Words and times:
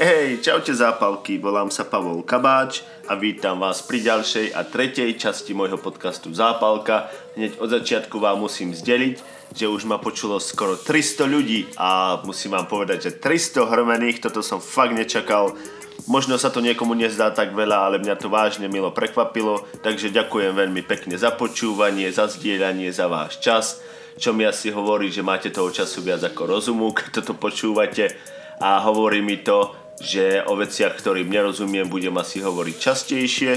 Hej, 0.00 0.40
čaute 0.40 0.72
zápalky, 0.72 1.36
volám 1.36 1.68
sa 1.68 1.84
Pavol 1.84 2.24
Kabáč 2.24 2.80
a 3.04 3.20
vítam 3.20 3.60
vás 3.60 3.84
pri 3.84 4.00
ďalšej 4.00 4.56
a 4.56 4.64
tretej 4.64 5.12
časti 5.20 5.52
môjho 5.52 5.76
podcastu 5.76 6.32
Zápalka. 6.32 7.12
Hneď 7.36 7.60
od 7.60 7.68
začiatku 7.68 8.16
vám 8.16 8.40
musím 8.40 8.72
zdeliť, 8.72 9.20
že 9.52 9.68
už 9.68 9.84
ma 9.84 10.00
počulo 10.00 10.40
skoro 10.40 10.80
300 10.80 11.28
ľudí 11.28 11.68
a 11.76 12.16
musím 12.24 12.56
vám 12.56 12.64
povedať, 12.64 13.12
že 13.12 13.20
300 13.20 13.68
hrmených, 13.68 14.24
toto 14.24 14.40
som 14.40 14.56
fakt 14.56 14.96
nečakal. 14.96 15.52
Možno 16.08 16.40
sa 16.40 16.48
to 16.48 16.64
niekomu 16.64 16.96
nezdá 16.96 17.28
tak 17.36 17.52
veľa, 17.52 17.92
ale 17.92 18.00
mňa 18.00 18.16
to 18.16 18.32
vážne 18.32 18.72
milo 18.72 18.96
prekvapilo, 18.96 19.68
takže 19.84 20.16
ďakujem 20.16 20.56
veľmi 20.56 20.80
pekne 20.80 21.20
za 21.20 21.28
počúvanie, 21.36 22.08
za 22.08 22.24
zdieľanie, 22.24 22.88
za 22.88 23.04
váš 23.04 23.36
čas, 23.44 23.84
čo 24.16 24.32
mi 24.32 24.48
asi 24.48 24.72
hovorí, 24.72 25.12
že 25.12 25.20
máte 25.20 25.52
toho 25.52 25.68
času 25.68 26.00
viac 26.00 26.24
ako 26.24 26.56
rozumu, 26.56 26.88
keď 26.96 27.20
toto 27.20 27.36
počúvate 27.36 28.40
a 28.60 28.80
hovorí 28.84 29.24
mi 29.24 29.40
to, 29.40 29.79
že 30.00 30.40
o 30.48 30.56
veciach, 30.56 30.96
ktorým 30.96 31.28
nerozumiem, 31.28 31.86
budem 31.86 32.16
asi 32.16 32.40
hovoriť 32.40 32.76
častejšie. 32.80 33.52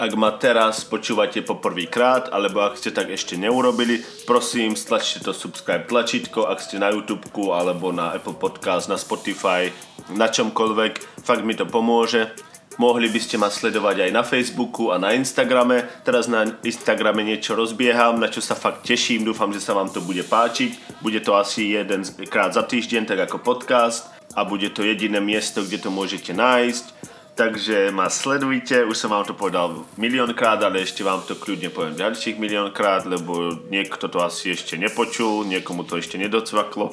Ak 0.00 0.16
ma 0.16 0.32
teraz 0.34 0.82
počúvate 0.82 1.44
poprvýkrát, 1.44 2.32
alebo 2.32 2.64
ak 2.64 2.80
ste 2.80 2.88
tak 2.90 3.12
ešte 3.12 3.36
neurobili, 3.36 4.00
prosím, 4.24 4.72
stlačte 4.72 5.20
to 5.20 5.36
subscribe 5.36 5.84
tlačítko, 5.86 6.48
ak 6.48 6.58
ste 6.58 6.80
na 6.80 6.88
YouTube 6.88 7.22
alebo 7.52 7.92
na 7.92 8.16
Apple 8.16 8.34
Podcast, 8.34 8.88
na 8.88 8.96
Spotify, 8.96 9.68
na 10.10 10.32
čomkoľvek, 10.32 11.20
fakt 11.20 11.44
mi 11.44 11.52
to 11.52 11.68
pomôže. 11.68 12.32
Mohli 12.80 13.12
by 13.12 13.20
ste 13.20 13.36
ma 13.36 13.52
sledovať 13.52 14.08
aj 14.08 14.10
na 14.14 14.24
Facebooku 14.24 14.88
a 14.88 14.96
na 14.96 15.12
Instagrame. 15.12 15.84
Teraz 16.00 16.32
na 16.32 16.48
Instagrame 16.64 17.20
niečo 17.20 17.52
rozbieham, 17.52 18.16
na 18.16 18.32
čo 18.32 18.40
sa 18.40 18.56
fakt 18.56 18.88
teším. 18.88 19.28
Dúfam, 19.28 19.52
že 19.52 19.60
sa 19.60 19.76
vám 19.76 19.92
to 19.92 20.00
bude 20.00 20.24
páčiť. 20.24 21.04
Bude 21.04 21.20
to 21.20 21.36
asi 21.36 21.76
jeden 21.76 22.08
krát 22.32 22.56
za 22.56 22.64
týždeň, 22.64 23.04
tak 23.04 23.28
ako 23.28 23.44
podcast 23.44 24.19
a 24.34 24.46
bude 24.46 24.70
to 24.70 24.86
jediné 24.86 25.18
miesto, 25.18 25.66
kde 25.66 25.78
to 25.82 25.90
môžete 25.90 26.30
nájsť. 26.30 26.86
Takže 27.34 27.88
ma 27.88 28.12
sledujte, 28.12 28.84
už 28.84 28.96
som 28.98 29.16
vám 29.16 29.24
to 29.24 29.32
povedal 29.32 29.88
miliónkrát, 29.96 30.60
ale 30.60 30.84
ešte 30.84 31.00
vám 31.00 31.24
to 31.24 31.38
kľudne 31.38 31.72
poviem 31.72 31.96
ďalších 31.96 32.36
miliónkrát, 32.36 33.08
lebo 33.08 33.56
niekto 33.72 34.12
to 34.12 34.20
asi 34.20 34.52
ešte 34.52 34.76
nepočul, 34.76 35.48
niekomu 35.48 35.88
to 35.88 35.96
ešte 35.96 36.20
nedocvaklo. 36.20 36.92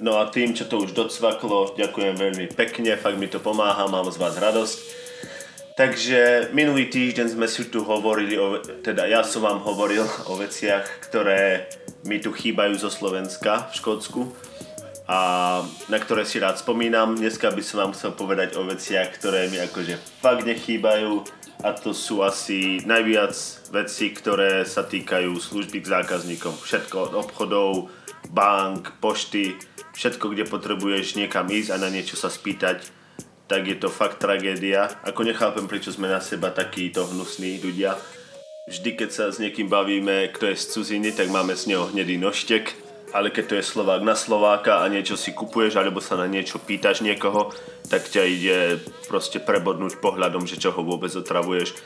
No 0.00 0.16
a 0.16 0.32
tým, 0.32 0.56
čo 0.56 0.64
to 0.64 0.80
už 0.80 0.96
docvaklo, 0.96 1.76
ďakujem 1.76 2.16
veľmi 2.16 2.46
pekne, 2.56 2.96
fakt 2.96 3.20
mi 3.20 3.28
to 3.28 3.36
pomáha, 3.36 3.84
mám 3.90 4.08
z 4.08 4.16
vás 4.16 4.34
radosť. 4.40 4.76
Takže 5.76 6.52
minulý 6.56 6.88
týždeň 6.88 7.36
sme 7.36 7.48
si 7.48 7.68
tu 7.68 7.84
hovorili, 7.84 8.36
o, 8.36 8.60
teda 8.60 9.08
ja 9.08 9.20
som 9.24 9.44
vám 9.44 9.60
hovoril 9.60 10.04
o 10.28 10.36
veciach, 10.40 10.84
ktoré 11.04 11.68
mi 12.08 12.16
tu 12.16 12.32
chýbajú 12.32 12.76
zo 12.80 12.88
Slovenska 12.88 13.68
v 13.68 13.76
Škótsku 13.76 14.20
a 15.06 15.18
na 15.90 15.98
ktoré 15.98 16.22
si 16.22 16.38
rád 16.38 16.62
spomínam. 16.62 17.18
Dneska 17.18 17.50
by 17.50 17.62
som 17.62 17.76
vám 17.86 17.92
chcel 17.94 18.14
povedať 18.14 18.54
o 18.54 18.66
veciach, 18.66 19.10
ktoré 19.18 19.50
mi 19.50 19.58
akože 19.58 19.98
fakt 20.22 20.46
nechýbajú 20.46 21.26
a 21.62 21.70
to 21.74 21.94
sú 21.94 22.26
asi 22.26 22.82
najviac 22.86 23.34
veci, 23.70 24.10
ktoré 24.10 24.66
sa 24.66 24.82
týkajú 24.82 25.38
služby 25.38 25.82
k 25.82 25.90
zákazníkom. 25.90 26.54
Všetko 26.58 26.96
od 27.10 27.12
obchodov, 27.18 27.90
bank, 28.30 28.98
pošty, 28.98 29.58
všetko, 29.94 30.34
kde 30.34 30.44
potrebuješ 30.46 31.18
niekam 31.18 31.46
ísť 31.50 31.70
a 31.74 31.82
na 31.82 31.90
niečo 31.90 32.18
sa 32.18 32.30
spýtať, 32.30 32.82
tak 33.46 33.62
je 33.66 33.78
to 33.78 33.90
fakt 33.90 34.18
tragédia. 34.18 34.90
Ako 35.06 35.22
nechápem, 35.22 35.70
prečo 35.70 35.94
sme 35.94 36.10
na 36.10 36.18
seba 36.18 36.50
takíto 36.50 37.06
hnusní 37.06 37.62
ľudia. 37.62 37.94
Vždy, 38.70 38.94
keď 38.94 39.10
sa 39.10 39.24
s 39.30 39.42
niekým 39.42 39.66
bavíme, 39.66 40.30
kto 40.34 40.50
je 40.50 40.56
z 40.58 40.66
cudziny, 40.70 41.10
tak 41.14 41.30
máme 41.30 41.54
z 41.58 41.74
neho 41.74 41.90
hnedý 41.90 42.18
noštek 42.18 42.81
ale 43.12 43.28
keď 43.28 43.44
to 43.46 43.54
je 43.60 43.64
Slovák 43.64 44.00
na 44.00 44.16
Slováka 44.16 44.80
a 44.80 44.88
niečo 44.88 45.20
si 45.20 45.36
kupuješ 45.36 45.76
alebo 45.76 46.00
sa 46.00 46.16
na 46.16 46.24
niečo 46.24 46.56
pýtaš 46.58 47.04
niekoho, 47.04 47.52
tak 47.92 48.08
ťa 48.08 48.22
ide 48.24 48.58
proste 49.06 49.36
prebodnúť 49.36 50.00
pohľadom, 50.00 50.48
že 50.48 50.56
čo 50.56 50.72
ho 50.72 50.80
vôbec 50.80 51.12
otravuješ. 51.12 51.76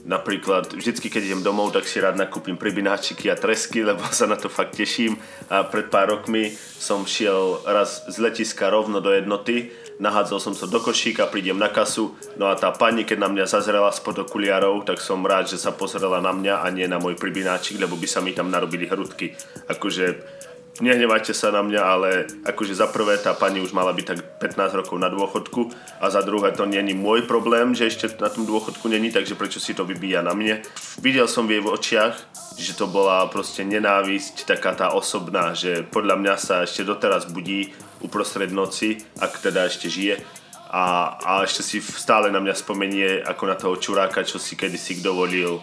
Napríklad 0.00 0.72
vždycky, 0.72 1.12
keď 1.12 1.22
idem 1.28 1.42
domov, 1.44 1.76
tak 1.76 1.84
si 1.84 2.00
rád 2.00 2.16
nakúpim 2.16 2.56
pribináčiky 2.56 3.28
a 3.28 3.36
tresky, 3.36 3.84
lebo 3.88 4.00
sa 4.08 4.24
na 4.24 4.40
to 4.40 4.48
fakt 4.48 4.80
teším. 4.80 5.20
A 5.52 5.68
pred 5.68 5.92
pár 5.92 6.08
rokmi 6.08 6.56
som 6.56 7.04
šiel 7.04 7.60
raz 7.68 8.08
z 8.08 8.16
letiska 8.16 8.72
rovno 8.72 9.04
do 9.04 9.12
jednoty, 9.12 9.68
nahádzal 10.00 10.40
som 10.40 10.54
sa 10.56 10.64
do 10.64 10.80
košíka, 10.80 11.28
prídem 11.28 11.60
na 11.60 11.68
kasu, 11.68 12.16
no 12.40 12.48
a 12.48 12.56
tá 12.56 12.72
pani, 12.72 13.04
keď 13.04 13.20
na 13.20 13.28
mňa 13.28 13.44
zazrela 13.44 13.92
spod 13.92 14.24
okuliarov, 14.24 14.88
tak 14.88 14.96
som 15.04 15.20
rád, 15.20 15.52
že 15.52 15.60
sa 15.60 15.76
pozrela 15.76 16.24
na 16.24 16.32
mňa 16.32 16.64
a 16.64 16.66
nie 16.72 16.88
na 16.88 16.96
môj 16.96 17.20
pribináčik, 17.20 17.76
lebo 17.76 18.00
by 18.00 18.08
sa 18.08 18.24
mi 18.24 18.32
tam 18.32 18.48
narobili 18.48 18.88
hrudky. 18.88 19.36
Akože 19.68 20.39
nehnevajte 20.78 21.34
sa 21.34 21.50
na 21.50 21.66
mňa, 21.66 21.82
ale 21.82 22.10
akože 22.46 22.78
za 22.78 22.86
prvé 22.86 23.18
tá 23.18 23.34
pani 23.34 23.58
už 23.58 23.74
mala 23.74 23.90
byť 23.90 24.06
tak 24.06 24.18
15 24.54 24.80
rokov 24.84 24.96
na 25.02 25.10
dôchodku 25.10 25.74
a 25.98 26.06
za 26.06 26.22
druhé 26.22 26.54
to 26.54 26.70
není 26.70 26.94
môj 26.94 27.26
problém, 27.26 27.74
že 27.74 27.90
ešte 27.90 28.06
na 28.22 28.30
tom 28.30 28.46
dôchodku 28.46 28.86
není, 28.86 29.10
takže 29.10 29.34
prečo 29.34 29.58
si 29.58 29.74
to 29.74 29.82
vybíja 29.82 30.22
na 30.22 30.30
mne. 30.30 30.62
Videl 31.02 31.26
som 31.26 31.50
v 31.50 31.58
jej 31.58 31.62
očiach, 31.66 32.14
že 32.54 32.78
to 32.78 32.86
bola 32.86 33.26
proste 33.26 33.66
nenávisť, 33.66 34.46
taká 34.46 34.78
tá 34.78 34.94
osobná, 34.94 35.52
že 35.58 35.82
podľa 35.82 36.16
mňa 36.22 36.34
sa 36.38 36.62
ešte 36.62 36.86
doteraz 36.86 37.26
budí 37.26 37.74
uprostred 38.00 38.54
noci, 38.54 39.02
ak 39.18 39.42
teda 39.42 39.66
ešte 39.66 39.90
žije 39.90 40.22
a, 40.70 41.18
a 41.18 41.32
ešte 41.42 41.66
si 41.66 41.82
stále 41.82 42.30
na 42.30 42.38
mňa 42.38 42.54
spomenie 42.54 43.10
ako 43.26 43.44
na 43.50 43.56
toho 43.58 43.74
čuráka, 43.74 44.22
čo 44.22 44.38
si 44.38 44.54
kedysi 44.54 45.02
dovolil 45.02 45.58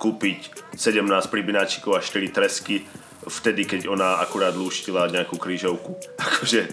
kúpiť 0.00 0.72
17 0.76 1.04
pribináčikov 1.32 1.96
a 1.96 2.04
4 2.04 2.28
tresky 2.28 2.84
vtedy, 3.26 3.68
keď 3.68 3.90
ona 3.90 4.22
akurát 4.22 4.56
lúštila 4.56 5.12
nejakú 5.12 5.36
krížovku. 5.36 5.96
Akože 6.20 6.70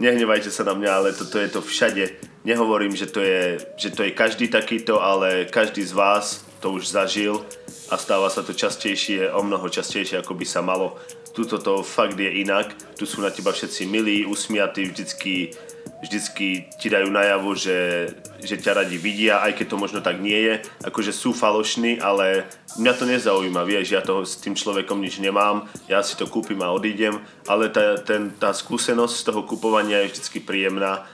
nehnevajte 0.00 0.48
sa 0.48 0.64
na 0.64 0.72
mňa, 0.72 0.90
ale 0.90 1.08
toto 1.12 1.36
je 1.36 1.48
to 1.50 1.60
všade. 1.60 2.16
Nehovorím, 2.46 2.96
že 2.96 3.10
to, 3.10 3.20
je, 3.20 3.60
že 3.76 3.92
to 3.92 4.08
je 4.08 4.16
každý 4.16 4.48
takýto, 4.48 5.04
ale 5.04 5.44
každý 5.44 5.84
z 5.84 5.92
vás 5.92 6.40
to 6.64 6.72
už 6.72 6.88
zažil 6.88 7.44
a 7.92 8.00
stáva 8.00 8.32
sa 8.32 8.40
to 8.40 8.56
častejšie, 8.56 9.28
o 9.28 9.42
mnoho 9.44 9.68
častejšie, 9.68 10.20
ako 10.20 10.32
by 10.36 10.46
sa 10.48 10.64
malo. 10.64 10.96
Tuto 11.36 11.60
to 11.60 11.84
fakt 11.84 12.18
je 12.18 12.42
inak. 12.42 12.72
Tu 12.96 13.04
sú 13.06 13.20
na 13.20 13.30
teba 13.30 13.52
všetci 13.52 13.86
milí, 13.86 14.24
usmiatí, 14.24 14.88
vždycky 14.88 15.54
vždycky 16.00 16.66
ti 16.80 16.88
dajú 16.88 17.12
najavo, 17.12 17.52
že, 17.52 18.08
že 18.40 18.56
ťa 18.56 18.84
radi 18.84 18.96
vidia, 18.96 19.44
aj 19.44 19.60
keď 19.60 19.66
to 19.68 19.76
možno 19.76 20.00
tak 20.00 20.18
nie 20.18 20.36
je. 20.36 20.54
Akože 20.88 21.12
sú 21.12 21.36
falošní, 21.36 22.00
ale 22.00 22.48
mňa 22.80 22.92
to 22.96 23.04
nezaujíma, 23.04 23.62
vieš, 23.68 23.94
ja 23.94 24.02
toho 24.02 24.24
s 24.24 24.40
tým 24.40 24.56
človekom 24.56 24.96
nič 24.96 25.20
nemám, 25.20 25.68
ja 25.86 26.00
si 26.00 26.16
to 26.16 26.24
kúpim 26.24 26.60
a 26.64 26.72
odídem, 26.72 27.20
ale 27.44 27.68
tá, 27.68 28.00
ten, 28.00 28.32
tá 28.32 28.56
skúsenosť 28.56 29.14
z 29.14 29.26
toho 29.28 29.40
kupovania 29.44 30.00
je 30.04 30.16
vždycky 30.16 30.40
príjemná. 30.40 31.04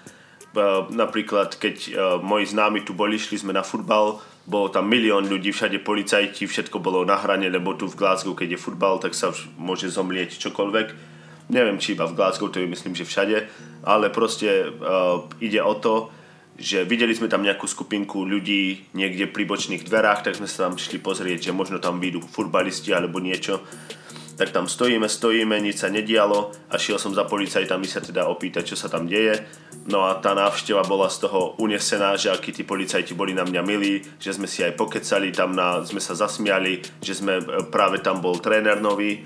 Napríklad, 0.88 1.60
keď 1.60 1.76
e, 1.84 1.90
moji 2.24 2.48
známi 2.48 2.80
tu 2.80 2.96
boli, 2.96 3.20
šli 3.20 3.44
sme 3.44 3.52
na 3.52 3.60
futbal, 3.60 4.24
bolo 4.48 4.72
tam 4.72 4.88
milión 4.88 5.28
ľudí, 5.28 5.52
všade 5.52 5.84
policajti, 5.84 6.48
všetko 6.48 6.80
bolo 6.80 7.04
na 7.04 7.20
hrane, 7.20 7.52
lebo 7.52 7.76
tu 7.76 7.84
v 7.84 7.98
Glasgow, 7.98 8.32
keď 8.32 8.56
je 8.56 8.64
futbal, 8.64 8.96
tak 8.96 9.12
sa 9.12 9.36
môže 9.60 9.92
zomlieť 9.92 10.40
čokoľvek 10.40 11.16
neviem 11.48 11.78
či 11.78 11.94
iba 11.94 12.06
v 12.06 12.16
Glasgow, 12.18 12.50
to 12.50 12.58
je 12.58 12.66
myslím, 12.66 12.94
že 12.94 13.06
všade, 13.06 13.36
ale 13.86 14.10
proste 14.10 14.66
uh, 14.66 15.22
ide 15.38 15.62
o 15.62 15.78
to, 15.78 16.10
že 16.56 16.88
videli 16.88 17.12
sme 17.12 17.28
tam 17.28 17.44
nejakú 17.44 17.68
skupinku 17.68 18.24
ľudí 18.24 18.90
niekde 18.96 19.28
pri 19.28 19.44
bočných 19.44 19.84
dverách, 19.84 20.24
tak 20.24 20.40
sme 20.40 20.48
sa 20.48 20.66
tam 20.66 20.80
šli 20.80 20.98
pozrieť, 20.98 21.52
že 21.52 21.56
možno 21.56 21.78
tam 21.78 22.00
výjdu 22.00 22.24
futbalisti 22.24 22.96
alebo 22.96 23.20
niečo. 23.20 23.60
Tak 24.36 24.52
tam 24.52 24.68
stojíme, 24.68 25.08
stojíme, 25.08 25.56
nič 25.64 25.80
sa 25.80 25.88
nedialo 25.88 26.52
a 26.68 26.76
šiel 26.76 27.00
som 27.00 27.16
za 27.16 27.24
policajtami 27.24 27.88
sa 27.88 28.04
teda 28.04 28.28
opýtať, 28.28 28.68
čo 28.72 28.76
sa 28.76 28.92
tam 28.92 29.08
deje. 29.08 29.40
No 29.88 30.04
a 30.04 30.20
tá 30.20 30.36
návšteva 30.36 30.84
bola 30.84 31.08
z 31.08 31.24
toho 31.24 31.56
unesená, 31.56 32.20
že 32.20 32.28
akí 32.28 32.52
tí 32.52 32.60
policajti 32.60 33.16
boli 33.16 33.32
na 33.32 33.48
mňa 33.48 33.62
milí, 33.64 34.04
že 34.20 34.36
sme 34.36 34.44
si 34.44 34.60
aj 34.60 34.76
pokecali, 34.76 35.32
tam 35.32 35.56
na, 35.56 35.80
sme 35.88 36.04
sa 36.04 36.12
zasmiali, 36.12 36.84
že 37.00 37.16
sme, 37.16 37.40
e, 37.40 37.64
práve 37.72 38.04
tam 38.04 38.20
bol 38.20 38.36
tréner 38.36 38.76
nový 38.76 39.24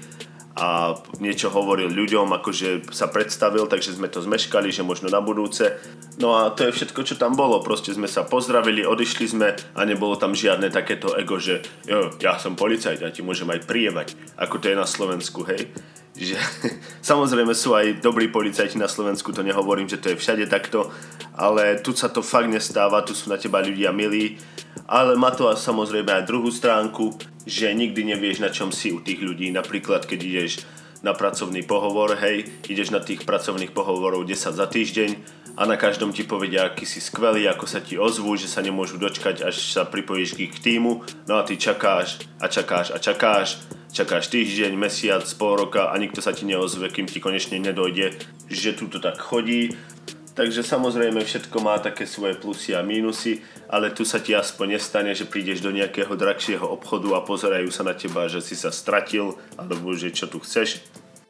a 0.58 0.98
niečo 1.22 1.46
hovoril 1.46 1.94
ľuďom, 1.94 2.26
akože 2.42 2.90
sa 2.90 3.06
predstavil, 3.06 3.70
takže 3.70 3.94
sme 3.94 4.10
to 4.10 4.18
zmeškali, 4.18 4.74
že 4.74 4.82
možno 4.82 5.06
na 5.06 5.22
budúce. 5.22 5.78
No 6.18 6.34
a 6.34 6.50
to 6.50 6.66
je 6.66 6.74
všetko, 6.74 7.00
čo 7.06 7.14
tam 7.14 7.38
bolo. 7.38 7.62
Proste 7.62 7.94
sme 7.94 8.10
sa 8.10 8.26
pozdravili, 8.26 8.82
odišli 8.82 9.26
sme 9.30 9.54
a 9.54 9.80
nebolo 9.86 10.18
tam 10.18 10.34
žiadne 10.34 10.66
takéto 10.74 11.14
ego, 11.14 11.38
že 11.38 11.62
jo, 11.86 12.10
ja 12.18 12.34
som 12.36 12.58
policajt, 12.58 12.98
ja 12.98 13.14
ti 13.14 13.22
môžem 13.22 13.46
aj 13.46 13.62
prievať, 13.62 14.18
ako 14.34 14.58
to 14.58 14.74
je 14.74 14.76
na 14.76 14.86
Slovensku, 14.90 15.46
hej. 15.46 15.70
Že, 16.18 16.34
samozrejme 17.14 17.54
sú 17.54 17.78
aj 17.78 18.02
dobrí 18.02 18.26
policajti 18.26 18.74
na 18.74 18.90
Slovensku, 18.90 19.30
to 19.30 19.46
nehovorím, 19.46 19.86
že 19.86 20.02
to 20.02 20.12
je 20.12 20.18
všade 20.18 20.50
takto, 20.50 20.90
ale 21.38 21.78
tu 21.78 21.94
sa 21.94 22.10
to 22.10 22.26
fakt 22.26 22.50
nestáva, 22.50 23.06
tu 23.06 23.14
sú 23.14 23.30
na 23.30 23.38
teba 23.38 23.62
ľudia 23.62 23.94
milí, 23.94 24.34
ale 24.90 25.14
má 25.14 25.30
to 25.30 25.46
samozrejme 25.46 26.10
aj 26.10 26.26
druhú 26.26 26.50
stránku, 26.50 27.14
že 27.48 27.72
nikdy 27.72 28.16
nevieš, 28.16 28.44
na 28.44 28.50
čom 28.52 28.72
si 28.72 28.92
u 28.92 29.00
tých 29.00 29.20
ľudí. 29.20 29.48
Napríklad, 29.52 30.04
keď 30.04 30.20
ideš 30.20 30.52
na 31.00 31.16
pracovný 31.16 31.64
pohovor, 31.64 32.12
hej, 32.20 32.44
ideš 32.68 32.92
na 32.92 33.00
tých 33.00 33.24
pracovných 33.24 33.72
pohovorov 33.72 34.28
10 34.28 34.52
za 34.52 34.66
týždeň 34.68 35.10
a 35.56 35.64
na 35.64 35.80
každom 35.80 36.12
ti 36.12 36.24
povedia, 36.28 36.68
aký 36.68 36.84
si 36.84 37.00
skvelý, 37.00 37.48
ako 37.48 37.64
sa 37.64 37.80
ti 37.80 37.96
ozvú, 37.96 38.36
že 38.36 38.48
sa 38.48 38.60
nemôžu 38.60 39.00
dočkať, 39.00 39.48
až 39.48 39.56
sa 39.72 39.88
pripojíš 39.88 40.36
k 40.36 40.48
ich 40.48 40.54
týmu, 40.60 41.00
no 41.24 41.40
a 41.40 41.42
ty 41.42 41.56
čakáš 41.56 42.20
a 42.36 42.52
čakáš 42.52 42.92
a 42.92 43.00
čakáš, 43.00 43.64
čakáš 43.90 44.28
týždeň, 44.28 44.76
mesiac, 44.76 45.24
pol 45.40 45.56
roka 45.56 45.88
a 45.88 45.94
nikto 45.96 46.20
sa 46.20 46.36
ti 46.36 46.44
neozve, 46.44 46.92
kým 46.92 47.08
ti 47.08 47.18
konečne 47.18 47.58
nedojde, 47.58 48.20
že 48.52 48.76
tu 48.76 48.86
to 48.92 49.00
tak 49.00 49.16
chodí 49.18 49.72
Takže 50.40 50.64
samozrejme 50.64 51.20
všetko 51.20 51.60
má 51.60 51.76
také 51.84 52.08
svoje 52.08 52.32
plusy 52.32 52.72
a 52.72 52.80
mínusy, 52.80 53.44
ale 53.68 53.92
tu 53.92 54.08
sa 54.08 54.24
ti 54.24 54.32
aspoň 54.32 54.80
nestane, 54.80 55.12
že 55.12 55.28
prídeš 55.28 55.60
do 55.60 55.68
nejakého 55.68 56.16
drahšieho 56.16 56.64
obchodu 56.64 57.12
a 57.12 57.20
pozerajú 57.20 57.68
sa 57.68 57.84
na 57.84 57.92
teba, 57.92 58.24
že 58.24 58.40
si 58.40 58.56
sa 58.56 58.72
stratil, 58.72 59.36
alebo 59.60 59.92
že 59.92 60.08
čo 60.08 60.32
tu 60.32 60.40
chceš. 60.40 60.80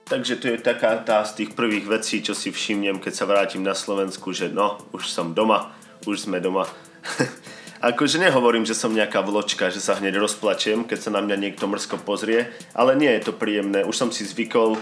Takže 0.07 0.39
to 0.39 0.55
je 0.55 0.63
taká 0.63 0.95
tá 1.03 1.27
z 1.27 1.43
tých 1.43 1.59
prvých 1.59 1.91
vecí, 1.91 2.23
čo 2.23 2.39
si 2.39 2.55
všimnem, 2.55 3.03
keď 3.03 3.13
sa 3.19 3.27
vrátim 3.27 3.67
na 3.67 3.75
Slovensku, 3.75 4.31
že 4.31 4.47
no, 4.47 4.79
už 4.95 5.11
som 5.11 5.35
doma, 5.35 5.75
už 6.07 6.31
sme 6.31 6.39
doma. 6.39 6.71
akože 7.91 8.23
nehovorím, 8.23 8.63
že 8.63 8.79
som 8.79 8.95
nejaká 8.95 9.27
vločka, 9.27 9.75
že 9.75 9.83
sa 9.83 9.99
hneď 9.99 10.23
rozplačem, 10.23 10.87
keď 10.87 10.99
sa 11.03 11.11
na 11.11 11.19
mňa 11.19 11.35
niekto 11.35 11.67
mrzko 11.67 11.99
pozrie, 12.07 12.47
ale 12.79 12.95
nie 12.95 13.11
je 13.19 13.27
to 13.27 13.35
príjemné. 13.35 13.83
Už 13.83 14.07
som 14.07 14.15
si 14.15 14.23
zvykol, 14.23 14.79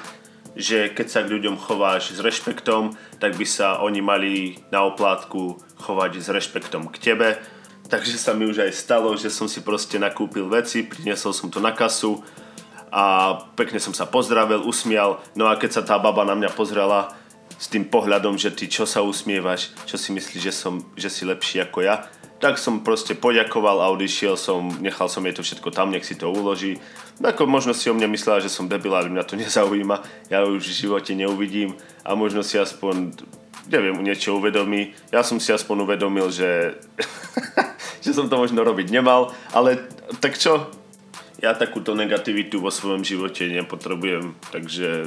že 0.59 0.91
keď 0.91 1.07
sa 1.07 1.23
k 1.23 1.39
ľuďom 1.39 1.55
chováš 1.55 2.13
s 2.13 2.19
rešpektom, 2.19 2.99
tak 3.23 3.39
by 3.39 3.47
sa 3.47 3.79
oni 3.79 4.03
mali 4.03 4.59
na 4.75 4.83
oplátku 4.83 5.55
chovať 5.79 6.19
s 6.19 6.29
rešpektom 6.35 6.91
k 6.91 6.99
tebe. 6.99 7.39
Takže 7.87 8.19
sa 8.19 8.35
mi 8.35 8.45
už 8.45 8.67
aj 8.67 8.75
stalo, 8.75 9.15
že 9.15 9.31
som 9.31 9.47
si 9.47 9.63
proste 9.63 9.97
nakúpil 9.97 10.51
veci, 10.51 10.85
priniesol 10.85 11.33
som 11.33 11.49
to 11.49 11.63
na 11.63 11.71
kasu 11.71 12.21
a 12.91 13.39
pekne 13.55 13.79
som 13.79 13.95
sa 13.95 14.05
pozdravil, 14.05 14.67
usmial. 14.67 15.23
No 15.39 15.47
a 15.49 15.57
keď 15.57 15.81
sa 15.81 15.83
tá 15.87 15.97
baba 15.97 16.27
na 16.27 16.35
mňa 16.35 16.53
pozrela 16.53 17.17
s 17.55 17.71
tým 17.71 17.87
pohľadom, 17.87 18.37
že 18.37 18.53
ty 18.53 18.67
čo 18.67 18.85
sa 18.85 19.01
usmievaš, 19.01 19.73
čo 19.87 19.97
si 19.97 20.11
myslíš, 20.13 20.43
že, 20.43 20.53
som, 20.53 20.83
že 20.99 21.09
si 21.09 21.23
lepší 21.25 21.65
ako 21.65 21.87
ja, 21.87 22.05
tak 22.39 22.59
som 22.59 22.87
proste 22.87 23.19
poďakoval 23.19 23.83
a 23.83 23.91
odišiel 23.91 24.39
som, 24.39 24.71
nechal 24.79 25.11
som 25.11 25.27
jej 25.27 25.35
to 25.35 25.43
všetko 25.43 25.75
tam, 25.75 25.91
nech 25.91 26.07
si 26.07 26.15
to 26.15 26.31
uloží. 26.31 26.79
Ako 27.19 27.51
možno 27.51 27.75
si 27.75 27.91
o 27.91 27.95
mne 27.95 28.07
myslela, 28.15 28.39
že 28.39 28.53
som 28.53 28.71
debil, 28.71 28.95
ale 28.95 29.11
mňa 29.11 29.27
to 29.27 29.35
nezaujíma, 29.41 30.31
ja 30.31 30.47
už 30.47 30.63
v 30.63 30.79
živote 30.87 31.13
neuvidím 31.19 31.75
a 32.07 32.15
možno 32.15 32.47
si 32.47 32.59
aspoň, 32.59 33.19
neviem, 33.67 33.99
niečo 33.99 34.39
uvedomí. 34.39 34.95
Ja 35.11 35.27
som 35.27 35.43
si 35.43 35.51
aspoň 35.51 35.83
uvedomil, 35.83 36.31
že, 36.31 36.79
že 38.05 38.11
som 38.15 38.31
to 38.31 38.39
možno 38.39 38.63
robiť 38.63 38.95
nemal, 38.95 39.35
ale 39.51 39.91
tak 40.23 40.39
čo? 40.39 40.71
Ja 41.39 41.55
takúto 41.55 41.95
negativitu 41.95 42.59
vo 42.59 42.71
svojom 42.71 43.07
živote 43.07 43.47
nepotrebujem, 43.47 44.35
takže 44.51 45.07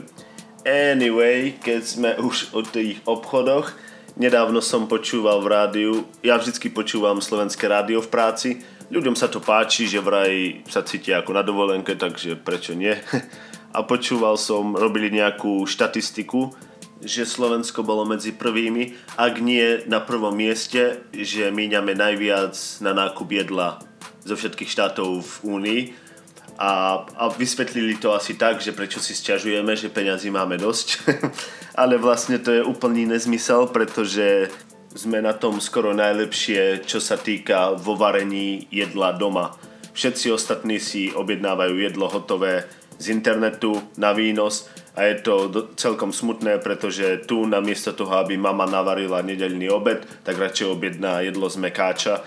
anyway, 0.63 1.51
keď 1.59 1.81
sme 1.83 2.11
už 2.23 2.55
o 2.55 2.63
tých 2.63 3.03
obchodoch, 3.03 3.75
Nedávno 4.19 4.59
som 4.59 4.91
počúval 4.91 5.39
v 5.39 5.47
rádiu, 5.47 5.93
ja 6.19 6.35
vždycky 6.35 6.67
počúvam 6.67 7.23
slovenské 7.23 7.63
rádio 7.71 8.03
v 8.03 8.11
práci, 8.11 8.49
ľuďom 8.91 9.15
sa 9.15 9.31
to 9.31 9.39
páči, 9.39 9.87
že 9.87 10.03
vraj 10.03 10.61
sa 10.67 10.83
cítia 10.83 11.23
ako 11.23 11.31
na 11.31 11.43
dovolenke, 11.47 11.95
takže 11.95 12.35
prečo 12.35 12.75
nie? 12.75 12.91
A 13.75 13.87
počúval 13.87 14.35
som, 14.35 14.75
robili 14.75 15.07
nejakú 15.15 15.63
štatistiku, 15.63 16.51
že 16.99 17.23
Slovensko 17.23 17.81
bolo 17.87 18.03
medzi 18.03 18.35
prvými, 18.35 18.93
ak 19.15 19.39
nie 19.39 19.87
na 19.87 20.03
prvom 20.03 20.35
mieste, 20.35 21.07
že 21.15 21.49
míňame 21.49 21.95
najviac 21.95 22.53
na 22.83 22.91
nákup 22.91 23.31
jedla 23.31 23.79
zo 24.21 24.35
všetkých 24.37 24.69
štátov 24.69 25.23
v 25.23 25.35
Únii 25.41 25.81
a, 26.61 27.01
a 27.17 27.23
vysvetlili 27.33 27.97
to 27.97 28.13
asi 28.13 28.37
tak, 28.37 28.61
že 28.61 28.69
prečo 28.69 29.01
si 29.01 29.17
stiažujeme, 29.17 29.73
že 29.73 29.89
peňazí 29.89 30.29
máme 30.29 30.61
dosť. 30.61 31.01
Ale 31.81 31.97
vlastne 31.97 32.37
to 32.37 32.53
je 32.53 32.61
úplný 32.61 33.09
nezmysel, 33.09 33.73
pretože 33.73 34.53
sme 34.95 35.23
na 35.23 35.31
tom 35.31 35.63
skoro 35.63 35.95
najlepšie, 35.95 36.83
čo 36.83 36.99
sa 36.99 37.15
týka 37.15 37.75
vo 37.79 37.95
varení 37.95 38.67
jedla 38.71 39.15
doma. 39.15 39.55
Všetci 39.91 40.31
ostatní 40.31 40.79
si 40.79 41.11
objednávajú 41.11 41.75
jedlo 41.79 42.07
hotové 42.07 42.67
z 42.99 43.11
internetu 43.11 43.79
na 43.95 44.11
výnos 44.11 44.67
a 44.95 45.07
je 45.07 45.23
to 45.23 45.33
celkom 45.79 46.11
smutné, 46.11 46.59
pretože 46.59 47.23
tu 47.23 47.47
namiesto 47.47 47.95
toho, 47.95 48.19
aby 48.19 48.35
mama 48.35 48.67
navarila 48.67 49.23
nedeľný 49.23 49.71
obed, 49.71 50.03
tak 50.23 50.39
radšej 50.39 50.67
objedná 50.67 51.23
jedlo 51.23 51.47
z 51.47 51.57
mekáča 51.59 52.23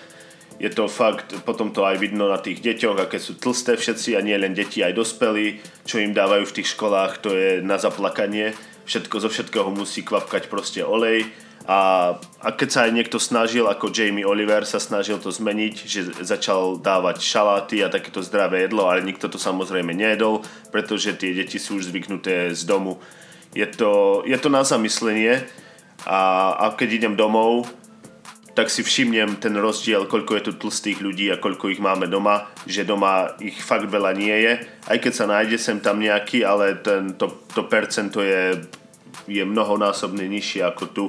je 0.58 0.70
to 0.70 0.86
fakt, 0.86 1.34
potom 1.42 1.74
to 1.74 1.82
aj 1.82 1.98
vidno 1.98 2.30
na 2.30 2.38
tých 2.38 2.62
deťoch, 2.62 3.06
aké 3.06 3.18
sú 3.18 3.34
tlsté 3.34 3.74
všetci 3.74 4.14
a 4.14 4.22
nie 4.22 4.38
len 4.38 4.54
deti, 4.54 4.86
aj 4.86 4.94
dospelí, 4.94 5.58
čo 5.82 5.98
im 5.98 6.14
dávajú 6.14 6.46
v 6.46 6.56
tých 6.60 6.78
školách, 6.78 7.12
to 7.26 7.34
je 7.34 7.50
na 7.58 7.74
zaplakanie. 7.74 8.54
Všetko 8.86 9.16
zo 9.18 9.28
všetkého 9.32 9.68
musí 9.74 10.06
kvapkať 10.06 10.46
proste 10.46 10.86
olej. 10.86 11.26
A, 11.64 12.12
a 12.44 12.48
keď 12.52 12.68
sa 12.68 12.80
aj 12.84 12.92
niekto 12.92 13.16
snažil, 13.16 13.64
ako 13.64 13.88
Jamie 13.88 14.28
Oliver 14.28 14.68
sa 14.68 14.76
snažil 14.76 15.16
to 15.16 15.32
zmeniť, 15.32 15.74
že 15.88 16.00
začal 16.20 16.76
dávať 16.76 17.24
šaláty 17.24 17.80
a 17.80 17.88
takéto 17.88 18.20
zdravé 18.20 18.68
jedlo, 18.68 18.84
ale 18.92 19.00
nikto 19.00 19.32
to 19.32 19.40
samozrejme 19.40 19.96
nejedol, 19.96 20.44
pretože 20.68 21.16
tie 21.16 21.32
deti 21.32 21.56
sú 21.56 21.80
už 21.80 21.88
zvyknuté 21.88 22.52
z 22.52 22.68
domu. 22.68 23.00
Je 23.56 23.64
to, 23.64 24.20
je 24.28 24.36
to 24.36 24.52
na 24.52 24.60
zamyslenie 24.60 25.40
a, 26.04 26.52
a 26.52 26.76
keď 26.76 27.00
idem 27.00 27.14
domov, 27.16 27.64
tak 28.54 28.70
si 28.70 28.86
všimnem 28.86 29.42
ten 29.42 29.56
rozdiel, 29.58 30.06
koľko 30.06 30.38
je 30.38 30.42
tu 30.46 30.52
tlstých 30.54 31.02
ľudí 31.02 31.26
a 31.32 31.42
koľko 31.42 31.74
ich 31.74 31.82
máme 31.82 32.06
doma, 32.06 32.46
že 32.68 32.86
doma 32.86 33.34
ich 33.42 33.58
fakt 33.58 33.90
veľa 33.90 34.14
nie 34.14 34.36
je. 34.36 34.52
Aj 34.86 34.98
keď 35.00 35.12
sa 35.12 35.26
nájde 35.26 35.58
sem 35.58 35.82
tam 35.82 35.98
nejaký, 35.98 36.46
ale 36.46 36.78
ten, 36.78 37.18
to, 37.18 37.34
to 37.50 37.66
percento 37.66 38.22
je, 38.22 38.62
je 39.26 39.42
mnohonásobne 39.42 40.28
nižšie 40.28 40.60
ako 40.60 40.84
tu. 40.92 41.04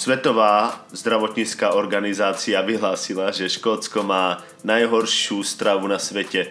Svetová 0.00 0.80
zdravotnícká 0.96 1.76
organizácia 1.76 2.56
vyhlásila, 2.64 3.36
že 3.36 3.52
Škótsko 3.52 4.00
má 4.00 4.40
najhoršiu 4.64 5.44
stravu 5.44 5.84
na 5.84 6.00
svete. 6.00 6.48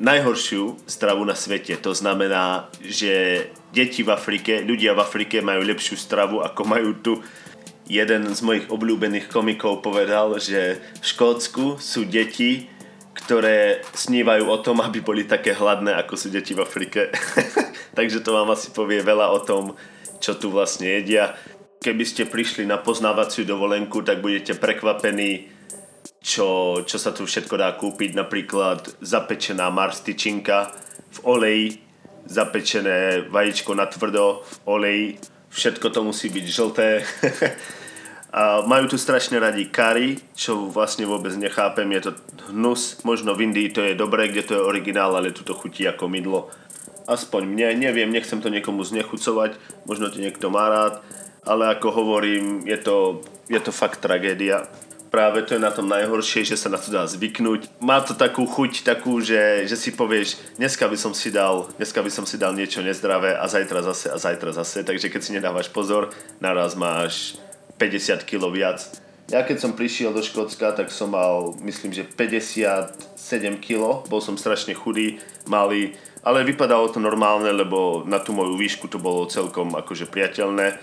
Najhoršiu 0.00 0.80
stravu 0.88 1.28
na 1.28 1.36
svete. 1.36 1.76
To 1.76 1.92
znamená, 1.92 2.72
že 2.80 3.44
deti 3.76 4.00
v 4.00 4.16
Afrike, 4.16 4.64
ľudia 4.64 4.96
v 4.96 5.04
Afrike 5.04 5.44
majú 5.44 5.60
lepšiu 5.60 6.00
stravu, 6.00 6.40
ako 6.40 6.62
majú 6.64 6.96
tu 7.04 7.12
jeden 7.84 8.32
z 8.32 8.40
mojich 8.40 8.72
obľúbených 8.72 9.28
komikov 9.28 9.84
povedal, 9.84 10.40
že 10.40 10.80
v 10.80 11.04
Škótsku 11.04 11.76
sú 11.76 12.08
deti, 12.08 12.64
ktoré 13.12 13.84
snívajú 13.92 14.48
o 14.48 14.56
tom, 14.64 14.80
aby 14.80 15.04
boli 15.04 15.28
také 15.28 15.52
hladné, 15.52 16.00
ako 16.00 16.16
sú 16.16 16.32
deti 16.32 16.56
v 16.56 16.64
Afrike. 16.64 17.12
Takže 17.98 18.24
to 18.24 18.32
vám 18.32 18.48
asi 18.56 18.72
povie 18.72 19.04
veľa 19.04 19.36
o 19.36 19.44
tom, 19.44 19.76
čo 20.16 20.32
tu 20.32 20.48
vlastne 20.48 20.88
jedia. 20.88 21.36
Keby 21.80 22.04
ste 22.04 22.28
prišli 22.28 22.68
na 22.68 22.76
poznávaciu 22.76 23.48
dovolenku, 23.48 24.04
tak 24.04 24.20
budete 24.20 24.52
prekvapení, 24.52 25.48
čo, 26.20 26.76
čo 26.84 26.96
sa 27.00 27.16
tu 27.16 27.24
všetko 27.24 27.56
dá 27.56 27.72
kúpiť. 27.72 28.12
Napríklad 28.12 29.00
zapečená 29.00 29.72
marstičinka 29.72 30.76
v 31.08 31.18
oleji, 31.24 31.66
zapečené 32.28 33.24
vajíčko 33.32 33.72
na 33.72 33.88
tvrdo 33.88 34.44
v 34.44 34.56
oleji, 34.68 35.06
všetko 35.48 35.88
to 35.88 36.00
musí 36.04 36.28
byť 36.28 36.46
žlté. 36.52 36.88
A 38.30 38.60
majú 38.62 38.86
tu 38.92 39.00
strašne 39.00 39.40
radi 39.40 39.66
kari, 39.72 40.20
čo 40.36 40.68
vlastne 40.68 41.08
vôbec 41.08 41.32
nechápem, 41.34 41.88
je 41.96 42.00
to 42.06 42.12
hnus, 42.52 43.02
možno 43.08 43.32
v 43.34 43.50
Indii 43.50 43.74
to 43.74 43.82
je 43.82 43.98
dobré, 43.98 44.28
kde 44.28 44.46
to 44.46 44.52
je 44.54 44.68
originál, 44.68 45.16
ale 45.18 45.34
tu 45.34 45.42
to 45.42 45.56
chutí 45.56 45.88
ako 45.88 46.06
mydlo. 46.06 46.46
Aspoň 47.10 47.42
mne, 47.42 47.90
neviem, 47.90 48.06
nechcem 48.06 48.38
to 48.38 48.46
niekomu 48.46 48.86
znechucovať, 48.86 49.58
možno 49.82 50.14
to 50.14 50.22
niekto 50.22 50.46
má 50.46 50.70
rád, 50.70 51.02
ale 51.44 51.72
ako 51.72 51.88
hovorím, 51.92 52.66
je 52.68 52.78
to, 52.80 53.24
je 53.48 53.60
to 53.60 53.72
fakt 53.72 54.00
tragédia. 54.04 54.68
Práve 55.10 55.42
to 55.42 55.58
je 55.58 55.62
na 55.62 55.74
tom 55.74 55.90
najhoršie, 55.90 56.46
že 56.46 56.54
sa 56.54 56.70
na 56.70 56.78
to 56.78 56.94
dá 56.94 57.02
zvyknúť. 57.02 57.82
Má 57.82 57.98
to 57.98 58.14
takú 58.14 58.46
chuť, 58.46 58.86
takú, 58.86 59.18
že, 59.18 59.66
že 59.66 59.74
si 59.74 59.90
povieš, 59.90 60.54
dneska 60.54 60.86
by 60.86 60.94
som 60.94 61.10
si 61.10 61.34
dal, 61.34 61.66
dneska 61.82 61.98
by 61.98 62.10
som 62.14 62.22
si 62.22 62.38
dal 62.38 62.54
niečo 62.54 62.78
nezdravé 62.78 63.34
a 63.34 63.50
zajtra 63.50 63.82
zase 63.82 64.06
a 64.06 64.16
zajtra 64.22 64.54
zase. 64.54 64.86
Takže 64.86 65.10
keď 65.10 65.20
si 65.20 65.34
nedávaš 65.34 65.66
pozor, 65.74 66.14
naraz 66.38 66.78
máš 66.78 67.42
50 67.82 68.22
kg 68.22 68.54
viac. 68.54 68.86
Ja 69.30 69.42
keď 69.46 69.62
som 69.62 69.78
prišiel 69.78 70.14
do 70.14 70.22
Škótska, 70.22 70.74
tak 70.74 70.90
som 70.94 71.14
mal, 71.14 71.58
myslím, 71.62 71.90
že 71.90 72.06
57 72.06 72.94
kg. 73.58 74.06
Bol 74.06 74.22
som 74.22 74.38
strašne 74.38 74.74
chudý, 74.78 75.18
malý, 75.46 75.94
ale 76.22 76.46
vypadalo 76.46 76.90
to 76.90 76.98
normálne, 76.98 77.50
lebo 77.50 78.06
na 78.06 78.18
tú 78.18 78.34
moju 78.34 78.58
výšku 78.58 78.90
to 78.90 78.98
bolo 78.98 79.30
celkom 79.30 79.74
akože 79.74 80.10
priateľné. 80.10 80.78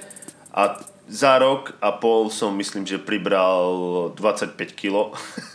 A 0.58 0.82
za 1.06 1.38
rok 1.38 1.78
a 1.78 1.94
pol 1.94 2.34
som 2.34 2.58
myslím, 2.58 2.84
že 2.84 2.98
pribral 2.98 4.10
25 4.18 4.58
kg. 4.74 5.14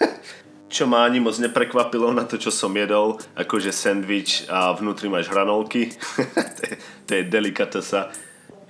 čo 0.72 0.88
ma 0.88 1.04
ani 1.04 1.20
moc 1.20 1.36
neprekvapilo 1.36 2.16
na 2.16 2.24
to, 2.24 2.40
čo 2.40 2.48
som 2.48 2.72
jedol, 2.72 3.20
akože 3.36 3.68
sandwich 3.68 4.48
a 4.48 4.72
vnútri 4.72 5.04
máš 5.12 5.28
hranolky. 5.28 5.92
to, 6.56 6.62
je, 6.64 6.74
to 7.04 7.10
je 7.12 7.22
delikatesa 7.28 8.08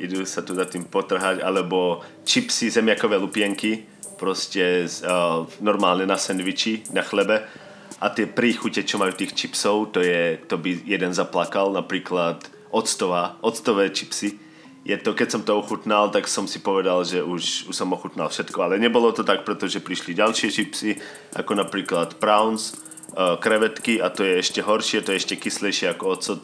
idú 0.02 0.26
sa 0.26 0.42
tu 0.42 0.58
za 0.58 0.66
tým 0.66 0.82
potrhať, 0.90 1.38
alebo 1.46 2.02
čipsy, 2.26 2.74
zemiakové 2.74 3.14
lupienky, 3.22 3.86
proste 4.18 4.86
uh, 4.86 5.46
normálne 5.62 6.02
na 6.02 6.18
sendviči, 6.18 6.90
na 6.90 7.06
chlebe. 7.06 7.46
A 8.02 8.10
tie 8.10 8.26
príchute, 8.26 8.82
čo 8.82 8.98
majú 8.98 9.14
tých 9.14 9.38
čipsov, 9.38 9.94
to, 9.94 10.02
je, 10.02 10.42
to 10.50 10.58
by 10.58 10.74
jeden 10.82 11.14
zaplakal, 11.14 11.70
napríklad 11.70 12.42
octová, 12.74 13.38
octové 13.46 13.94
čipsy. 13.94 14.42
Je 14.82 14.98
to, 14.98 15.14
keď 15.14 15.28
som 15.30 15.42
to 15.46 15.54
ochutnal, 15.54 16.10
tak 16.10 16.26
som 16.26 16.50
si 16.50 16.58
povedal, 16.58 17.06
že 17.06 17.22
už, 17.22 17.70
už 17.70 17.74
som 17.74 17.94
ochutnal 17.94 18.26
všetko, 18.26 18.58
ale 18.66 18.82
nebolo 18.82 19.14
to 19.14 19.22
tak, 19.22 19.46
pretože 19.46 19.78
prišli 19.78 20.18
ďalšie 20.18 20.48
čipsy, 20.50 20.98
ako 21.38 21.54
napríklad 21.54 22.18
prawns, 22.18 22.74
uh, 23.14 23.38
krevetky 23.38 24.02
a 24.02 24.10
to 24.10 24.26
je 24.26 24.42
ešte 24.42 24.58
horšie, 24.58 25.06
to 25.06 25.14
je 25.14 25.22
ešte 25.22 25.38
kyslejšie 25.38 25.94
ako 25.94 26.04
ocot 26.18 26.42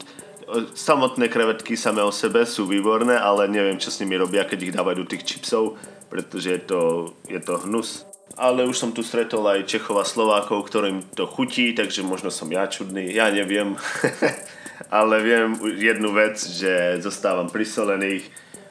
samotné 0.73 1.29
krevetky 1.29 1.77
samé 1.77 2.01
o 2.01 2.11
sebe 2.11 2.45
sú 2.45 2.65
výborné, 2.65 3.17
ale 3.17 3.45
neviem, 3.45 3.77
čo 3.77 3.93
s 3.93 4.01
nimi 4.01 4.17
robia, 4.17 4.45
keď 4.45 4.59
ich 4.65 4.75
dávajú 4.75 5.05
do 5.05 5.09
tých 5.09 5.23
čipsov. 5.25 5.77
pretože 6.09 6.57
je 6.57 6.61
to, 6.65 6.81
je 7.29 7.37
to 7.37 7.61
hnus. 7.69 8.01
Ale 8.33 8.65
už 8.65 8.77
som 8.81 8.89
tu 8.89 9.05
stretol 9.05 9.45
aj 9.45 9.69
Čechov 9.69 10.01
a 10.01 10.05
Slovákov, 10.05 10.65
ktorým 10.65 11.05
to 11.13 11.29
chutí, 11.29 11.77
takže 11.77 12.01
možno 12.01 12.33
som 12.33 12.49
ja 12.49 12.65
čudný, 12.65 13.13
ja 13.13 13.29
neviem. 13.29 13.77
Ale 14.87 15.19
viem 15.19 15.59
jednu 15.75 16.15
vec, 16.15 16.39
že 16.39 17.03
zostávam 17.03 17.51
pri 17.51 17.67
solených, 17.67 18.23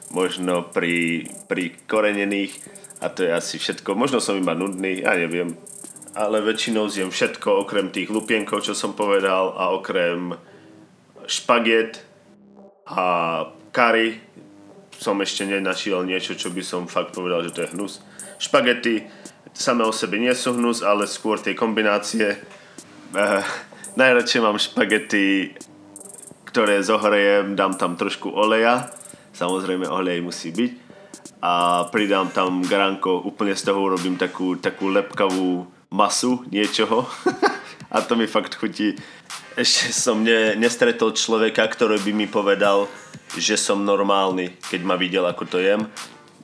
možno 0.09 0.65
pri, 0.65 1.29
pri 1.45 1.77
korenených 1.85 2.57
a 2.99 3.13
to 3.13 3.23
je 3.23 3.31
asi 3.31 3.55
všetko. 3.61 3.93
Možno 3.93 4.17
som 4.17 4.33
iba 4.33 4.57
nudný, 4.57 5.05
ja 5.05 5.13
neviem. 5.13 5.53
Ale 6.17 6.41
väčšinou 6.41 6.89
zjem 6.89 7.13
všetko, 7.13 7.63
okrem 7.63 7.93
tých 7.93 8.09
lupienkov, 8.09 8.65
čo 8.65 8.73
som 8.73 8.97
povedal 8.97 9.53
a 9.53 9.71
okrem 9.71 10.33
špaget 11.29 12.01
a 12.89 13.05
kary 13.69 14.17
som 14.99 15.15
ešte 15.21 15.47
nenašiel 15.47 16.03
niečo, 16.03 16.35
čo 16.35 16.51
by 16.51 16.59
som 16.65 16.89
fakt 16.89 17.15
povedal, 17.15 17.45
že 17.45 17.53
to 17.55 17.63
je 17.63 17.71
hnus. 17.71 18.03
Špagety 18.41 19.07
samé 19.55 19.87
o 19.87 19.93
sebe 19.95 20.19
nie 20.19 20.33
sú 20.35 20.57
hnus, 20.57 20.83
ale 20.83 21.07
skôr 21.07 21.39
tie 21.39 21.55
kombinácie. 21.55 22.35
Uh, 23.15 23.39
najradšej 23.95 24.41
mám 24.43 24.59
špagety, 24.59 25.55
ktoré 26.49 26.81
zohrejem, 26.81 27.53
dám 27.53 27.77
tam 27.77 27.93
trošku 27.93 28.33
oleja, 28.33 28.89
samozrejme 29.37 29.85
olej 29.85 30.25
musí 30.25 30.49
byť 30.49 30.89
a 31.45 31.85
pridám 31.93 32.33
tam 32.33 32.65
gránko, 32.65 33.21
úplne 33.21 33.53
z 33.53 33.69
toho 33.69 33.85
urobím 33.85 34.17
takú, 34.17 34.57
takú 34.57 34.89
lepkavú 34.89 35.69
masu 35.93 36.41
niečoho 36.49 37.05
a 37.93 38.01
to 38.01 38.17
mi 38.17 38.25
fakt 38.25 38.57
chutí. 38.57 38.97
Ešte 39.53 39.93
som 39.93 40.25
ne, 40.25 40.57
nestretol 40.57 41.13
človeka, 41.13 41.69
ktorý 41.69 42.01
by 42.01 42.11
mi 42.17 42.25
povedal, 42.25 42.89
že 43.37 43.53
som 43.53 43.85
normálny, 43.85 44.57
keď 44.73 44.81
ma 44.81 44.97
videl, 44.97 45.29
ako 45.29 45.45
to 45.45 45.57
jem. 45.61 45.85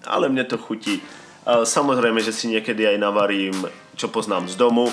Ale 0.05 0.29
mne 0.29 0.45
to 0.45 0.61
chutí. 0.61 1.01
Samozrejme, 1.45 2.21
že 2.21 2.35
si 2.35 2.51
niekedy 2.51 2.85
aj 2.85 2.97
navarím, 3.01 3.55
čo 3.97 4.11
poznám 4.11 4.45
z 4.51 4.59
domu. 4.59 4.91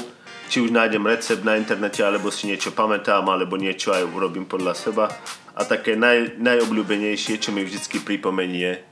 Či 0.53 0.69
už 0.69 0.77
nájdem 0.77 1.09
recept 1.09 1.49
na 1.49 1.57
internete, 1.57 2.05
alebo 2.05 2.29
si 2.29 2.45
niečo 2.45 2.77
pamätám, 2.77 3.25
alebo 3.25 3.57
niečo 3.57 3.89
aj 3.89 4.05
urobím 4.05 4.45
podľa 4.45 4.77
seba. 4.77 5.09
A 5.57 5.65
také 5.65 5.97
naj, 5.97 6.37
najobľúbenejšie, 6.37 7.41
čo 7.41 7.57
mi 7.57 7.65
vždycky 7.65 8.05
pripomenie 8.05 8.85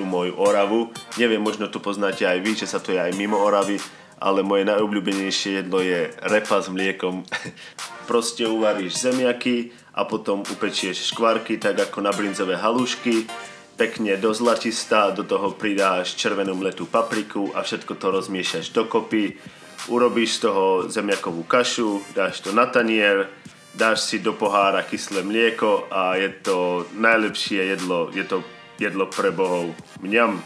tú 0.00 0.08
moju 0.08 0.32
Oravu. 0.40 0.96
Neviem, 1.20 1.44
možno 1.44 1.68
tu 1.68 1.76
poznáte 1.84 2.24
aj 2.24 2.40
vy, 2.40 2.56
že 2.56 2.64
sa 2.64 2.80
to 2.80 2.96
je 2.96 3.04
aj 3.04 3.12
mimo 3.20 3.36
Oravy, 3.36 3.76
ale 4.16 4.40
moje 4.40 4.64
najobľúbenejšie 4.64 5.60
jedlo 5.60 5.84
je 5.84 6.08
repa 6.24 6.64
s 6.64 6.72
mliekom. 6.72 7.20
Proste 8.08 8.48
uvaríš 8.48 9.04
zemiaky 9.04 9.76
a 9.92 10.08
potom 10.08 10.40
upečieš 10.40 11.12
škvarky 11.12 11.60
tak 11.60 11.84
ako 11.84 12.00
na 12.00 12.16
brinzové 12.16 12.56
halušky 12.56 13.28
pekne 13.76 14.16
do 14.16 14.32
zlatista, 14.32 15.12
do 15.12 15.20
toho 15.20 15.52
pridáš 15.52 16.16
červenú 16.16 16.56
mletú 16.56 16.88
papriku 16.88 17.52
a 17.52 17.60
všetko 17.60 17.92
to 18.00 18.06
rozmiešaš 18.08 18.72
dokopy. 18.72 19.36
Urobíš 19.84 20.40
z 20.40 20.48
toho 20.48 20.88
zemiakovú 20.88 21.44
kašu, 21.44 22.00
dáš 22.16 22.40
to 22.40 22.56
na 22.56 22.64
tanier, 22.64 23.28
dáš 23.76 24.08
si 24.08 24.16
do 24.16 24.32
pohára 24.32 24.80
kyslé 24.80 25.20
mlieko 25.20 25.84
a 25.92 26.16
je 26.16 26.32
to 26.40 26.88
najlepšie 26.96 27.76
jedlo, 27.76 28.08
je 28.16 28.24
to 28.24 28.40
jedlo 28.80 29.04
pre 29.12 29.28
bohov. 29.28 29.76
Mňam 30.00 30.40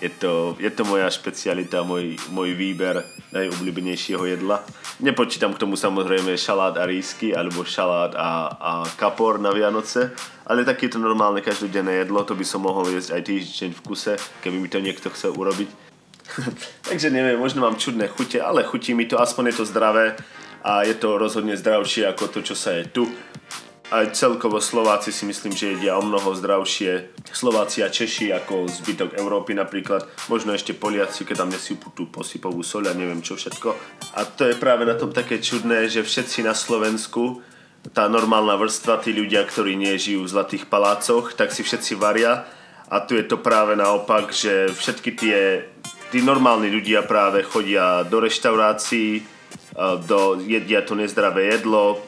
je 0.00 0.10
to, 0.10 0.56
je 0.58 0.70
to 0.74 0.82
moja 0.82 1.06
špecialita, 1.06 1.86
môj, 1.86 2.18
môj 2.34 2.56
výber 2.58 3.04
najobľúbenejšieho 3.30 4.24
jedla. 4.26 4.64
Nepočítam 4.98 5.54
k 5.54 5.62
tomu 5.62 5.78
samozrejme 5.78 6.34
šalát 6.34 6.74
a 6.74 6.82
rísky, 6.82 7.30
alebo 7.30 7.62
šalát 7.62 8.16
a, 8.18 8.30
a 8.58 8.72
kapor 8.98 9.38
na 9.38 9.54
Vianoce, 9.54 10.10
ale 10.50 10.66
takéto 10.66 10.98
normálne 10.98 11.44
každodenné 11.44 12.02
jedlo, 12.02 12.26
to 12.26 12.34
by 12.34 12.42
som 12.42 12.66
mohol 12.66 12.90
jesť 12.90 13.20
aj 13.20 13.22
týždeň 13.22 13.70
v 13.76 13.84
kuse, 13.86 14.18
keby 14.42 14.56
mi 14.58 14.66
to 14.66 14.82
niekto 14.82 15.12
chcel 15.14 15.30
urobiť. 15.36 15.89
Takže 16.88 17.10
neviem, 17.10 17.38
možno 17.38 17.62
mám 17.62 17.78
čudné 17.78 18.08
chute, 18.08 18.40
ale 18.42 18.64
chutí 18.64 18.94
mi 18.94 19.06
to, 19.06 19.20
aspoň 19.20 19.50
je 19.50 19.56
to 19.60 19.64
zdravé 19.64 20.16
a 20.60 20.84
je 20.84 20.94
to 20.94 21.16
rozhodne 21.16 21.56
zdravšie 21.56 22.04
ako 22.08 22.28
to, 22.28 22.40
čo 22.44 22.54
sa 22.54 22.76
je 22.76 22.84
tu 22.88 23.04
aj 23.90 24.14
celkovo 24.14 24.62
Slováci 24.62 25.10
si 25.10 25.26
myslím, 25.26 25.50
že 25.50 25.74
jedia 25.74 25.98
o 25.98 26.02
mnoho 26.06 26.30
zdravšie. 26.38 27.10
Slováci 27.34 27.82
a 27.82 27.90
Češi 27.90 28.30
ako 28.30 28.70
zbytok 28.70 29.18
Európy 29.18 29.58
napríklad, 29.58 30.06
možno 30.30 30.54
ešte 30.54 30.78
Poliaci, 30.78 31.26
keď 31.26 31.42
tam 31.42 31.50
nesypú 31.50 31.90
tú 31.90 32.06
posypovú 32.06 32.62
soľ 32.62 32.94
a 32.94 32.94
neviem 32.94 33.18
čo 33.18 33.34
všetko. 33.34 33.74
A 34.14 34.22
to 34.30 34.46
je 34.46 34.54
práve 34.54 34.86
na 34.86 34.94
tom 34.94 35.10
také 35.10 35.42
čudné, 35.42 35.90
že 35.90 36.06
všetci 36.06 36.46
na 36.46 36.54
Slovensku, 36.54 37.42
tá 37.90 38.06
normálna 38.06 38.54
vrstva, 38.54 39.02
tí 39.02 39.10
ľudia, 39.10 39.42
ktorí 39.42 39.74
nežijú 39.74 40.22
v 40.22 40.32
zlatých 40.38 40.70
palácoch, 40.70 41.34
tak 41.34 41.50
si 41.50 41.66
všetci 41.66 41.98
varia. 41.98 42.46
A 42.90 43.02
tu 43.02 43.18
je 43.18 43.26
to 43.26 43.42
práve 43.42 43.74
naopak, 43.74 44.30
že 44.30 44.70
všetky 44.70 45.10
tie 45.18 45.38
tí 46.10 46.18
normálni 46.20 46.68
ľudia 46.68 47.06
práve 47.06 47.46
chodia 47.46 48.02
do 48.02 48.18
reštaurácií, 48.20 49.22
do, 50.06 50.42
jedia 50.42 50.82
to 50.82 50.98
nezdravé 50.98 51.54
jedlo, 51.54 52.02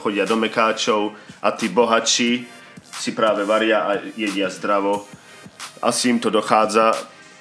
chodia 0.00 0.24
do 0.24 0.36
mekáčov 0.40 1.12
a 1.44 1.52
tí 1.52 1.68
bohatší 1.68 2.48
si 2.92 3.10
práve 3.12 3.44
varia 3.44 3.84
a 3.88 3.90
jedia 4.16 4.48
zdravo. 4.48 5.04
Asi 5.84 6.08
im 6.08 6.18
to 6.20 6.30
dochádza, 6.30 6.92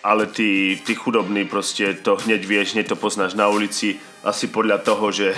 ale 0.03 0.27
tí, 0.27 0.80
tí 0.84 0.96
chudobní 0.96 1.46
proste 1.46 1.94
to 1.94 2.15
hneď 2.15 2.41
vieš, 2.46 2.74
hneď 2.74 2.96
to 2.96 2.98
poznáš 2.98 3.34
na 3.34 3.48
ulici. 3.48 4.00
Asi 4.24 4.48
podľa 4.48 4.82
toho, 4.82 5.12
že, 5.12 5.36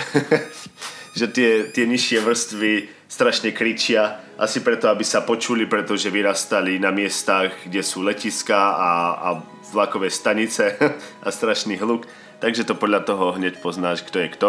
že 1.18 1.26
tie, 1.28 1.68
tie 1.68 1.84
nižšie 1.84 2.18
vrstvy 2.24 2.72
strašne 3.08 3.52
kričia. 3.52 4.24
Asi 4.40 4.64
preto, 4.64 4.88
aby 4.88 5.04
sa 5.04 5.22
počuli, 5.22 5.68
pretože 5.68 6.10
vyrastali 6.10 6.80
na 6.80 6.90
miestach, 6.90 7.52
kde 7.68 7.84
sú 7.84 8.02
letiská 8.02 8.74
a, 8.74 8.90
a 9.14 9.28
vlakové 9.74 10.08
stanice 10.08 10.78
a 11.26 11.28
strašný 11.28 11.76
hluk. 11.82 12.06
Takže 12.38 12.64
to 12.64 12.78
podľa 12.78 13.02
toho 13.02 13.34
hneď 13.34 13.58
poznáš, 13.58 14.06
kto 14.06 14.22
je 14.22 14.28
kto. 14.30 14.48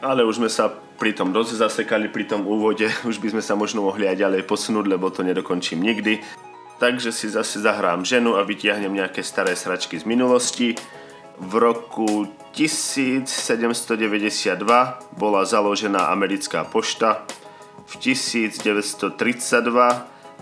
Ale 0.00 0.24
už 0.24 0.40
sme 0.40 0.48
sa 0.48 0.72
pri 0.96 1.12
tom 1.12 1.32
dosť 1.32 1.60
zasekali 1.60 2.08
pri 2.08 2.24
tom 2.24 2.48
úvode, 2.48 2.88
už 3.10 3.20
by 3.20 3.36
sme 3.36 3.42
sa 3.44 3.52
možno 3.52 3.84
mohli 3.84 4.08
aj 4.08 4.16
ďalej 4.16 4.48
posunúť, 4.48 4.88
lebo 4.88 5.12
to 5.12 5.20
nedokončím 5.20 5.84
nikdy. 5.84 6.24
Takže 6.76 7.08
si 7.12 7.32
zase 7.32 7.60
zahrám 7.64 8.04
ženu 8.04 8.36
a 8.36 8.44
vytiahnem 8.44 8.92
nejaké 8.92 9.24
staré 9.24 9.56
sračky 9.56 9.96
z 9.96 10.04
minulosti. 10.04 10.76
V 11.36 11.52
roku 11.56 12.28
1792 12.52 15.16
bola 15.16 15.44
založená 15.44 16.08
americká 16.12 16.64
pošta. 16.68 17.24
V 17.88 17.96
1932 17.96 19.08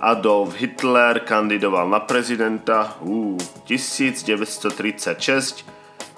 Adolf 0.04 0.60
Hitler 0.60 1.24
kandidoval 1.24 1.88
na 1.88 2.04
prezidenta. 2.04 3.00
Uh, 3.00 3.40
1936 3.64 5.64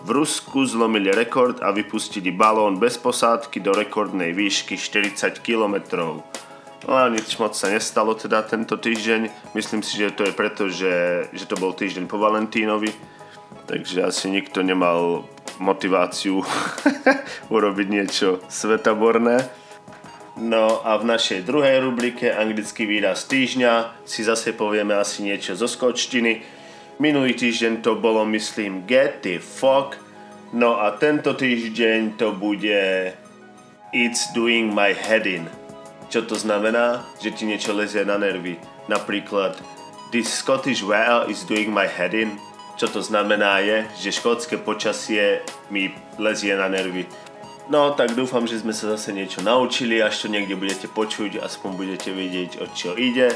v 0.02 0.08
Rusku 0.10 0.66
zlomili 0.66 1.14
rekord 1.14 1.62
a 1.62 1.70
vypustili 1.70 2.34
balón 2.34 2.82
bez 2.82 2.98
posádky 2.98 3.62
do 3.62 3.70
rekordnej 3.70 4.34
výšky 4.34 4.74
40 4.74 5.38
km. 5.38 5.78
No 6.86 6.98
a 6.98 7.06
nič 7.06 7.38
moc 7.38 7.54
sa 7.54 7.70
nestalo 7.70 8.18
teda 8.18 8.42
tento 8.42 8.74
týždeň. 8.74 9.54
Myslím 9.54 9.86
si, 9.86 10.02
že 10.02 10.10
to 10.10 10.26
je 10.26 10.34
preto, 10.34 10.66
že, 10.66 11.30
že 11.30 11.46
to 11.46 11.54
bol 11.54 11.70
týždeň 11.70 12.10
po 12.10 12.18
Valentínovi. 12.18 12.90
Takže 13.70 14.02
asi 14.02 14.34
nikto 14.34 14.66
nemal 14.66 15.30
motiváciu 15.62 16.42
urobiť 17.54 17.86
niečo 17.86 18.42
svetaborné. 18.50 19.65
No 20.36 20.84
a 20.84 21.00
v 21.00 21.08
našej 21.08 21.48
druhej 21.48 21.80
rubrike 21.80 22.28
anglický 22.28 22.84
výraz 22.84 23.24
týždňa 23.24 24.04
si 24.04 24.20
zase 24.20 24.52
povieme 24.52 24.92
asi 24.92 25.24
niečo 25.24 25.56
zo 25.56 25.64
skočtiny 25.64 26.56
Minulý 26.96 27.36
týždeň 27.36 27.84
to 27.84 28.00
bolo, 28.00 28.24
myslím, 28.24 28.88
get 28.88 29.20
the 29.20 29.36
fuck. 29.36 30.00
No 30.56 30.80
a 30.80 30.96
tento 30.96 31.36
týždeň 31.36 32.16
to 32.16 32.32
bude 32.32 33.12
It's 33.92 34.32
doing 34.32 34.72
my 34.72 34.96
head 34.96 35.28
in. 35.28 35.44
Čo 36.08 36.24
to 36.24 36.40
znamená? 36.40 37.04
Že 37.20 37.30
ti 37.36 37.44
niečo 37.44 37.76
lezie 37.76 38.00
na 38.08 38.16
nervy. 38.16 38.56
Napríklad 38.88 39.60
This 40.08 40.32
Scottish 40.40 40.80
weather 40.80 41.28
is 41.28 41.44
doing 41.44 41.68
my 41.68 41.84
head 41.84 42.16
in. 42.16 42.40
Čo 42.80 42.88
to 42.88 43.04
znamená 43.04 43.60
je, 43.60 43.84
že 44.00 44.16
škótske 44.16 44.56
počasie 44.56 45.44
mi 45.68 45.92
lezie 46.16 46.56
na 46.56 46.72
nervy. 46.72 47.04
No, 47.66 47.90
tak 47.98 48.14
dúfam, 48.14 48.46
že 48.46 48.62
sme 48.62 48.70
sa 48.70 48.94
zase 48.94 49.10
niečo 49.10 49.42
naučili, 49.42 49.98
až 49.98 50.22
to 50.22 50.26
niekde 50.30 50.54
budete 50.54 50.86
počuť, 50.86 51.42
aspoň 51.42 51.70
budete 51.74 52.14
vedieť, 52.14 52.62
o 52.62 52.66
čo 52.70 52.94
ide. 52.94 53.34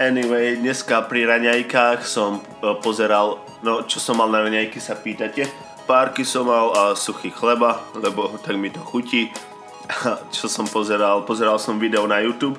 Anyway, 0.00 0.56
dneska 0.56 1.04
pri 1.04 1.28
raňajkách 1.28 2.08
som 2.08 2.40
e, 2.40 2.72
pozeral, 2.80 3.36
no 3.60 3.84
čo 3.84 4.00
som 4.00 4.16
mal 4.16 4.32
na 4.32 4.40
raňajky 4.48 4.80
sa 4.80 4.96
pýtate. 4.96 5.44
Párky 5.84 6.24
som 6.24 6.48
mal 6.48 6.72
a 6.72 6.82
suchý 6.96 7.28
chleba, 7.28 7.84
lebo 7.92 8.32
tak 8.40 8.56
mi 8.56 8.72
to 8.72 8.80
chutí. 8.80 9.28
čo 10.36 10.48
som 10.48 10.64
pozeral? 10.64 11.28
Pozeral 11.28 11.60
som 11.60 11.76
video 11.76 12.08
na 12.08 12.24
YouTube. 12.24 12.56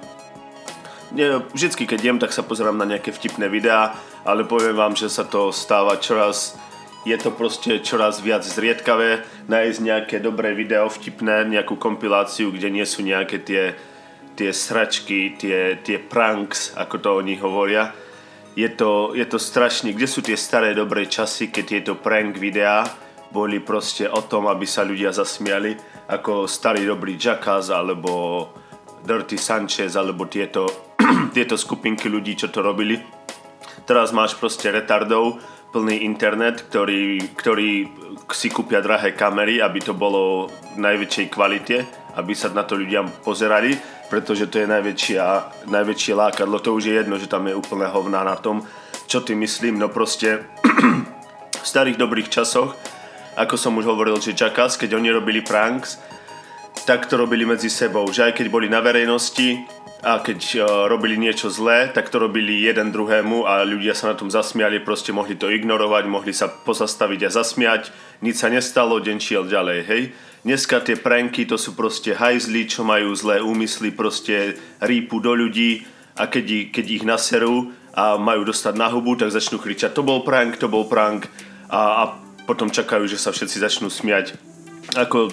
Vždycky 1.56 1.90
keď 1.90 2.00
jem, 2.06 2.18
tak 2.22 2.30
sa 2.30 2.46
pozerám 2.46 2.78
na 2.78 2.86
nejaké 2.86 3.10
vtipné 3.10 3.50
videá, 3.50 3.98
ale 4.22 4.46
poviem 4.46 4.78
vám, 4.78 4.94
že 4.94 5.10
sa 5.10 5.26
to 5.26 5.50
stáva 5.50 5.98
čoraz 5.98 6.62
je 7.08 7.16
to 7.16 7.32
proste 7.32 7.80
čoraz 7.84 8.20
viac 8.20 8.44
zriedkavé 8.44 9.24
nájsť 9.48 9.80
nejaké 9.80 10.16
dobré 10.20 10.52
video 10.52 10.92
vtipné, 10.92 11.48
nejakú 11.48 11.80
kompiláciu, 11.80 12.52
kde 12.52 12.68
nie 12.72 12.84
sú 12.84 13.04
nejaké 13.04 13.40
tie 13.40 13.64
tie 14.40 14.56
sračky, 14.56 15.36
tie, 15.36 15.84
tie 15.84 16.00
pranks, 16.00 16.72
ako 16.80 16.96
to 17.04 17.10
oni 17.20 17.36
hovoria. 17.44 17.92
je 18.56 18.72
to, 18.72 19.12
je 19.12 19.28
to 19.28 19.36
strašne, 19.36 19.92
kde 19.92 20.08
sú 20.08 20.24
tie 20.24 20.40
staré 20.40 20.72
dobré 20.72 21.12
časy, 21.12 21.52
keď 21.52 21.66
tieto 21.68 21.94
prank 22.00 22.40
videá 22.40 22.88
boli 23.36 23.60
proste 23.60 24.08
o 24.08 24.24
tom, 24.24 24.48
aby 24.48 24.64
sa 24.64 24.88
ľudia 24.88 25.12
zasmiali, 25.12 25.76
ako 26.08 26.48
starý 26.48 26.88
dobrý 26.88 27.20
Jackass 27.20 27.68
alebo 27.68 28.48
Dirty 29.04 29.36
Sanchez 29.36 30.00
alebo 30.00 30.26
tieto, 30.26 30.96
tieto 31.36 31.60
skupinky 31.60 32.08
ľudí, 32.08 32.40
čo 32.40 32.48
to 32.48 32.64
robili. 32.64 32.96
Teraz 33.84 34.16
máš 34.16 34.40
proste 34.40 34.72
retardov, 34.72 35.40
plný 35.70 36.02
internet, 36.02 36.66
ktorý, 36.70 37.34
ktorý 37.38 37.72
si 38.34 38.50
kúpia 38.50 38.82
drahé 38.82 39.14
kamery, 39.14 39.62
aby 39.62 39.80
to 39.82 39.94
bolo 39.94 40.50
v 40.76 40.78
najväčšej 40.82 41.28
kvalite, 41.30 41.86
aby 42.18 42.34
sa 42.34 42.50
na 42.50 42.66
to 42.66 42.78
ľudia 42.78 43.06
pozerali, 43.22 43.78
pretože 44.10 44.50
to 44.50 44.66
je 44.66 44.68
najväčšia, 44.68 45.26
najväčšie 45.70 46.14
lákadlo. 46.18 46.58
To 46.66 46.74
už 46.74 46.90
je 46.90 46.98
jedno, 46.98 47.22
že 47.22 47.30
tam 47.30 47.46
je 47.46 47.54
úplne 47.54 47.86
hovná 47.86 48.26
na 48.26 48.34
tom, 48.38 48.66
čo 49.06 49.22
ty 49.22 49.38
myslím, 49.38 49.78
no 49.78 49.90
proste 49.90 50.50
v 51.64 51.66
starých 51.66 52.02
dobrých 52.02 52.30
časoch, 52.34 52.74
ako 53.38 53.56
som 53.56 53.78
už 53.78 53.86
hovoril, 53.86 54.18
že 54.18 54.36
Jackass, 54.36 54.76
keď 54.76 54.98
oni 54.98 55.14
robili 55.14 55.46
pranks, 55.46 56.02
tak 56.86 57.06
to 57.06 57.18
robili 57.18 57.46
medzi 57.46 57.70
sebou, 57.70 58.06
že 58.10 58.30
aj 58.30 58.34
keď 58.40 58.48
boli 58.50 58.68
na 58.70 58.82
verejnosti, 58.82 59.62
a 60.00 60.24
keď 60.24 60.40
uh, 60.56 60.64
robili 60.88 61.20
niečo 61.20 61.52
zlé, 61.52 61.92
tak 61.92 62.08
to 62.08 62.24
robili 62.24 62.64
jeden 62.64 62.96
druhému 62.96 63.44
a 63.44 63.68
ľudia 63.68 63.92
sa 63.92 64.12
na 64.12 64.16
tom 64.16 64.32
zasmiali, 64.32 64.80
proste 64.80 65.12
mohli 65.12 65.36
to 65.36 65.52
ignorovať, 65.52 66.04
mohli 66.08 66.32
sa 66.32 66.48
pozastaviť 66.48 67.28
a 67.28 67.34
zasmiať, 67.36 67.92
nič 68.24 68.40
sa 68.40 68.48
nestalo, 68.48 69.04
deň 69.04 69.18
šiel 69.20 69.44
ďalej, 69.52 69.80
hej. 69.92 70.04
Dneska 70.48 70.80
tie 70.88 70.96
pranky 70.96 71.44
to 71.44 71.60
sú 71.60 71.76
proste 71.76 72.16
hajzli, 72.16 72.64
čo 72.64 72.88
majú 72.88 73.12
zlé 73.12 73.44
úmysly, 73.44 73.92
proste 73.92 74.56
rýpu 74.80 75.20
do 75.20 75.36
ľudí 75.36 75.84
a 76.16 76.32
keď, 76.32 76.72
keď 76.72 76.86
ich 76.88 77.04
naserú 77.04 77.76
a 77.92 78.16
majú 78.16 78.48
dostať 78.48 78.80
na 78.80 78.88
hubu, 78.88 79.20
tak 79.20 79.36
začnú 79.36 79.60
kričať, 79.60 79.92
to 79.92 80.08
bol 80.08 80.24
prank, 80.24 80.56
to 80.56 80.72
bol 80.72 80.88
prank 80.88 81.28
a, 81.68 82.08
a 82.08 82.16
potom 82.48 82.72
čakajú, 82.72 83.04
že 83.04 83.20
sa 83.20 83.36
všetci 83.36 83.58
začnú 83.60 83.92
smiať. 83.92 84.40
Ako 84.96 85.28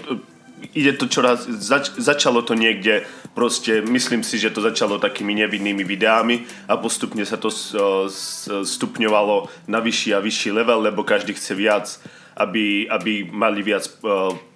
ide 0.74 0.92
to 0.96 1.06
čoraz, 1.06 1.46
zač, 1.46 1.92
začalo 1.94 2.42
to 2.42 2.54
niekde, 2.54 3.04
proste 3.34 3.84
myslím 3.84 4.24
si, 4.24 4.38
že 4.38 4.50
to 4.50 4.64
začalo 4.64 4.98
takými 4.98 5.34
nevinnými 5.34 5.84
videami 5.84 6.48
a 6.66 6.80
postupne 6.80 7.22
sa 7.22 7.36
to 7.36 7.52
stupňovalo 8.64 9.68
na 9.68 9.78
vyšší 9.78 10.14
a 10.16 10.24
vyšší 10.24 10.50
level, 10.50 10.80
lebo 10.80 11.04
každý 11.04 11.36
chce 11.36 11.54
viac, 11.54 11.86
aby, 12.36 12.84
aby 12.88 13.28
mali 13.32 13.64
viac 13.64 13.88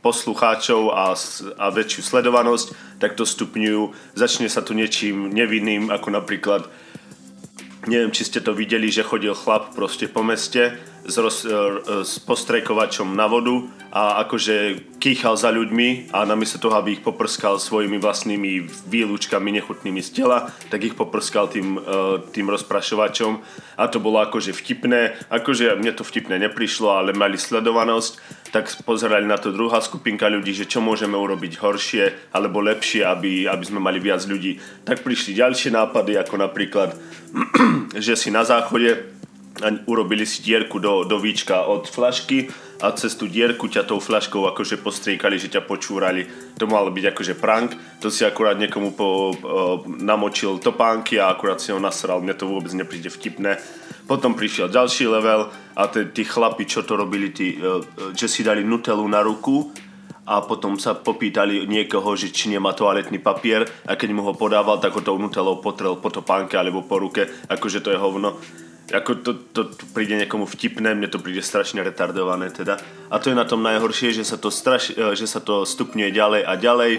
poslucháčov 0.04 0.92
a, 0.92 1.16
a 1.56 1.66
väčšiu 1.72 2.02
sledovanosť, 2.04 2.66
tak 3.00 3.16
to 3.16 3.24
stupňujú. 3.24 4.16
Začne 4.16 4.52
sa 4.52 4.60
to 4.60 4.76
niečím 4.76 5.32
nevinným, 5.32 5.88
ako 5.88 6.12
napríklad 6.12 6.68
neviem, 7.88 8.12
či 8.12 8.28
ste 8.28 8.44
to 8.44 8.52
videli, 8.52 8.92
že 8.92 9.00
chodil 9.00 9.32
chlap 9.32 9.72
proste 9.72 10.04
po 10.04 10.20
meste 10.20 10.76
s, 11.04 11.16
roz, 11.18 11.44
e, 11.44 11.52
s 12.04 12.18
postrekovačom 12.20 13.16
na 13.16 13.26
vodu 13.26 13.64
a 13.90 14.22
akože 14.22 14.86
kýchal 15.02 15.34
za 15.34 15.50
ľuďmi 15.50 16.14
a 16.14 16.22
namiesto 16.22 16.62
toho, 16.62 16.78
aby 16.78 17.00
ich 17.00 17.02
poprskal 17.02 17.58
svojimi 17.58 17.98
vlastnými 17.98 18.68
výlučkami 18.86 19.50
nechutnými 19.58 19.98
z 20.04 20.10
tela, 20.22 20.52
tak 20.70 20.84
ich 20.86 20.94
poprskal 20.94 21.48
tým, 21.50 21.76
e, 21.76 21.80
tým 22.30 22.46
rozprašovačom 22.52 23.32
a 23.80 23.84
to 23.88 23.98
bolo 23.98 24.20
akože 24.22 24.52
vtipné, 24.52 25.16
akože 25.32 25.74
mne 25.80 25.92
to 25.96 26.04
vtipné 26.04 26.36
neprišlo, 26.38 26.92
ale 26.92 27.16
mali 27.16 27.40
sledovanosť, 27.40 28.12
tak 28.50 28.68
pozerali 28.82 29.24
na 29.24 29.38
to 29.38 29.54
druhá 29.54 29.80
skupinka 29.80 30.26
ľudí, 30.26 30.52
že 30.52 30.66
čo 30.66 30.82
môžeme 30.82 31.14
urobiť 31.14 31.58
horšie 31.58 32.34
alebo 32.34 32.60
lepšie, 32.60 33.06
aby, 33.06 33.46
aby 33.46 33.64
sme 33.64 33.78
mali 33.78 34.02
viac 34.02 34.26
ľudí. 34.26 34.58
Tak 34.82 35.06
prišli 35.06 35.38
ďalšie 35.38 35.70
nápady, 35.74 36.18
ako 36.18 36.34
napríklad, 36.38 36.94
že 38.04 38.18
si 38.18 38.28
na 38.28 38.42
záchode 38.42 39.19
urobili 39.86 40.24
si 40.26 40.42
dierku 40.42 40.80
do, 40.80 41.04
do 41.04 41.20
víčka 41.20 41.68
od 41.68 41.88
flašky 41.88 42.48
a 42.80 42.96
cez 42.96 43.12
tú 43.12 43.28
dierku 43.28 43.68
ťa 43.68 43.84
tou 43.84 44.00
flaškou 44.00 44.48
akože 44.48 44.80
postriekali, 44.80 45.36
že 45.36 45.52
ťa 45.52 45.68
počúrali. 45.68 46.24
To 46.56 46.64
malo 46.64 46.88
byť 46.88 47.04
akože 47.12 47.34
prank, 47.36 47.76
to 48.00 48.08
si 48.08 48.24
akurát 48.24 48.56
niekomu 48.56 48.96
po, 48.96 49.36
po, 49.36 49.84
namočil 49.86 50.56
topánky 50.58 51.20
a 51.20 51.28
akurát 51.28 51.60
si 51.60 51.76
ho 51.76 51.80
nasral, 51.80 52.24
mne 52.24 52.34
to 52.34 52.48
vôbec 52.48 52.72
nepríde 52.72 53.12
vtipné. 53.12 53.60
Potom 54.08 54.34
prišiel 54.34 54.72
ďalší 54.72 55.06
level 55.06 55.52
a 55.76 55.82
tí 55.92 56.24
chlapi, 56.26 56.66
čo 56.66 56.82
to 56.82 56.98
robili, 56.98 57.30
tí, 57.30 57.54
e, 57.54 57.84
že 58.16 58.26
si 58.26 58.42
dali 58.42 58.64
nutelu 58.64 59.04
na 59.06 59.22
ruku 59.22 59.70
a 60.26 60.40
potom 60.42 60.80
sa 60.80 60.96
popýtali 60.96 61.68
niekoho, 61.68 62.16
že 62.16 62.32
či 62.32 62.50
nemá 62.50 62.72
toaletný 62.72 63.20
papier 63.22 63.68
a 63.86 63.94
keď 63.94 64.08
mu 64.16 64.22
ho 64.24 64.34
podával, 64.34 64.80
tak 64.80 64.96
ho 64.96 65.04
tou 65.04 65.20
nutelou 65.20 65.60
potrel 65.62 66.00
po 66.00 66.08
topánke 66.10 66.56
alebo 66.56 66.82
po 66.82 66.98
ruke, 66.98 67.28
akože 67.46 67.84
to 67.84 67.92
je 67.92 67.98
hovno 68.00 68.40
ako 68.90 69.10
to, 69.22 69.32
to, 69.54 69.60
to 69.70 69.84
príde 69.94 70.18
niekomu 70.18 70.46
vtipné, 70.46 70.94
mne 70.94 71.06
to 71.06 71.22
príde 71.22 71.40
strašne 71.40 71.80
retardované 71.80 72.50
teda. 72.50 72.78
A 73.10 73.16
to 73.22 73.30
je 73.30 73.38
na 73.38 73.46
tom 73.46 73.62
najhoršie, 73.62 74.10
že 74.10 74.26
sa 74.26 74.36
to, 74.36 74.50
straš, 74.50 74.94
e, 74.94 75.14
že 75.14 75.30
sa 75.30 75.38
to 75.38 75.62
stupňuje 75.62 76.10
ďalej 76.10 76.42
a 76.42 76.52
ďalej. 76.58 76.92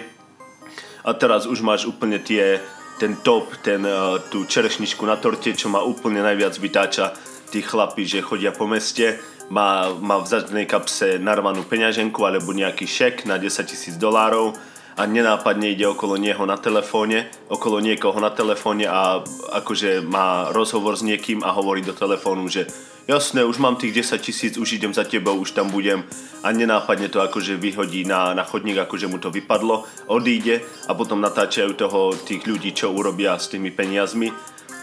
A 1.03 1.11
teraz 1.17 1.49
už 1.49 1.59
máš 1.65 1.89
úplne 1.89 2.21
tie, 2.21 2.61
ten 3.01 3.17
top, 3.25 3.49
ten, 3.65 3.81
uh, 3.81 4.21
tú 4.29 4.45
čerešničku 4.45 5.01
na 5.01 5.17
torte, 5.17 5.49
čo 5.57 5.73
ma 5.73 5.81
úplne 5.81 6.21
najviac 6.21 6.53
vytáča 6.61 7.17
tí 7.49 7.65
chlapi, 7.65 8.05
že 8.05 8.21
chodia 8.21 8.53
po 8.53 8.69
meste, 8.69 9.17
má, 9.49 9.89
má 9.97 10.21
v 10.21 10.29
zadnej 10.29 10.69
kapse 10.69 11.17
narvanú 11.17 11.65
peňaženku 11.67 12.21
alebo 12.23 12.55
nejaký 12.55 12.85
šek 12.87 13.25
na 13.25 13.41
10 13.41 13.65
tisíc 13.65 13.97
dolárov 13.97 14.55
a 14.97 15.01
nenápadne 15.07 15.71
ide 15.71 15.87
okolo 15.87 16.19
neho 16.19 16.43
na 16.43 16.59
telefóne, 16.59 17.31
okolo 17.47 17.79
niekoho 17.79 18.19
na 18.19 18.29
telefóne 18.29 18.87
a 18.87 19.23
akože 19.61 20.03
má 20.03 20.51
rozhovor 20.51 20.99
s 20.99 21.05
niekým 21.05 21.43
a 21.43 21.55
hovorí 21.55 21.81
do 21.81 21.95
telefónu, 21.95 22.51
že 22.51 22.67
jasné, 23.07 23.43
už 23.43 23.57
mám 23.57 23.75
tých 23.75 24.03
10 24.03 24.21
tisíc, 24.21 24.53
už 24.57 24.77
idem 24.77 24.93
za 24.93 25.03
tebou, 25.03 25.39
už 25.39 25.51
tam 25.51 25.71
budem 25.71 26.03
a 26.43 26.51
nenápadne 26.51 27.07
to 27.07 27.23
akože 27.23 27.55
vyhodí 27.57 28.03
na, 28.03 28.33
na 28.33 28.43
chodník, 28.43 28.77
akože 28.77 29.07
mu 29.07 29.17
to 29.17 29.31
vypadlo, 29.31 29.87
odíde 30.11 30.61
a 30.87 30.91
potom 30.93 31.21
natáčajú 31.23 31.71
toho 31.73 32.13
tých 32.15 32.43
ľudí, 32.43 32.75
čo 32.75 32.91
urobia 32.91 33.39
s 33.39 33.47
tými 33.47 33.71
peniazmi. 33.71 34.31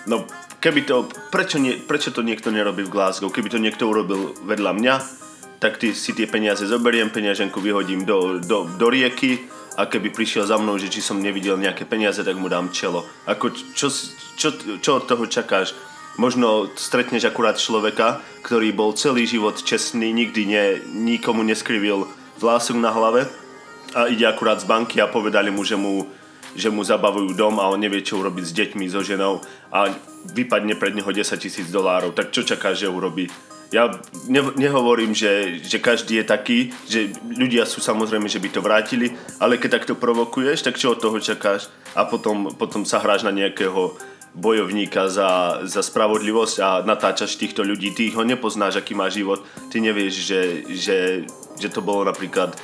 No 0.08 0.24
keby 0.58 0.80
to, 0.88 1.06
prečo, 1.30 1.60
nie, 1.60 1.76
prečo 1.78 2.10
to 2.10 2.24
niekto 2.24 2.50
nerobí 2.50 2.86
v 2.86 2.92
Glasgow? 2.92 3.30
Keby 3.30 3.48
to 3.52 3.62
niekto 3.62 3.86
urobil 3.86 4.34
vedľa 4.46 4.72
mňa, 4.74 4.94
tak 5.58 5.78
ty, 5.82 5.90
si 5.90 6.14
tie 6.14 6.30
peniaze 6.30 6.62
zoberiem, 6.66 7.10
peňaženku 7.10 7.58
vyhodím 7.58 8.06
do, 8.06 8.38
do, 8.38 8.70
do 8.78 8.86
rieky, 8.86 9.50
a 9.78 9.86
keby 9.86 10.10
prišiel 10.10 10.42
za 10.42 10.58
mnou, 10.58 10.74
že 10.74 10.90
či 10.90 10.98
som 10.98 11.22
nevidel 11.22 11.54
nejaké 11.54 11.86
peniaze, 11.86 12.18
tak 12.26 12.34
mu 12.34 12.50
dám 12.50 12.74
čelo. 12.74 13.06
Ako, 13.30 13.54
čo, 13.78 13.86
čo, 14.34 14.50
čo 14.82 14.90
od 14.98 15.06
toho 15.06 15.22
čakáš? 15.30 15.70
Možno 16.18 16.66
stretneš 16.74 17.30
akurát 17.30 17.62
človeka, 17.62 18.18
ktorý 18.42 18.74
bol 18.74 18.90
celý 18.98 19.22
život 19.22 19.54
čestný, 19.62 20.10
nikdy 20.10 20.42
ne, 20.50 20.64
nikomu 20.90 21.46
neskrivil 21.46 22.10
vlások 22.42 22.74
na 22.74 22.90
hlave 22.90 23.30
a 23.94 24.10
ide 24.10 24.26
akurát 24.26 24.58
z 24.58 24.66
banky 24.66 24.98
a 24.98 25.06
povedali 25.06 25.54
mu, 25.54 25.62
že 25.62 25.78
mu, 25.78 26.10
že 26.58 26.74
mu 26.74 26.82
zabavujú 26.82 27.38
dom 27.38 27.62
a 27.62 27.70
on 27.70 27.78
nevie, 27.78 28.02
čo 28.02 28.18
urobiť 28.18 28.44
s 28.50 28.56
deťmi, 28.58 28.84
so 28.90 29.06
ženou 29.06 29.46
a 29.70 29.94
vypadne 30.34 30.74
pred 30.74 30.98
neho 30.98 31.06
10 31.06 31.38
tisíc 31.38 31.70
dolárov. 31.70 32.18
Tak 32.18 32.34
čo 32.34 32.42
čakáš, 32.42 32.82
že 32.82 32.90
urobí? 32.90 33.30
Ja 33.68 33.92
ne, 34.28 34.40
nehovorím, 34.56 35.12
že, 35.12 35.60
že 35.60 35.76
každý 35.76 36.20
je 36.20 36.24
taký, 36.24 36.58
že 36.88 37.12
ľudia 37.28 37.68
sú 37.68 37.84
samozrejme, 37.84 38.24
že 38.24 38.40
by 38.40 38.48
to 38.48 38.64
vrátili, 38.64 39.12
ale 39.36 39.60
keď 39.60 39.80
takto 39.80 39.94
provokuješ, 39.96 40.64
tak 40.64 40.80
čo 40.80 40.96
od 40.96 41.02
toho 41.04 41.20
čakáš? 41.20 41.68
A 41.92 42.08
potom, 42.08 42.48
potom 42.56 42.88
sa 42.88 43.00
hráš 43.00 43.28
na 43.28 43.32
nejakého 43.32 43.92
bojovníka 44.32 45.08
za, 45.08 45.60
za 45.64 45.82
spravodlivosť 45.84 46.56
a 46.60 46.68
natáčaš 46.84 47.36
týchto 47.36 47.64
ľudí, 47.64 47.92
ty 47.92 48.08
ho 48.12 48.24
nepoznáš, 48.24 48.80
aký 48.80 48.96
má 48.96 49.08
život, 49.12 49.44
ty 49.68 49.80
nevieš, 49.84 50.14
že, 50.14 50.40
že, 50.72 50.98
že 51.58 51.68
to 51.68 51.84
bolo 51.84 52.06
napríklad 52.06 52.54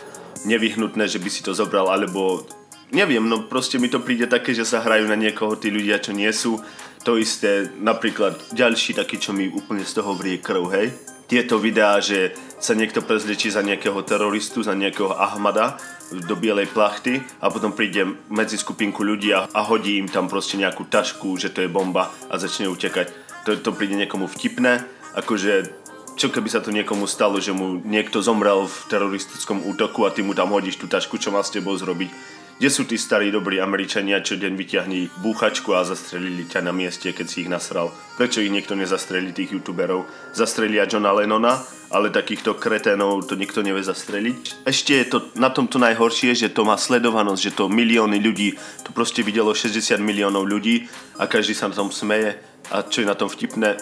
nevyhnutné, 0.44 1.08
že 1.08 1.20
by 1.20 1.28
si 1.32 1.40
to 1.40 1.56
zobral, 1.56 1.88
alebo 1.88 2.44
neviem, 2.92 3.24
no 3.24 3.48
proste 3.48 3.80
mi 3.80 3.88
to 3.90 4.00
príde 4.00 4.30
také, 4.30 4.54
že 4.54 4.68
sa 4.68 4.84
hrajú 4.84 5.08
na 5.08 5.18
niekoho 5.18 5.56
tí 5.56 5.72
ľudia, 5.72 5.98
čo 5.98 6.14
nie 6.14 6.30
sú 6.30 6.60
to 7.04 7.20
isté, 7.20 7.68
napríklad 7.78 8.40
ďalší 8.56 8.96
taký, 8.96 9.20
čo 9.20 9.36
mi 9.36 9.52
úplne 9.52 9.84
z 9.84 10.00
toho 10.00 10.16
vrie 10.16 10.40
krv, 10.40 10.64
hej. 10.72 10.88
Tieto 11.28 11.60
videá, 11.60 12.00
že 12.00 12.32
sa 12.60 12.72
niekto 12.72 13.04
prezliečí 13.04 13.52
za 13.52 13.60
nejakého 13.60 14.00
teroristu, 14.08 14.64
za 14.64 14.72
nejakého 14.72 15.12
Ahmada 15.12 15.76
do 16.12 16.36
bielej 16.36 16.72
plachty 16.72 17.20
a 17.40 17.48
potom 17.52 17.72
príde 17.72 18.04
medzi 18.28 18.56
skupinku 18.56 19.04
ľudí 19.04 19.32
a, 19.36 19.48
a 19.52 19.60
hodí 19.64 20.00
im 20.00 20.08
tam 20.08 20.28
proste 20.28 20.56
nejakú 20.56 20.88
tašku, 20.88 21.36
že 21.36 21.52
to 21.52 21.64
je 21.64 21.68
bomba 21.68 22.12
a 22.28 22.40
začne 22.40 22.68
utekať. 22.72 23.12
To, 23.44 23.56
to 23.60 23.70
príde 23.76 23.96
niekomu 23.96 24.28
vtipné, 24.28 24.84
akože 25.16 25.84
čo 26.14 26.30
keby 26.30 26.46
sa 26.46 26.62
to 26.62 26.70
niekomu 26.70 27.10
stalo, 27.10 27.42
že 27.42 27.50
mu 27.50 27.82
niekto 27.82 28.22
zomrel 28.22 28.70
v 28.70 28.76
teroristickom 28.86 29.66
útoku 29.66 30.06
a 30.06 30.14
ty 30.14 30.22
mu 30.22 30.30
tam 30.30 30.54
hodíš 30.54 30.78
tú 30.78 30.86
tašku, 30.86 31.18
čo 31.18 31.34
má 31.34 31.42
s 31.42 31.50
tebou 31.50 31.74
zrobiť 31.74 32.33
kde 32.58 32.68
sú 32.70 32.86
tí 32.86 32.94
starí 32.94 33.34
dobrí 33.34 33.58
Američania, 33.58 34.22
čo 34.22 34.38
deň 34.38 34.54
vyťahni 34.54 35.00
búchačku 35.20 35.74
a 35.74 35.82
zastrelili 35.82 36.46
ťa 36.46 36.62
na 36.62 36.70
mieste, 36.70 37.10
keď 37.10 37.26
si 37.26 37.42
ich 37.42 37.50
nasral? 37.50 37.90
Prečo 38.14 38.38
ich 38.38 38.54
niekto 38.54 38.78
nezastrelí, 38.78 39.34
tých 39.34 39.58
youtuberov? 39.58 40.06
Zastrelia 40.30 40.86
Johna 40.86 41.10
Lennona, 41.10 41.58
ale 41.90 42.14
takýchto 42.14 42.54
kreténov 42.54 43.26
to 43.26 43.34
nikto 43.34 43.58
nevie 43.62 43.82
zastreliť. 43.82 44.66
Ešte 44.66 44.92
je 45.02 45.06
to 45.10 45.18
na 45.34 45.50
tomto 45.50 45.82
najhoršie, 45.82 46.34
že 46.34 46.54
to 46.54 46.62
má 46.62 46.78
sledovanosť, 46.78 47.40
že 47.42 47.56
to 47.58 47.66
milióny 47.66 48.22
ľudí, 48.22 48.54
to 48.86 48.94
proste 48.94 49.26
videlo 49.26 49.50
60 49.50 49.98
miliónov 49.98 50.46
ľudí 50.46 50.86
a 51.18 51.26
každý 51.26 51.58
sa 51.58 51.66
na 51.70 51.74
tom 51.74 51.90
smeje. 51.90 52.38
A 52.70 52.86
čo 52.86 53.02
je 53.02 53.10
na 53.10 53.18
tom 53.18 53.26
vtipné, 53.26 53.76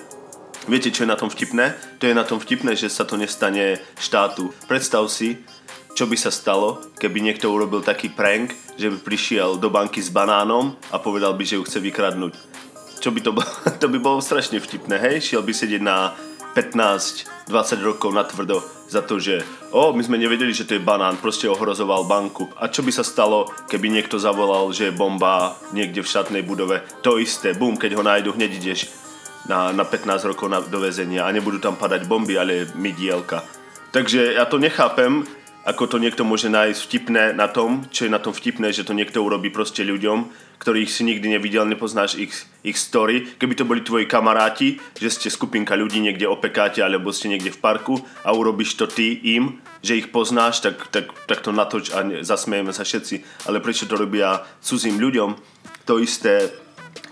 Viete, 0.62 0.94
čo 0.94 1.02
je 1.02 1.10
na 1.10 1.18
tom 1.18 1.26
vtipné? 1.26 1.74
To 1.98 2.06
je 2.06 2.14
na 2.14 2.22
tom 2.22 2.38
vtipné, 2.38 2.78
že 2.78 2.86
sa 2.86 3.02
to 3.02 3.18
nestane 3.18 3.82
štátu. 3.98 4.54
Predstav 4.70 5.02
si, 5.10 5.42
čo 5.92 6.08
by 6.08 6.16
sa 6.16 6.32
stalo, 6.32 6.80
keby 6.96 7.20
niekto 7.20 7.52
urobil 7.52 7.84
taký 7.84 8.08
prank, 8.08 8.56
že 8.80 8.88
by 8.88 8.98
prišiel 9.04 9.60
do 9.60 9.68
banky 9.68 10.00
s 10.00 10.08
banánom 10.08 10.72
a 10.88 10.96
povedal 10.96 11.36
by, 11.36 11.44
že 11.44 11.60
ju 11.60 11.66
chce 11.68 11.78
vykradnúť. 11.84 12.32
Čo 13.02 13.12
by 13.12 13.20
to 13.20 13.30
bolo? 13.36 13.50
To 13.82 13.86
by 13.90 13.98
bolo 14.00 14.18
strašne 14.24 14.56
vtipné, 14.62 14.96
hej? 14.96 15.20
Šiel 15.20 15.44
by 15.44 15.52
sedieť 15.52 15.82
na 15.84 16.16
15-20 16.56 17.48
rokov 17.84 18.10
na 18.14 18.24
tvrdo 18.24 18.62
za 18.92 19.00
to, 19.00 19.16
že 19.16 19.40
o, 19.72 19.96
my 19.96 20.04
sme 20.04 20.20
nevedeli, 20.20 20.52
že 20.52 20.68
to 20.68 20.76
je 20.76 20.84
banán, 20.84 21.16
proste 21.16 21.48
ohrozoval 21.48 22.04
banku. 22.04 22.48
A 22.60 22.68
čo 22.68 22.84
by 22.84 22.92
sa 22.92 23.00
stalo, 23.00 23.48
keby 23.72 23.88
niekto 23.88 24.20
zavolal, 24.20 24.68
že 24.72 24.92
je 24.92 24.96
bomba 24.96 25.56
niekde 25.72 26.04
v 26.04 26.10
štátnej 26.12 26.44
budove? 26.44 26.84
To 27.00 27.16
isté, 27.16 27.56
bum, 27.56 27.80
keď 27.80 27.96
ho 27.96 28.04
nájdu, 28.04 28.36
hneď 28.36 28.60
ideš 28.60 28.92
na, 29.48 29.72
na 29.72 29.88
15 29.88 30.28
rokov 30.28 30.46
na, 30.52 30.60
do 30.60 30.78
väzenia 30.78 31.24
a 31.24 31.32
nebudú 31.32 31.56
tam 31.56 31.74
padať 31.74 32.04
bomby, 32.04 32.36
ale 32.36 32.68
mydielka. 32.76 33.40
Takže 33.92 34.36
ja 34.36 34.44
to 34.44 34.60
nechápem, 34.60 35.24
ako 35.62 35.86
to 35.86 35.96
niekto 36.02 36.26
môže 36.26 36.50
nájsť 36.50 36.80
vtipné 36.82 37.24
na 37.38 37.46
tom, 37.46 37.86
čo 37.94 38.06
je 38.06 38.10
na 38.10 38.18
tom 38.18 38.34
vtipné, 38.34 38.74
že 38.74 38.82
to 38.82 38.98
niekto 38.98 39.22
urobí 39.22 39.46
proste 39.54 39.86
ľuďom, 39.86 40.26
ktorých 40.58 40.90
si 40.90 41.02
nikdy 41.06 41.38
nevidel, 41.38 41.66
nepoznáš 41.66 42.18
ich, 42.18 42.34
ich 42.62 42.78
story. 42.78 43.26
Keby 43.38 43.54
to 43.58 43.66
boli 43.66 43.82
tvoji 43.82 44.06
kamaráti, 44.06 44.78
že 44.98 45.10
ste 45.10 45.28
skupinka 45.30 45.74
ľudí 45.74 46.02
niekde 46.02 46.26
opekáte 46.26 46.82
alebo 46.82 47.10
ste 47.14 47.30
niekde 47.30 47.54
v 47.54 47.62
parku 47.62 47.98
a 48.22 48.30
urobíš 48.30 48.78
to 48.78 48.86
ty 48.86 49.18
im, 49.38 49.58
že 49.82 49.98
ich 49.98 50.10
poznáš, 50.14 50.62
tak, 50.62 50.86
tak, 50.90 51.10
tak 51.26 51.42
to 51.42 51.50
natoč 51.50 51.90
a 51.90 52.06
zasmejeme 52.22 52.70
sa 52.70 52.86
všetci. 52.86 53.46
Ale 53.50 53.58
prečo 53.58 53.90
to 53.90 53.98
robia 53.98 54.42
cudzím 54.62 55.02
ľuďom? 55.02 55.34
To 55.90 55.98
isté 55.98 56.61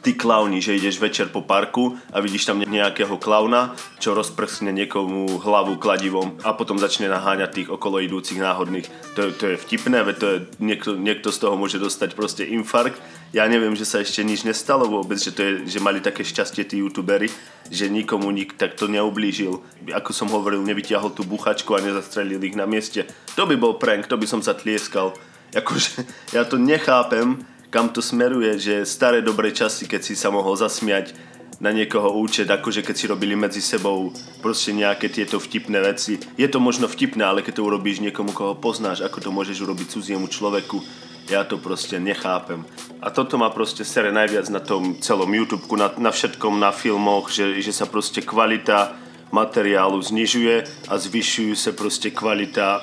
ty 0.00 0.16
klauni, 0.16 0.64
že 0.64 0.76
ideš 0.76 0.96
večer 0.96 1.28
po 1.28 1.44
parku 1.44 1.96
a 2.12 2.20
vidíš 2.24 2.48
tam 2.48 2.60
nejakého 2.60 3.20
klauna, 3.20 3.76
čo 4.00 4.16
rozprskne 4.16 4.72
niekomu 4.72 5.40
hlavu 5.40 5.76
kladivom 5.76 6.40
a 6.40 6.56
potom 6.56 6.80
začne 6.80 7.12
naháňať 7.12 7.50
tých 7.52 7.68
okolo 7.68 8.00
idúcich 8.00 8.40
náhodných. 8.40 8.88
To, 9.16 9.28
to 9.32 9.54
je 9.54 9.56
vtipné, 9.60 10.00
veď 10.04 10.16
to 10.16 10.26
je, 10.26 10.38
niekto, 10.60 10.90
niekto 10.96 11.28
z 11.28 11.38
toho 11.44 11.54
môže 11.56 11.76
dostať 11.76 12.16
proste 12.16 12.48
infarkt. 12.48 12.96
Ja 13.30 13.46
neviem, 13.46 13.76
že 13.78 13.86
sa 13.86 14.02
ešte 14.02 14.26
nič 14.26 14.42
nestalo 14.42 14.90
vôbec, 14.90 15.20
že, 15.20 15.30
to 15.30 15.40
je, 15.44 15.52
že 15.68 15.84
mali 15.84 16.02
také 16.02 16.26
šťastie 16.26 16.66
tí 16.66 16.82
youtuberi, 16.82 17.30
že 17.70 17.86
nikomu 17.86 18.32
nik 18.34 18.58
takto 18.58 18.90
neublížil. 18.90 19.62
Ako 19.94 20.10
som 20.10 20.32
hovoril, 20.32 20.64
nevytiahol 20.66 21.14
tú 21.14 21.22
buchačku 21.22 21.76
a 21.76 21.84
nezastrelil 21.84 22.42
ich 22.42 22.58
na 22.58 22.66
mieste. 22.66 23.06
To 23.38 23.46
by 23.46 23.54
bol 23.54 23.78
prank, 23.78 24.10
to 24.10 24.18
by 24.18 24.26
som 24.26 24.42
sa 24.42 24.56
tlieskal. 24.56 25.14
Akože, 25.50 26.06
ja 26.34 26.46
to 26.46 26.58
nechápem, 26.58 27.42
kam 27.70 27.88
to 27.94 28.02
smeruje, 28.02 28.59
že 28.59 28.74
staré 28.83 29.22
dobré 29.22 29.54
časy, 29.54 29.87
keď 29.87 30.02
si 30.02 30.14
sa 30.18 30.35
mohol 30.35 30.59
zasmiať 30.59 31.14
na 31.62 31.70
niekoho 31.70 32.11
účet, 32.16 32.48
akože 32.48 32.83
keď 32.83 32.94
si 32.96 33.06
robili 33.06 33.37
medzi 33.37 33.61
sebou 33.62 34.11
proste 34.40 34.72
nejaké 34.72 35.12
tieto 35.12 35.37
vtipné 35.37 35.78
veci. 35.85 36.16
Je 36.35 36.48
to 36.48 36.59
možno 36.59 36.88
vtipné, 36.88 37.20
ale 37.22 37.44
keď 37.44 37.61
to 37.61 37.68
urobíš 37.68 38.00
niekomu, 38.00 38.33
koho 38.33 38.56
poznáš, 38.56 39.04
ako 39.04 39.20
to 39.20 39.30
môžeš 39.30 39.61
urobiť 39.62 39.92
cudziemu 39.92 40.26
človeku, 40.26 40.80
ja 41.28 41.46
to 41.46 41.61
proste 41.62 42.00
nechápem. 42.00 42.66
A 42.98 43.12
toto 43.12 43.38
má 43.38 43.52
proste 43.54 43.87
sere 43.87 44.11
najviac 44.11 44.50
na 44.50 44.59
tom 44.59 44.98
celom 44.98 45.30
YouTube, 45.30 45.62
na, 45.78 45.92
na 45.94 46.11
všetkom, 46.11 46.59
na 46.59 46.74
filmoch, 46.74 47.30
že, 47.30 47.61
že 47.62 47.70
sa 47.70 47.87
proste 47.87 48.24
kvalita 48.24 48.98
materiálu 49.30 50.00
znižuje 50.02 50.88
a 50.90 50.98
zvyšujú 50.98 51.54
sa 51.54 51.70
proste 51.70 52.11
kvalita, 52.11 52.83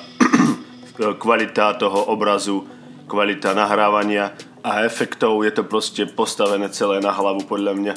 kvalita 1.22 1.76
toho 1.76 2.08
obrazu, 2.08 2.64
kvalita 3.04 3.52
nahrávania 3.52 4.32
a 4.64 4.82
efektov 4.84 5.42
je 5.46 5.52
to 5.54 5.62
proste 5.64 6.02
postavené 6.14 6.68
celé 6.70 6.98
na 6.98 7.14
hlavu 7.14 7.46
podľa 7.46 7.74
mňa. 7.74 7.94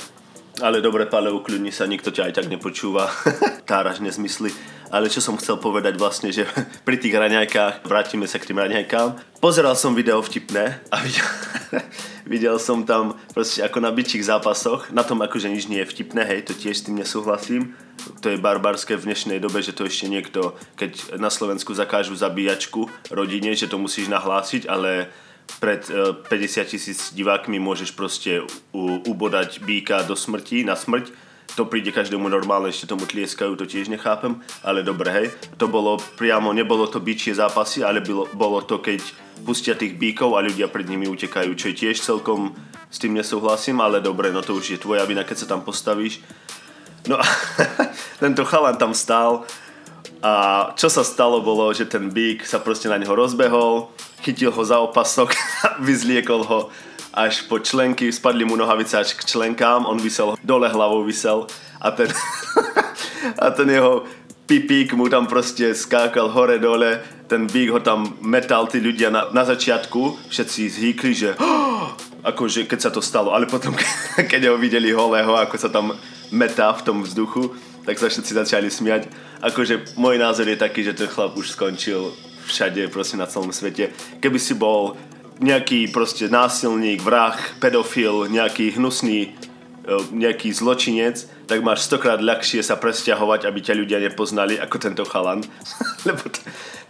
Ale 0.62 0.84
dobre, 0.84 1.10
Pale, 1.10 1.32
ukľudni 1.34 1.74
sa, 1.74 1.90
nikto 1.90 2.14
ťa 2.14 2.30
aj 2.30 2.34
tak 2.38 2.48
nepočúva. 2.52 3.10
Táraž 3.70 4.04
nezmysly. 4.04 4.54
Ale 4.92 5.08
čo 5.08 5.24
som 5.24 5.40
chcel 5.40 5.56
povedať 5.58 5.96
vlastne, 5.96 6.30
že 6.36 6.44
pri 6.88 7.00
tých 7.00 7.16
raňajkách, 7.16 7.88
vrátime 7.88 8.28
sa 8.28 8.38
k 8.38 8.52
tým 8.52 8.60
raňajkám, 8.60 9.40
pozeral 9.40 9.74
som 9.80 9.96
video 9.96 10.20
vtipné 10.20 10.84
a 10.92 10.98
videl, 11.02 11.28
videl 12.36 12.56
som 12.60 12.84
tam 12.84 13.16
proste 13.32 13.64
ako 13.64 13.80
na 13.80 13.90
byčích 13.90 14.28
zápasoch, 14.28 14.92
na 14.92 15.08
tom 15.08 15.24
akože 15.24 15.48
nič 15.48 15.72
nie 15.72 15.80
je 15.82 15.90
vtipné, 15.90 16.28
hej, 16.28 16.52
to 16.52 16.54
tiež 16.54 16.76
s 16.78 16.86
tým 16.86 17.00
nesúhlasím. 17.00 17.74
To 18.20 18.34
je 18.34 18.38
barbarské 18.38 19.00
v 19.00 19.08
dnešnej 19.08 19.40
dobe, 19.40 19.64
že 19.64 19.72
to 19.72 19.88
ešte 19.88 20.12
niekto, 20.12 20.58
keď 20.76 21.16
na 21.22 21.32
Slovensku 21.32 21.72
zakážu 21.72 22.14
zabíjačku 22.18 22.92
rodine, 23.10 23.56
že 23.56 23.72
to 23.72 23.80
musíš 23.80 24.12
nahlásiť, 24.12 24.68
ale 24.68 25.10
pred 25.62 25.86
50 25.86 26.26
e, 26.28 26.66
tisíc 26.66 27.14
divákmi 27.14 27.62
môžeš 27.62 27.94
proste 27.94 28.42
ubodať 29.06 29.62
býka 29.62 30.02
do 30.06 30.18
smrti, 30.18 30.66
na 30.66 30.74
smrť. 30.74 31.14
To 31.60 31.68
príde 31.68 31.92
každému 31.92 32.32
normálne, 32.32 32.72
ešte 32.72 32.88
tomu 32.88 33.04
tlieskajú, 33.04 33.60
to 33.60 33.68
tiež 33.68 33.92
nechápem, 33.92 34.40
ale 34.64 34.88
dobre, 34.88 35.12
hej. 35.12 35.28
To 35.60 35.68
bolo 35.68 36.00
priamo, 36.16 36.56
nebolo 36.56 36.88
to 36.88 37.04
byčie 37.04 37.36
zápasy, 37.36 37.84
ale 37.84 38.00
bylo, 38.00 38.32
bolo 38.32 38.64
to, 38.64 38.80
keď 38.80 39.04
pustia 39.44 39.76
tých 39.76 40.00
bíkov 40.00 40.40
a 40.40 40.46
ľudia 40.46 40.72
pred 40.72 40.88
nimi 40.88 41.12
utekajú, 41.12 41.52
čo 41.60 41.70
je 41.70 41.76
tiež 41.76 42.00
celkom 42.00 42.56
s 42.92 43.00
tým 43.00 43.16
nesúhlasím, 43.16 43.80
ale 43.84 44.04
dobre, 44.04 44.32
no 44.32 44.44
to 44.44 44.60
je 44.60 44.80
tvoja 44.80 45.04
vina, 45.08 45.24
keď 45.24 45.44
sa 45.44 45.52
tam 45.56 45.64
postavíš. 45.64 46.24
No 47.08 47.20
a 47.20 47.26
tento 48.24 48.44
chalan 48.48 48.78
tam 48.78 48.96
stál 48.96 49.48
a 50.22 50.34
čo 50.78 50.86
sa 50.86 51.02
stalo 51.02 51.42
bolo, 51.42 51.74
že 51.74 51.90
ten 51.90 52.14
bík 52.14 52.46
sa 52.46 52.62
proste 52.62 52.86
na 52.86 53.02
neho 53.02 53.12
rozbehol, 53.12 53.90
chytil 54.22 54.54
ho 54.54 54.62
za 54.62 54.78
opasok, 54.78 55.34
vyzliekol 55.88 56.46
ho 56.46 56.60
až 57.12 57.44
po 57.50 57.60
členky, 57.60 58.08
spadli 58.14 58.46
mu 58.46 58.56
nohavice 58.56 59.02
až 59.02 59.18
k 59.18 59.26
členkám, 59.26 59.84
on 59.84 60.00
vysel, 60.00 60.38
dole 60.46 60.70
hlavou 60.70 61.04
vysel 61.04 61.50
a 61.82 61.92
ten, 61.92 62.08
a 63.44 63.50
ten 63.52 63.68
jeho 63.68 64.06
pipík 64.46 64.94
mu 64.94 65.10
tam 65.10 65.28
proste 65.28 65.76
skákal 65.76 66.32
hore 66.32 66.62
dole, 66.62 67.02
ten 67.28 67.50
bík 67.50 67.74
ho 67.74 67.80
tam 67.82 68.16
metal, 68.22 68.70
tí 68.70 68.80
ľudia 68.80 69.10
na, 69.10 69.28
na 69.34 69.44
začiatku, 69.44 70.30
všetci 70.30 70.62
zhýkli, 70.70 71.12
že 71.12 71.30
oh! 71.42 71.92
akože 72.22 72.70
keď 72.70 72.80
sa 72.80 72.92
to 72.94 73.02
stalo, 73.02 73.34
ale 73.34 73.50
potom 73.50 73.74
keď 74.32 74.54
ho 74.54 74.56
videli 74.62 74.94
holého, 74.94 75.34
ako 75.34 75.56
sa 75.58 75.68
tam 75.74 75.98
metá 76.30 76.70
v 76.78 76.86
tom 76.86 76.98
vzduchu, 77.04 77.52
tak 77.86 77.98
sa 77.98 78.10
všetci 78.10 78.32
začali 78.34 78.68
smiať. 78.70 79.10
Akože 79.42 79.98
môj 79.98 80.22
názor 80.22 80.46
je 80.46 80.58
taký, 80.58 80.86
že 80.86 80.94
ten 80.94 81.10
chlap 81.10 81.34
už 81.34 81.54
skončil 81.58 82.14
všade, 82.46 82.90
proste 82.90 83.18
na 83.18 83.26
celom 83.26 83.54
svete. 83.54 83.94
Keby 84.20 84.38
si 84.38 84.54
bol 84.54 84.98
nejaký 85.42 85.90
proste 85.90 86.30
násilník, 86.30 87.02
vrah, 87.02 87.34
pedofil, 87.58 88.30
nejaký 88.30 88.78
hnusný 88.78 89.20
e, 89.26 89.30
nejaký 90.14 90.54
zločinec, 90.54 91.26
tak 91.50 91.66
máš 91.66 91.90
stokrát 91.90 92.22
ľahšie 92.22 92.62
sa 92.62 92.78
presťahovať, 92.78 93.50
aby 93.50 93.60
ťa 93.60 93.74
ľudia 93.74 94.00
nepoznali 94.06 94.62
ako 94.62 94.78
tento 94.78 95.04
chalan. 95.10 95.42
Lebo 96.08 96.22
to, 96.30 96.40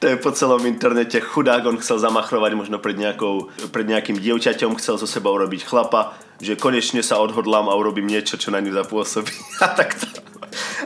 to 0.03 0.05
je 0.11 0.15
po 0.19 0.35
celom 0.35 0.67
internete 0.67 1.23
chudák, 1.23 1.63
on 1.63 1.79
chcel 1.79 2.03
zamachrovať 2.03 2.51
možno 2.59 2.83
pred, 2.83 2.99
nejakou, 2.99 3.47
pred 3.71 3.87
nejakým 3.87 4.19
dievčaťom, 4.19 4.75
chcel 4.75 4.99
zo 4.99 5.07
seba 5.07 5.31
urobiť 5.31 5.63
chlapa, 5.63 6.19
že 6.43 6.59
konečne 6.59 6.99
sa 7.05 7.23
odhodlám 7.23 7.71
a 7.71 7.77
urobím 7.79 8.11
niečo, 8.11 8.35
čo 8.35 8.51
na 8.51 8.59
ňu 8.59 8.75
zapôsobí. 8.75 9.31
A 9.63 9.71
tak 9.71 9.95
to, 9.95 10.30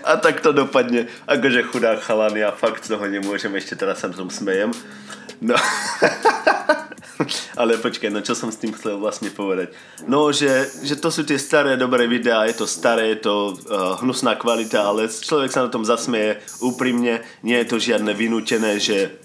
a 0.04 0.17
tak 0.17 0.41
to 0.41 0.54
dopadne. 0.54 1.08
Akože 1.25 1.65
chudák 1.69 2.01
chalan, 2.01 2.38
ja 2.38 2.54
fakt 2.54 2.86
toho 2.86 3.06
nemôžem, 3.06 3.54
ešte 3.58 3.75
teraz 3.75 4.01
sa 4.01 4.12
tom 4.12 4.30
smejem. 4.30 4.71
No. 5.41 5.56
Ale 7.56 7.80
počkaj, 7.80 8.12
no 8.12 8.19
čo 8.19 8.36
som 8.36 8.51
s 8.51 8.60
tým 8.60 8.75
chcel 8.75 8.99
vlastne 8.99 9.32
povedať? 9.32 9.71
No, 10.04 10.36
že, 10.36 10.67
že 10.84 10.99
to 10.99 11.08
sú 11.08 11.23
tie 11.23 11.39
staré 11.39 11.80
dobré 11.80 12.12
videá, 12.12 12.43
je 12.43 12.60
to 12.60 12.67
staré, 12.67 13.15
je 13.15 13.23
to 13.23 13.56
uh, 13.56 13.95
hnusná 14.04 14.36
kvalita, 14.36 14.84
ale 14.84 15.08
človek 15.08 15.47
sa 15.47 15.63
na 15.63 15.71
tom 15.71 15.88
zasmeje 15.88 16.43
úprimne, 16.60 17.23
nie 17.39 17.56
je 17.63 17.67
to 17.71 17.80
žiadne 17.80 18.12
vynútené, 18.12 18.84
že 18.84 19.15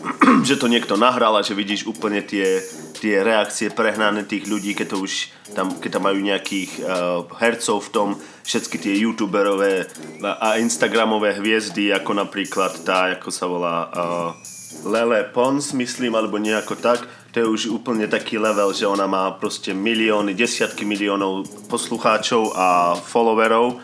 že 0.48 0.56
to 0.56 0.66
niekto 0.72 0.96
nahral 0.96 1.36
a 1.36 1.44
že 1.44 1.52
vidíš 1.52 1.84
úplne 1.84 2.24
tie, 2.24 2.60
tie 2.96 3.20
reakcie 3.20 3.68
prehnané 3.68 4.24
tých 4.24 4.48
ľudí, 4.48 4.72
keď 4.72 4.96
to 4.96 4.98
už 5.04 5.12
tam, 5.52 5.76
keď 5.76 6.00
tam 6.00 6.04
majú 6.08 6.20
nejakých 6.24 6.70
uh, 6.80 7.28
hercov 7.36 7.84
v 7.88 7.92
tom, 7.92 8.08
všetky 8.42 8.76
tie 8.80 8.94
youtuberové 9.04 9.86
a 10.24 10.58
instagramové 10.58 11.38
hviezdy, 11.38 11.92
ako 11.92 12.24
napríklad 12.24 12.72
tá, 12.82 13.12
ako 13.14 13.28
sa 13.30 13.46
volá 13.46 13.76
uh, 13.86 14.30
Lele 14.88 15.28
Pons, 15.30 15.76
myslím, 15.76 16.16
alebo 16.16 16.40
nejako 16.40 16.74
tak, 16.80 17.04
to 17.32 17.40
je 17.40 17.46
už 17.48 17.62
úplne 17.72 18.08
taký 18.08 18.36
level, 18.36 18.72
že 18.76 18.88
ona 18.88 19.08
má 19.08 19.32
proste 19.36 19.72
milióny, 19.72 20.36
desiatky 20.36 20.84
miliónov 20.84 21.48
poslucháčov 21.68 22.52
a 22.52 22.96
followerov 22.96 23.80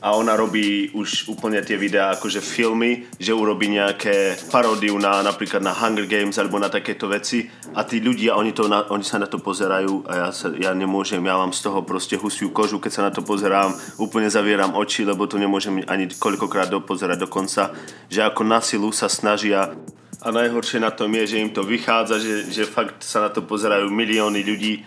a 0.00 0.16
ona 0.16 0.32
robí 0.32 0.88
už 0.96 1.28
úplne 1.28 1.60
tie 1.60 1.76
videá 1.76 2.16
akože 2.16 2.40
filmy, 2.40 3.04
že 3.20 3.36
urobí 3.36 3.68
nejaké 3.68 4.40
paródiu 4.48 4.96
na 4.96 5.20
napríklad 5.20 5.60
na 5.60 5.76
Hunger 5.76 6.08
Games 6.08 6.40
alebo 6.40 6.56
na 6.56 6.72
takéto 6.72 7.04
veci. 7.04 7.44
A 7.76 7.84
tí 7.84 8.00
ľudia, 8.00 8.32
oni, 8.40 8.56
to 8.56 8.64
na, 8.64 8.88
oni 8.88 9.04
sa 9.04 9.20
na 9.20 9.28
to 9.28 9.36
pozerajú 9.36 10.08
a 10.08 10.12
ja, 10.16 10.28
sa, 10.32 10.48
ja 10.56 10.72
nemôžem, 10.72 11.20
ja 11.20 11.36
mám 11.36 11.52
z 11.52 11.68
toho 11.68 11.84
proste 11.84 12.16
husiu 12.16 12.48
kožu, 12.48 12.80
keď 12.80 12.92
sa 12.92 13.02
na 13.04 13.12
to 13.12 13.20
pozerám, 13.20 13.76
úplne 14.00 14.32
zavieram 14.32 14.72
oči, 14.72 15.04
lebo 15.04 15.28
to 15.28 15.36
nemôžem 15.36 15.84
ani 15.84 16.08
koľkokrát 16.08 16.72
dopozerať 16.72 17.20
dokonca, 17.20 17.76
že 18.08 18.24
ako 18.24 18.42
na 18.48 18.64
silu 18.64 18.88
sa 18.96 19.12
snažia. 19.12 19.76
A 20.20 20.28
najhoršie 20.32 20.80
na 20.80 20.92
tom 20.92 21.12
je, 21.16 21.36
že 21.36 21.40
im 21.40 21.52
to 21.52 21.64
vychádza, 21.64 22.20
že, 22.20 22.48
že 22.52 22.68
fakt 22.68 23.04
sa 23.04 23.24
na 23.24 23.30
to 23.32 23.44
pozerajú 23.44 23.88
milióny 23.88 24.44
ľudí, 24.44 24.84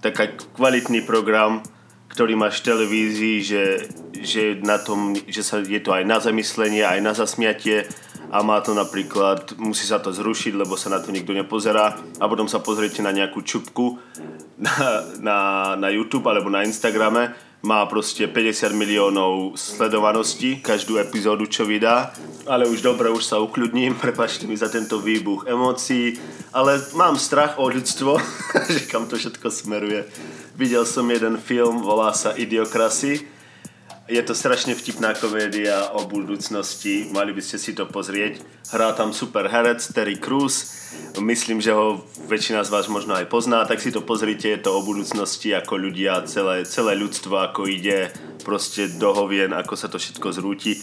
taká 0.00 0.32
kvalitný 0.32 1.04
program, 1.04 1.60
ktorý 2.12 2.36
máš 2.36 2.60
v 2.60 2.66
televízii, 2.68 3.36
že, 3.40 3.64
že, 4.20 4.42
na 4.60 4.76
tom, 4.76 5.16
že 5.16 5.40
sa, 5.40 5.64
je 5.64 5.80
to 5.80 5.96
aj 5.96 6.04
na 6.04 6.20
zamyslenie, 6.20 6.84
aj 6.84 7.00
na 7.00 7.12
zasmiatie 7.16 7.88
a 8.32 8.40
má 8.44 8.60
to 8.60 8.76
napríklad, 8.76 9.56
musí 9.56 9.84
sa 9.88 10.00
to 10.00 10.12
zrušiť, 10.12 10.56
lebo 10.56 10.76
sa 10.76 10.92
na 10.92 11.00
to 11.00 11.12
nikto 11.12 11.32
nepozerá. 11.36 11.96
A 12.20 12.24
potom 12.28 12.48
sa 12.48 12.64
pozriete 12.64 13.04
na 13.04 13.12
nejakú 13.12 13.44
čupku 13.44 14.00
na, 14.60 14.72
na, 15.20 15.38
na 15.76 15.88
YouTube 15.88 16.28
alebo 16.28 16.52
na 16.52 16.64
Instagrame 16.64 17.51
má 17.62 17.86
proste 17.86 18.26
50 18.26 18.74
miliónov 18.74 19.54
sledovaností 19.54 20.58
každú 20.58 20.98
epizódu, 20.98 21.46
čo 21.46 21.62
vydá. 21.62 22.10
Ale 22.42 22.66
už 22.66 22.82
dobre, 22.82 23.06
už 23.06 23.22
sa 23.22 23.38
ukľudním, 23.38 23.94
prepačte 24.02 24.50
mi 24.50 24.58
za 24.58 24.66
tento 24.66 24.98
výbuch 24.98 25.46
emócií, 25.46 26.18
ale 26.50 26.82
mám 26.98 27.14
strach 27.14 27.62
o 27.62 27.70
ľudstvo, 27.70 28.18
že 28.74 28.90
kam 28.90 29.06
to 29.06 29.14
všetko 29.14 29.46
smeruje. 29.48 30.04
Videl 30.58 30.84
som 30.84 31.06
jeden 31.08 31.38
film, 31.38 31.80
volá 31.80 32.12
sa 32.12 32.34
Idiokrasy. 32.34 33.31
Je 34.12 34.20
to 34.20 34.36
strašne 34.36 34.76
vtipná 34.76 35.16
komédia 35.16 35.88
o 35.96 36.04
budúcnosti, 36.04 37.08
mali 37.16 37.32
by 37.32 37.40
ste 37.40 37.56
si 37.56 37.72
to 37.72 37.88
pozrieť. 37.88 38.44
Hrá 38.68 38.92
tam 38.92 39.16
super 39.16 39.48
herec 39.48 39.80
Terry 39.80 40.20
Crews, 40.20 40.68
myslím, 41.16 41.64
že 41.64 41.72
ho 41.72 42.04
väčšina 42.28 42.60
z 42.60 42.76
vás 42.76 42.92
možno 42.92 43.16
aj 43.16 43.32
pozná, 43.32 43.64
tak 43.64 43.80
si 43.80 43.88
to 43.88 44.04
pozrite, 44.04 44.52
je 44.52 44.60
to 44.60 44.76
o 44.76 44.84
budúcnosti, 44.84 45.56
ako 45.56 45.80
ľudia, 45.80 46.28
celé, 46.28 46.68
celé 46.68 46.92
ľudstvo, 46.92 47.40
ako 47.40 47.64
ide 47.64 48.12
proste 48.44 48.92
do 49.00 49.16
hovien, 49.16 49.56
ako 49.56 49.80
sa 49.80 49.88
to 49.88 49.96
všetko 49.96 50.28
zrúti. 50.28 50.76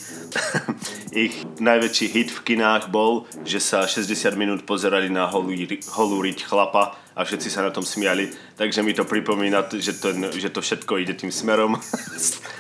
Ich 1.10 1.42
najväčší 1.58 2.06
hit 2.14 2.30
v 2.30 2.54
kinách 2.54 2.94
bol, 2.94 3.26
že 3.42 3.58
sa 3.58 3.90
60 3.90 4.38
minút 4.38 4.62
pozerali 4.62 5.10
na 5.10 5.26
holú, 5.26 5.50
holú 5.98 6.18
riť 6.22 6.46
chlapa 6.46 6.94
a 7.18 7.26
všetci 7.26 7.50
sa 7.50 7.66
na 7.66 7.74
tom 7.74 7.82
smiali, 7.82 8.30
takže 8.54 8.86
mi 8.86 8.94
to 8.94 9.10
pripomína, 9.10 9.66
že 9.74 9.98
to, 9.98 10.14
že 10.38 10.54
to 10.54 10.62
všetko 10.62 11.02
ide 11.02 11.18
tým 11.18 11.34
smerom. 11.34 11.76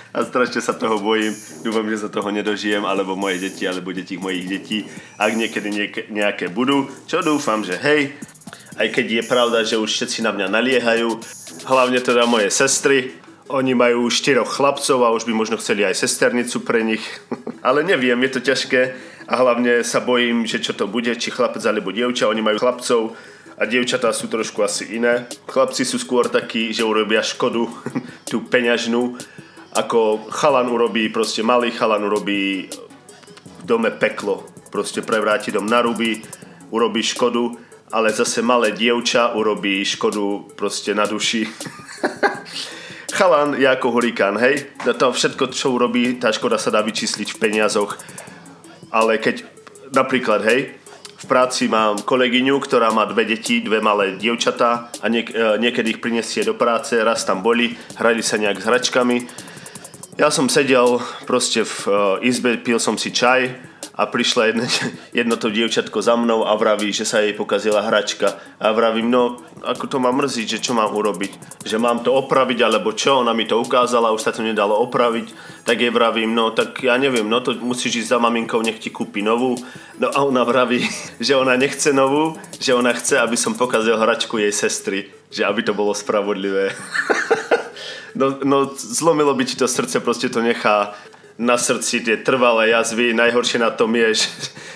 A 0.09 0.25
strašne 0.25 0.57
sa 0.57 0.73
toho 0.73 0.97
bojím. 0.97 1.37
Dúfam, 1.61 1.85
že 1.85 2.01
sa 2.01 2.09
toho 2.09 2.33
nedožijem, 2.33 2.81
alebo 2.81 3.13
moje 3.13 3.45
deti, 3.45 3.69
alebo 3.69 3.93
deti 3.93 4.17
mojich 4.17 4.49
detí, 4.49 4.81
ak 5.21 5.37
niekedy 5.37 5.69
nejaké 6.09 6.49
budú, 6.49 6.89
čo 7.05 7.21
dúfam, 7.21 7.61
že 7.61 7.77
hej, 7.77 8.17
aj 8.81 8.89
keď 8.89 9.05
je 9.05 9.23
pravda, 9.29 9.61
že 9.61 9.77
už 9.77 9.85
všetci 9.85 10.25
na 10.25 10.33
mňa 10.33 10.49
naliehajú, 10.49 11.13
hlavne 11.69 12.01
teda 12.01 12.25
moje 12.25 12.49
sestry, 12.49 13.18
oni 13.49 13.73
majú 13.73 14.13
štyroch 14.13 14.61
chlapcov 14.61 15.01
a 15.01 15.13
už 15.17 15.25
by 15.25 15.33
možno 15.33 15.57
chceli 15.57 15.81
aj 15.81 15.97
sesternicu 15.97 16.61
pre 16.61 16.85
nich. 16.85 17.01
Ale 17.67 17.81
neviem, 17.81 18.21
je 18.23 18.31
to 18.37 18.41
ťažké 18.53 18.81
a 19.25 19.33
hlavne 19.41 19.81
sa 19.81 19.99
bojím, 19.99 20.45
že 20.45 20.61
čo 20.61 20.77
to 20.77 20.85
bude, 20.85 21.09
či 21.17 21.33
chlapec 21.33 21.65
alebo 21.65 21.89
dievča. 21.89 22.29
Oni 22.29 22.45
majú 22.45 22.61
chlapcov 22.61 23.17
a 23.57 23.65
dievčatá 23.65 24.13
sú 24.13 24.29
trošku 24.29 24.61
asi 24.61 24.95
iné. 24.95 25.25
Chlapci 25.49 25.83
sú 25.83 25.97
skôr 25.97 26.29
takí, 26.29 26.71
že 26.71 26.85
urobia 26.85 27.25
škodu, 27.25 27.65
tú 28.29 28.45
peňažnú, 28.45 29.17
ako 29.73 30.29
chalan 30.29 30.69
urobí, 30.69 31.09
proste 31.09 31.41
malý 31.41 31.73
chalan 31.73 32.05
urobí 32.05 32.69
v 32.69 33.63
dome 33.65 33.89
peklo. 33.97 34.45
Proste 34.69 35.01
prevráti 35.01 35.49
dom 35.49 35.65
na 35.65 35.81
ruby, 35.81 36.21
urobí 36.69 37.01
škodu, 37.01 37.57
ale 37.89 38.13
zase 38.13 38.45
malé 38.45 38.69
dievča 38.69 39.33
urobí 39.33 39.81
škodu 39.81 40.53
proste 40.53 40.93
na 40.93 41.09
duši. 41.09 41.49
chalan 43.19 43.59
je 43.59 43.67
ako 43.67 43.91
hurikán, 43.91 44.39
hej? 44.39 44.71
To 44.87 45.11
všetko, 45.11 45.51
čo 45.51 45.75
urobí, 45.75 46.15
tá 46.15 46.31
škoda 46.31 46.55
sa 46.55 46.71
dá 46.71 46.79
vyčísliť 46.79 47.35
v 47.35 47.39
peniazoch. 47.43 47.99
Ale 48.95 49.19
keď 49.19 49.43
napríklad, 49.91 50.47
hej, 50.47 50.79
v 51.19 51.25
práci 51.27 51.67
mám 51.67 51.99
kolegyňu, 51.99 52.55
ktorá 52.63 52.95
má 52.95 53.03
dve 53.03 53.27
deti, 53.27 53.59
dve 53.59 53.83
malé 53.83 54.15
dievčatá 54.15 54.87
a 55.03 55.05
niek- 55.11 55.35
e, 55.35 55.59
niekedy 55.59 55.99
ich 55.99 55.99
prinesie 55.99 56.47
do 56.47 56.55
práce, 56.55 56.95
raz 56.95 57.27
tam 57.27 57.43
boli, 57.43 57.75
hrali 57.99 58.23
sa 58.23 58.39
nejak 58.39 58.63
s 58.63 58.65
hračkami. 58.71 59.17
Ja 60.15 60.31
som 60.31 60.47
sedel 60.47 61.03
proste 61.27 61.67
v 61.67 61.75
e, 62.23 62.31
izbe, 62.31 62.55
pil 62.55 62.79
som 62.79 62.95
si 62.95 63.11
čaj 63.11 63.51
a 63.99 64.07
prišla 64.07 64.45
jedno, 64.45 64.63
jedno 65.19 65.35
to 65.35 65.51
dievčatko 65.51 65.99
za 65.99 66.15
mnou 66.15 66.47
a 66.47 66.55
vraví, 66.55 66.95
že 66.95 67.03
sa 67.03 67.19
jej 67.19 67.35
pokazila 67.35 67.83
hračka. 67.83 68.39
A 68.55 68.71
vravím, 68.71 69.11
no 69.11 69.43
ako 69.59 69.91
to 69.91 69.97
má 69.99 70.15
mrziť, 70.15 70.47
že 70.55 70.63
čo 70.63 70.71
mám 70.71 70.95
urobiť? 70.95 71.59
Že 71.67 71.77
mám 71.83 71.99
to 71.99 72.15
opraviť 72.15 72.63
alebo 72.63 72.95
čo? 72.95 73.19
Ona 73.19 73.35
mi 73.35 73.43
to 73.43 73.59
ukázala, 73.59 74.15
už 74.15 74.23
sa 74.23 74.31
to 74.31 74.39
nedalo 74.39 74.79
opraviť. 74.87 75.35
Tak 75.67 75.83
jej 75.83 75.91
vravím, 75.91 76.31
no 76.31 76.55
tak 76.55 76.79
ja 76.79 76.95
neviem, 76.95 77.27
no 77.27 77.43
to 77.43 77.59
musíš 77.59 78.07
ísť 78.07 78.15
za 78.15 78.19
maminkou, 78.23 78.63
nech 78.63 78.79
ti 78.79 78.87
kúpi 78.87 79.19
novú. 79.19 79.59
No 79.99 80.07
a 80.07 80.23
ona 80.23 80.47
vraví, 80.47 80.87
že 81.19 81.35
ona 81.35 81.59
nechce 81.59 81.91
novú, 81.91 82.39
že 82.55 82.71
ona 82.71 82.95
chce, 82.95 83.19
aby 83.19 83.35
som 83.35 83.51
pokazil 83.51 83.99
hračku 83.99 84.39
jej 84.39 84.55
sestry. 84.55 85.11
Že 85.29 85.45
aby 85.45 85.61
to 85.61 85.77
bolo 85.77 85.93
spravodlivé. 85.93 86.73
no, 88.19 88.39
no 88.41 88.57
zlomilo 88.73 89.35
by 89.37 89.45
ti 89.45 89.53
to 89.53 89.69
srdce, 89.69 90.01
proste 90.01 90.31
to 90.33 90.41
nechá 90.41 90.97
na 91.39 91.55
srdci 91.55 92.03
tie 92.03 92.19
trvalé 92.19 92.75
jazvy. 92.75 93.15
Najhoršie 93.15 93.63
na 93.63 93.71
tom 93.71 93.95
je, 93.95 94.11
že, 94.11 94.29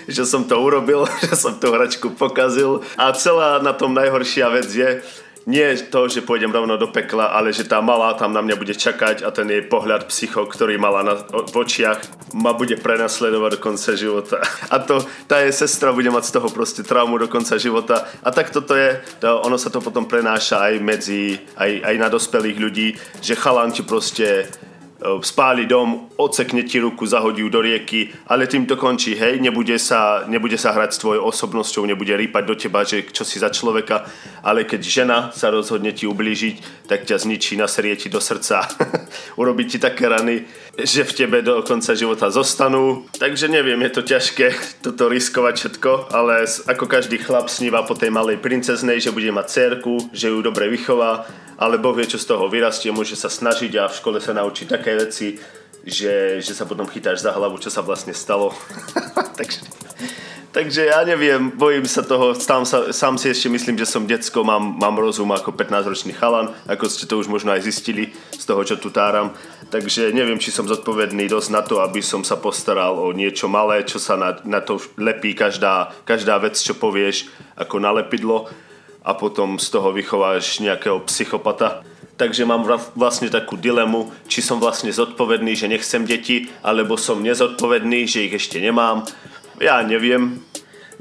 že 0.07 0.23
som 0.23 0.47
to 0.47 0.55
urobil, 0.55 1.03
že 1.27 1.35
som 1.35 1.59
tú 1.59 1.75
hračku 1.75 2.15
pokazil. 2.15 2.79
A 2.95 3.11
celá 3.11 3.59
na 3.59 3.75
tom 3.75 3.91
najhoršia 3.91 4.47
vec 4.47 4.71
je, 4.71 5.03
nie 5.43 5.75
to, 5.91 6.07
že 6.07 6.23
pôjdem 6.23 6.55
rovno 6.55 6.79
do 6.79 6.87
pekla, 6.87 7.35
ale 7.35 7.51
že 7.51 7.67
tá 7.67 7.83
malá 7.83 8.15
tam 8.15 8.31
na 8.31 8.39
mňa 8.39 8.55
bude 8.55 8.71
čakať 8.79 9.27
a 9.27 9.29
ten 9.35 9.51
jej 9.51 9.59
pohľad 9.67 10.07
psycho, 10.07 10.47
ktorý 10.47 10.79
mala 10.79 11.03
na, 11.03 11.19
v 11.19 11.51
očiach, 11.51 12.31
ma 12.31 12.55
bude 12.55 12.79
prenasledovať 12.79 13.51
do 13.51 13.59
konca 13.59 13.91
života. 13.99 14.39
A 14.71 14.79
to, 14.79 15.03
tá 15.27 15.43
jej 15.43 15.51
sestra 15.51 15.91
bude 15.91 16.07
mať 16.07 16.31
z 16.31 16.33
toho 16.39 16.47
proste 16.47 16.87
traumu 16.87 17.19
do 17.19 17.27
konca 17.27 17.59
života. 17.59 18.07
A 18.23 18.31
tak 18.31 18.55
toto 18.55 18.71
je, 18.71 19.03
to, 19.19 19.43
ono 19.43 19.59
sa 19.59 19.67
to 19.67 19.83
potom 19.83 20.07
prenáša 20.07 20.63
aj 20.63 20.73
medzi, 20.79 21.35
aj, 21.59 21.91
aj 21.91 21.95
na 21.99 22.07
dospelých 22.07 22.57
ľudí, 22.63 22.87
že 23.19 23.35
chalan 23.35 23.75
ti 23.75 23.83
proste 23.83 24.47
spáli 25.21 25.65
dom, 25.65 26.09
odsekne 26.17 26.63
ti 26.63 26.79
ruku, 26.79 27.05
zahodí 27.05 27.41
ju 27.43 27.49
do 27.49 27.59
rieky, 27.61 28.09
ale 28.27 28.47
tým 28.47 28.65
to 28.65 28.79
končí, 28.79 29.15
hej, 29.15 29.39
nebude 29.39 29.75
sa, 29.79 30.23
nebude 30.27 30.55
sa 30.55 30.71
hrať 30.71 30.95
s 30.95 31.01
tvojou 31.01 31.23
osobnosťou, 31.27 31.83
nebude 31.85 32.15
rýpať 32.15 32.43
do 32.45 32.55
teba, 32.55 32.87
že 32.87 33.03
čo 33.11 33.27
si 33.27 33.39
za 33.39 33.51
človeka, 33.51 34.07
ale 34.43 34.63
keď 34.63 34.81
žena 34.81 35.17
sa 35.35 35.51
rozhodne 35.51 35.91
ti 35.91 36.07
ublížiť, 36.07 36.87
tak 36.87 37.03
ťa 37.03 37.19
zničí, 37.19 37.59
naserie 37.59 37.95
ti 37.99 38.07
do 38.07 38.23
srdca, 38.23 38.63
urobí 39.41 39.67
ti 39.67 39.77
také 39.79 40.07
rany, 40.07 40.47
že 40.73 41.05
v 41.05 41.13
tebe 41.13 41.37
do 41.45 41.61
konca 41.61 41.93
života 41.93 42.33
zostanú. 42.33 43.05
Takže 43.21 43.45
neviem, 43.45 43.77
je 43.85 43.91
to 43.93 44.01
ťažké 44.01 44.47
toto 44.81 45.05
riskovať 45.05 45.53
všetko, 45.57 45.91
ale 46.09 46.49
ako 46.65 46.85
každý 46.89 47.21
chlap 47.21 47.45
sníva 47.45 47.85
po 47.85 47.93
tej 47.93 48.09
malej 48.09 48.41
princeznej, 48.41 48.97
že 48.97 49.13
bude 49.13 49.29
mať 49.29 49.47
cerku, 49.53 50.09
že 50.09 50.33
ju 50.33 50.41
dobre 50.41 50.73
vychová, 50.73 51.29
ale 51.57 51.77
Boh 51.77 51.93
vie, 51.93 52.09
čo 52.09 52.17
z 52.17 52.25
toho 52.25 52.49
vyrastie, 52.49 52.89
môže 52.89 53.13
sa 53.13 53.29
snažiť 53.29 53.71
a 53.77 53.89
v 53.89 53.97
škole 53.97 54.17
sa 54.17 54.33
naučí 54.33 54.65
také 54.65 54.92
veci, 54.97 55.27
že, 55.83 56.39
že 56.39 56.53
sa 56.55 56.63
potom 56.63 56.87
chytáš 56.87 57.19
za 57.19 57.35
hlavu, 57.35 57.59
čo 57.59 57.67
sa 57.67 57.83
vlastne 57.83 58.15
stalo. 58.15 58.55
takže, 59.39 59.59
takže 60.55 60.81
ja 60.87 61.03
neviem, 61.03 61.51
bojím 61.51 61.83
sa 61.83 62.07
toho, 62.07 62.31
sám, 62.31 62.63
sa, 62.63 62.95
sám 62.95 63.19
si 63.19 63.27
ešte 63.27 63.51
myslím, 63.51 63.75
že 63.75 63.91
som 63.91 64.07
decko, 64.07 64.47
mám, 64.47 64.79
mám 64.79 64.95
rozum 64.95 65.27
ako 65.35 65.51
15-ročný 65.51 66.15
chalan, 66.15 66.55
ako 66.71 66.87
ste 66.87 67.03
to 67.03 67.19
už 67.19 67.27
možno 67.27 67.51
aj 67.51 67.67
zistili 67.67 68.15
z 68.31 68.43
toho, 68.47 68.63
čo 68.63 68.79
tu 68.79 68.95
táram. 68.95 69.35
Takže 69.67 70.15
neviem, 70.15 70.39
či 70.39 70.55
som 70.55 70.69
zodpovedný 70.69 71.27
dosť 71.27 71.49
na 71.51 71.61
to, 71.65 71.83
aby 71.83 71.99
som 71.99 72.23
sa 72.23 72.39
postaral 72.39 72.95
o 72.95 73.11
niečo 73.11 73.51
malé, 73.51 73.83
čo 73.83 73.99
sa 73.99 74.15
na, 74.15 74.39
na 74.47 74.63
to 74.63 74.79
lepí 74.95 75.35
každá, 75.35 75.91
každá 76.07 76.39
vec, 76.39 76.55
čo 76.55 76.79
povieš, 76.79 77.27
ako 77.59 77.75
na 77.83 77.91
lepidlo 77.91 78.47
a 79.03 79.11
potom 79.11 79.59
z 79.59 79.67
toho 79.67 79.91
vychováš 79.91 80.63
nejakého 80.63 81.03
psychopata. 81.11 81.83
Takže 82.13 82.45
mám 82.45 82.61
vlastne 82.93 83.33
takú 83.33 83.57
dilemu, 83.57 84.13
či 84.29 84.45
som 84.45 84.61
vlastne 84.61 84.93
zodpovedný, 84.93 85.57
že 85.57 85.65
nechcem 85.65 86.05
deti, 86.05 86.45
alebo 86.61 86.93
som 86.93 87.25
nezodpovedný, 87.25 88.05
že 88.05 88.29
ich 88.29 88.33
ešte 88.37 88.61
nemám. 88.61 89.01
Ja 89.57 89.81
neviem. 89.81 90.45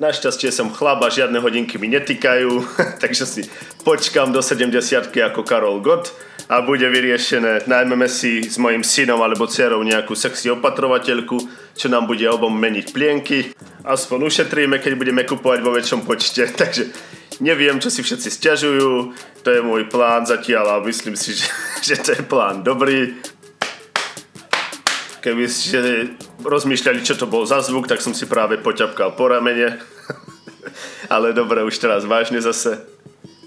Našťastie 0.01 0.49
som 0.49 0.73
chlap 0.73 1.05
a 1.05 1.13
žiadne 1.13 1.37
hodinky 1.45 1.77
mi 1.77 1.93
netýkajú, 1.93 2.65
takže 3.03 3.25
si 3.29 3.41
počkam 3.85 4.33
do 4.33 4.41
70 4.41 5.13
ako 5.13 5.45
Karol 5.45 5.85
Gott 5.85 6.17
a 6.49 6.65
bude 6.65 6.89
vyriešené. 6.89 7.69
Najmeme 7.69 8.09
si 8.09 8.45
s 8.49 8.57
mojim 8.57 8.81
synom 8.81 9.21
alebo 9.21 9.45
dcerou 9.45 9.85
nejakú 9.85 10.17
sexy 10.17 10.49
opatrovateľku, 10.49 11.37
čo 11.77 11.87
nám 11.93 12.09
bude 12.09 12.25
obom 12.29 12.53
meniť 12.53 12.87
plienky. 12.91 13.53
Aspoň 13.85 14.33
ušetríme, 14.33 14.81
keď 14.81 14.93
budeme 14.97 15.23
kupovať 15.29 15.61
vo 15.61 15.77
väčšom 15.77 16.01
počte. 16.09 16.49
Takže 16.61 16.89
Neviem, 17.43 17.83
čo 17.83 17.91
si 17.91 18.07
všetci 18.07 18.31
stiažujú, 18.31 18.91
to 19.43 19.49
je 19.51 19.67
môj 19.67 19.91
plán 19.91 20.23
zatiaľ 20.23 20.79
a 20.79 20.85
myslím 20.87 21.19
si, 21.19 21.35
že, 21.43 21.51
že 21.83 21.95
to 21.99 22.15
je 22.15 22.23
plán 22.23 22.63
dobrý. 22.63 23.19
Keby 25.23 25.47
ste 25.51 26.15
rozmýšľali, 26.43 27.03
čo 27.03 27.19
to 27.19 27.27
bol 27.27 27.43
za 27.43 27.63
zvuk, 27.63 27.91
tak 27.91 27.99
som 27.99 28.15
si 28.15 28.31
práve 28.31 28.63
poťapkal 28.63 29.19
po 29.19 29.27
ramene. 29.27 29.79
Ale 31.15 31.35
dobre, 31.35 31.67
už 31.67 31.79
teraz 31.83 32.07
vážne 32.07 32.39
zase. 32.39 32.92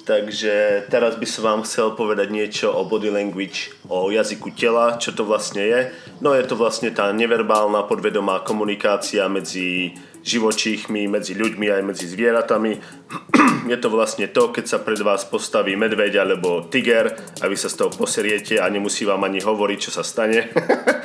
Takže 0.06 0.86
teraz 0.94 1.18
by 1.18 1.26
som 1.26 1.42
vám 1.42 1.62
chcel 1.66 1.98
povedať 1.98 2.30
niečo 2.30 2.70
o 2.70 2.86
body 2.86 3.10
language, 3.10 3.74
o 3.90 4.14
jazyku 4.14 4.54
tela, 4.54 5.02
čo 5.02 5.18
to 5.18 5.26
vlastne 5.26 5.66
je. 5.66 5.90
No 6.22 6.38
je 6.38 6.46
to 6.46 6.54
vlastne 6.54 6.94
tá 6.94 7.10
neverbálna 7.10 7.90
podvedomá 7.90 8.46
komunikácia 8.46 9.26
medzi 9.26 9.98
živočíchmi, 10.22 11.10
medzi 11.10 11.34
ľuďmi 11.34 11.74
aj 11.74 11.82
medzi 11.82 12.06
zvieratami. 12.06 12.78
je 13.74 13.78
to 13.82 13.90
vlastne 13.90 14.30
to, 14.30 14.54
keď 14.54 14.66
sa 14.70 14.78
pred 14.78 15.02
vás 15.02 15.26
postaví 15.26 15.74
medveď 15.74 16.22
alebo 16.22 16.70
tiger 16.70 17.10
a 17.42 17.50
vy 17.50 17.58
sa 17.58 17.74
z 17.74 17.82
toho 17.82 17.90
poseriete 17.90 18.62
a 18.62 18.70
nemusí 18.70 19.10
vám 19.10 19.26
ani 19.26 19.42
hovoriť, 19.42 19.80
čo 19.90 19.90
sa 19.90 20.06
stane. 20.06 20.54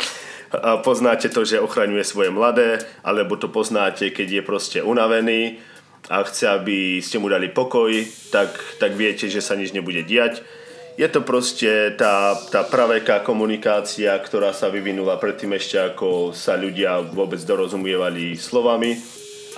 poznáte 0.84 1.32
to, 1.32 1.46
že 1.46 1.62
ochraňuje 1.62 2.04
svoje 2.04 2.28
mladé, 2.28 2.84
alebo 3.06 3.38
to 3.38 3.48
poznáte, 3.48 4.10
keď 4.10 4.28
je 4.28 4.42
proste 4.42 4.78
unavený 4.84 5.62
a 6.08 6.24
chce, 6.24 6.48
aby 6.48 7.02
ste 7.04 7.20
mu 7.20 7.28
dali 7.28 7.52
pokoj, 7.52 7.92
tak, 8.32 8.54
tak 8.80 8.96
viete, 8.96 9.28
že 9.28 9.44
sa 9.44 9.58
nič 9.58 9.76
nebude 9.76 10.00
diať. 10.06 10.40
Je 10.98 11.08
to 11.08 11.24
proste 11.24 11.96
tá, 11.96 12.36
tá 12.50 12.60
praveká 12.66 13.24
komunikácia, 13.24 14.12
ktorá 14.20 14.52
sa 14.52 14.68
vyvinula 14.68 15.16
predtým 15.16 15.56
ešte 15.56 15.80
ako 15.80 16.36
sa 16.36 16.60
ľudia 16.60 17.00
vôbec 17.14 17.40
dorozumievali 17.40 18.36
slovami 18.36 19.00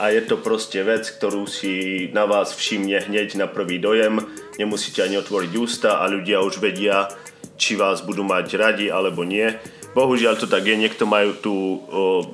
a 0.00 0.08
je 0.08 0.22
to 0.24 0.40
proste 0.40 0.80
vec, 0.86 1.04
ktorú 1.04 1.44
si 1.44 2.08
na 2.16 2.24
vás 2.24 2.56
všimne 2.56 3.10
hneď 3.10 3.36
na 3.36 3.50
prvý 3.50 3.76
dojem. 3.76 4.24
Nemusíte 4.56 5.04
ani 5.04 5.20
otvoriť 5.20 5.52
ústa 5.58 6.00
a 6.00 6.08
ľudia 6.08 6.40
už 6.40 6.64
vedia, 6.64 7.12
či 7.60 7.76
vás 7.76 8.00
budú 8.00 8.24
mať 8.24 8.46
radi 8.56 8.86
alebo 8.88 9.26
nie. 9.26 9.52
Bohužiaľ 9.92 10.40
to 10.40 10.48
tak 10.48 10.64
je, 10.64 10.72
niekto 10.72 11.04
majú 11.04 11.36
tu 11.36 11.54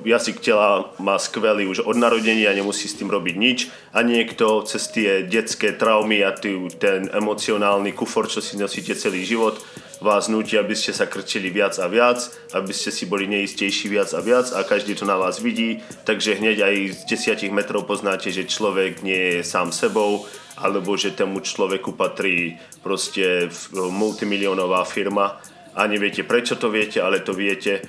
jazyk 0.07 0.39
tela, 0.39 0.95
má 0.95 1.19
skvelý 1.19 1.67
už 1.67 1.83
od 1.83 1.99
narodenia 1.99 2.55
nemusí 2.55 2.87
s 2.87 2.95
tým 2.95 3.11
robiť 3.11 3.35
nič. 3.35 3.67
A 3.91 3.99
niekto 3.99 4.63
cez 4.63 4.87
tie 4.87 5.27
detské 5.27 5.75
traumy 5.75 6.23
a 6.23 6.31
tý, 6.31 6.71
ten 6.79 7.11
emocionálny 7.11 7.91
kufor, 7.91 8.31
čo 8.31 8.39
si 8.39 8.55
nosíte 8.55 8.95
celý 8.95 9.27
život, 9.27 9.59
vás 9.99 10.31
nutí, 10.31 10.55
aby 10.55 10.71
ste 10.71 10.95
sa 10.95 11.11
krčili 11.11 11.51
viac 11.51 11.75
a 11.83 11.91
viac, 11.91 12.23
aby 12.55 12.71
ste 12.71 12.95
si 12.95 13.03
boli 13.03 13.27
neistejší 13.27 13.91
viac 13.91 14.15
a 14.15 14.23
viac 14.23 14.47
a 14.55 14.63
každý 14.63 14.95
to 14.95 15.03
na 15.03 15.19
vás 15.19 15.43
vidí, 15.43 15.83
takže 16.07 16.39
hneď 16.39 16.63
aj 16.63 16.75
z 17.03 17.27
10 17.35 17.51
metrov 17.51 17.83
poznáte, 17.83 18.31
že 18.31 18.47
človek 18.47 19.03
nie 19.03 19.35
je 19.35 19.39
sám 19.43 19.75
sebou, 19.75 20.23
alebo 20.55 20.95
že 20.95 21.11
tomu 21.11 21.43
človeku 21.43 21.99
patrí 21.99 22.55
proste 22.79 23.51
multimiliónová 23.75 24.87
firma 24.87 25.39
a 25.75 25.85
neviete 25.85 26.25
prečo 26.25 26.55
to 26.57 26.69
viete, 26.71 27.01
ale 27.01 27.21
to 27.21 27.33
viete. 27.35 27.85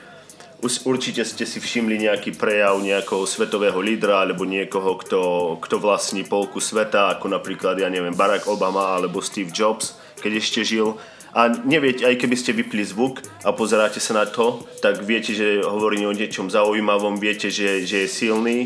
Určite 0.61 1.25
ste 1.25 1.49
si 1.49 1.57
všimli 1.57 2.05
nejaký 2.05 2.37
prejav 2.37 2.77
nejakého 2.85 3.25
svetového 3.25 3.81
lídra 3.81 4.21
alebo 4.21 4.45
niekoho, 4.45 5.01
kto, 5.01 5.21
kto 5.57 5.81
vlastní 5.81 6.21
polku 6.29 6.61
sveta, 6.61 7.09
ako 7.17 7.33
napríklad, 7.33 7.81
ja 7.81 7.89
neviem, 7.89 8.13
Barack 8.13 8.45
Obama 8.45 9.01
alebo 9.01 9.25
Steve 9.25 9.49
Jobs, 9.49 9.97
keď 10.21 10.33
ešte 10.37 10.61
žil. 10.61 11.01
A 11.33 11.49
neviete, 11.49 12.05
aj 12.05 12.21
keby 12.21 12.37
ste 12.37 12.53
vypli 12.53 12.85
zvuk 12.85 13.25
a 13.47 13.57
pozeráte 13.57 14.03
sa 14.03 14.21
na 14.21 14.27
to, 14.29 14.61
tak 14.85 15.01
viete, 15.01 15.33
že 15.33 15.65
hovorí 15.65 16.05
o 16.05 16.13
niečom 16.13 16.53
zaujímavom, 16.53 17.17
viete, 17.17 17.49
že, 17.49 17.89
že 17.89 18.05
je 18.05 18.09
silný 18.11 18.59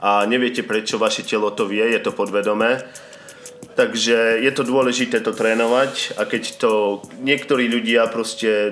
a 0.00 0.24
neviete, 0.24 0.64
prečo 0.64 0.96
vaše 0.96 1.26
telo 1.26 1.52
to 1.52 1.68
vie, 1.68 1.82
je 1.92 2.00
to 2.00 2.16
podvedomé 2.16 2.80
Takže 3.74 4.38
je 4.38 4.52
to 4.54 4.62
dôležité 4.62 5.18
to 5.18 5.34
trénovať 5.34 6.14
a 6.14 6.22
keď 6.30 6.62
to 6.62 7.02
niektorí 7.18 7.66
ľudia 7.66 8.06
proste 8.06 8.70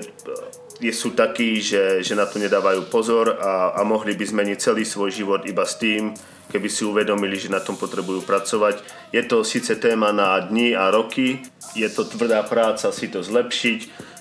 e, 0.78 0.94
sú 0.94 1.10
takí, 1.18 1.58
že, 1.58 2.06
že 2.06 2.14
na 2.14 2.22
to 2.22 2.38
nedávajú 2.38 2.86
pozor 2.86 3.34
a, 3.34 3.74
a 3.74 3.82
mohli 3.82 4.14
by 4.14 4.22
zmeniť 4.22 4.58
celý 4.62 4.86
svoj 4.86 5.10
život 5.10 5.42
iba 5.42 5.66
s 5.66 5.82
tým, 5.82 6.14
keby 6.54 6.68
si 6.70 6.86
uvedomili, 6.86 7.34
že 7.34 7.50
na 7.50 7.58
tom 7.58 7.74
potrebujú 7.74 8.22
pracovať. 8.22 8.78
Je 9.10 9.22
to 9.26 9.42
síce 9.42 9.74
téma 9.82 10.14
na 10.14 10.38
dni 10.38 10.78
a 10.78 10.94
roky, 10.94 11.42
je 11.74 11.88
to 11.90 12.06
tvrdá 12.06 12.46
práca 12.46 12.94
si 12.94 13.10
to 13.10 13.26
zlepšiť, 13.26 13.80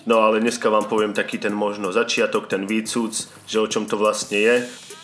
no 0.10 0.26
ale 0.26 0.42
dneska 0.42 0.66
vám 0.66 0.90
poviem 0.90 1.14
taký 1.14 1.38
ten 1.38 1.54
možno 1.54 1.94
začiatok, 1.94 2.50
ten 2.50 2.66
výcúc, 2.66 3.30
že 3.46 3.62
o 3.62 3.70
čom 3.70 3.86
to 3.86 4.02
vlastne 4.02 4.38
je 4.42 4.56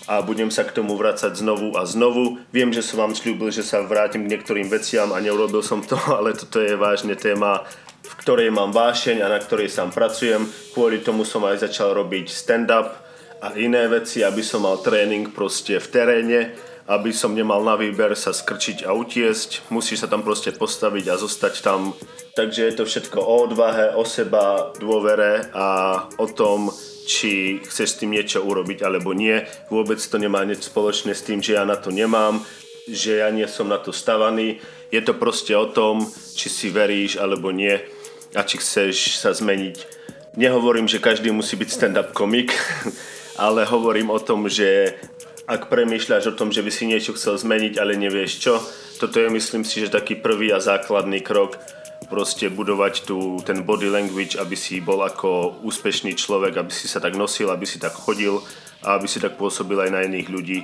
a 0.08 0.24
budem 0.24 0.48
sa 0.48 0.64
k 0.64 0.72
tomu 0.72 0.96
vrácať 0.96 1.36
znovu 1.36 1.76
a 1.76 1.84
znovu. 1.84 2.40
Viem, 2.56 2.72
že 2.72 2.80
som 2.80 3.04
vám 3.04 3.14
slúbil, 3.14 3.52
že 3.52 3.62
sa 3.62 3.84
vrátim 3.84 4.24
k 4.24 4.32
niektorým 4.32 4.72
veciam 4.72 5.12
a 5.12 5.20
neurobil 5.20 5.60
som 5.60 5.84
to, 5.84 6.00
ale 6.18 6.32
toto 6.32 6.64
je 6.64 6.80
vážne 6.80 7.20
téma, 7.20 7.68
v 8.08 8.14
ktorej 8.24 8.50
mám 8.50 8.72
vášeň 8.72 9.20
a 9.20 9.28
na 9.28 9.40
ktorej 9.44 9.68
sám 9.68 9.92
pracujem. 9.92 10.48
Kvôli 10.72 11.04
tomu 11.04 11.28
som 11.28 11.44
aj 11.44 11.68
začal 11.68 11.92
robiť 11.92 12.32
stand-up 12.32 13.04
a 13.44 13.54
iné 13.60 13.86
veci, 13.92 14.24
aby 14.24 14.42
som 14.42 14.64
mal 14.64 14.80
tréning 14.80 15.30
proste 15.30 15.78
v 15.78 15.88
teréne, 15.92 16.40
aby 16.88 17.12
som 17.12 17.36
nemal 17.36 17.60
na 17.68 17.76
výber 17.76 18.16
sa 18.16 18.32
skrčiť 18.32 18.88
a 18.88 18.96
utiesť. 18.96 19.68
Musíš 19.68 20.04
sa 20.04 20.08
tam 20.08 20.24
proste 20.24 20.56
postaviť 20.56 21.06
a 21.12 21.20
zostať 21.20 21.54
tam. 21.60 21.92
Takže 22.40 22.64
je 22.64 22.74
to 22.80 22.84
všetko 22.88 23.20
o 23.20 23.36
odvahe, 23.44 23.92
o 23.92 24.08
seba, 24.08 24.72
dôvere 24.80 25.52
a 25.52 25.68
o 26.16 26.28
tom, 26.32 26.72
či 27.08 27.60
chceš 27.68 27.88
s 27.92 28.00
tým 28.00 28.16
niečo 28.16 28.40
urobiť 28.40 28.88
alebo 28.88 29.12
nie. 29.12 29.44
Vôbec 29.68 30.00
to 30.00 30.16
nemá 30.16 30.48
nič 30.48 30.72
spoločné 30.72 31.12
s 31.12 31.28
tým, 31.28 31.44
že 31.44 31.60
ja 31.60 31.68
na 31.68 31.76
to 31.76 31.92
nemám, 31.92 32.40
že 32.88 33.20
ja 33.20 33.32
nie 33.36 33.48
som 33.52 33.68
na 33.68 33.80
to 33.84 33.92
stavaný. 33.92 34.64
Je 34.88 35.04
to 35.04 35.12
proste 35.12 35.52
o 35.52 35.68
tom, 35.68 36.08
či 36.40 36.48
si 36.48 36.68
veríš 36.72 37.20
alebo 37.20 37.52
nie 37.52 37.76
a 38.32 38.44
či 38.48 38.64
chceš 38.64 39.20
sa 39.20 39.36
zmeniť. 39.36 40.00
Nehovorím, 40.40 40.88
že 40.88 41.04
každý 41.04 41.34
musí 41.34 41.60
byť 41.60 41.70
stand-up 41.72 42.16
komik, 42.16 42.56
ale 43.46 43.68
hovorím 43.68 44.14
o 44.14 44.20
tom, 44.22 44.48
že 44.48 44.96
ak 45.48 45.72
premýšľaš 45.72 46.36
o 46.36 46.38
tom, 46.38 46.52
že 46.52 46.60
by 46.60 46.72
si 46.76 46.84
niečo 46.84 47.16
chcel 47.16 47.40
zmeniť, 47.40 47.80
ale 47.80 47.96
nevieš 47.96 48.32
čo, 48.44 48.60
toto 49.00 49.24
je 49.24 49.32
myslím 49.32 49.64
si, 49.64 49.80
že 49.80 49.96
taký 49.96 50.20
prvý 50.20 50.52
a 50.52 50.60
základný 50.60 51.24
krok 51.24 51.56
proste 52.12 52.52
budovať 52.52 53.08
tu 53.08 53.40
ten 53.48 53.64
body 53.64 53.88
language, 53.88 54.36
aby 54.36 54.60
si 54.60 54.84
bol 54.84 55.00
ako 55.08 55.64
úspešný 55.64 56.20
človek, 56.20 56.60
aby 56.60 56.72
si 56.72 56.92
sa 56.92 57.00
tak 57.00 57.16
nosil, 57.16 57.48
aby 57.48 57.64
si 57.64 57.80
tak 57.80 57.96
chodil 57.96 58.44
a 58.84 59.00
aby 59.00 59.08
si 59.08 59.24
tak 59.24 59.40
pôsobil 59.40 59.80
aj 59.80 59.90
na 59.90 60.04
iných 60.04 60.28
ľudí. 60.28 60.60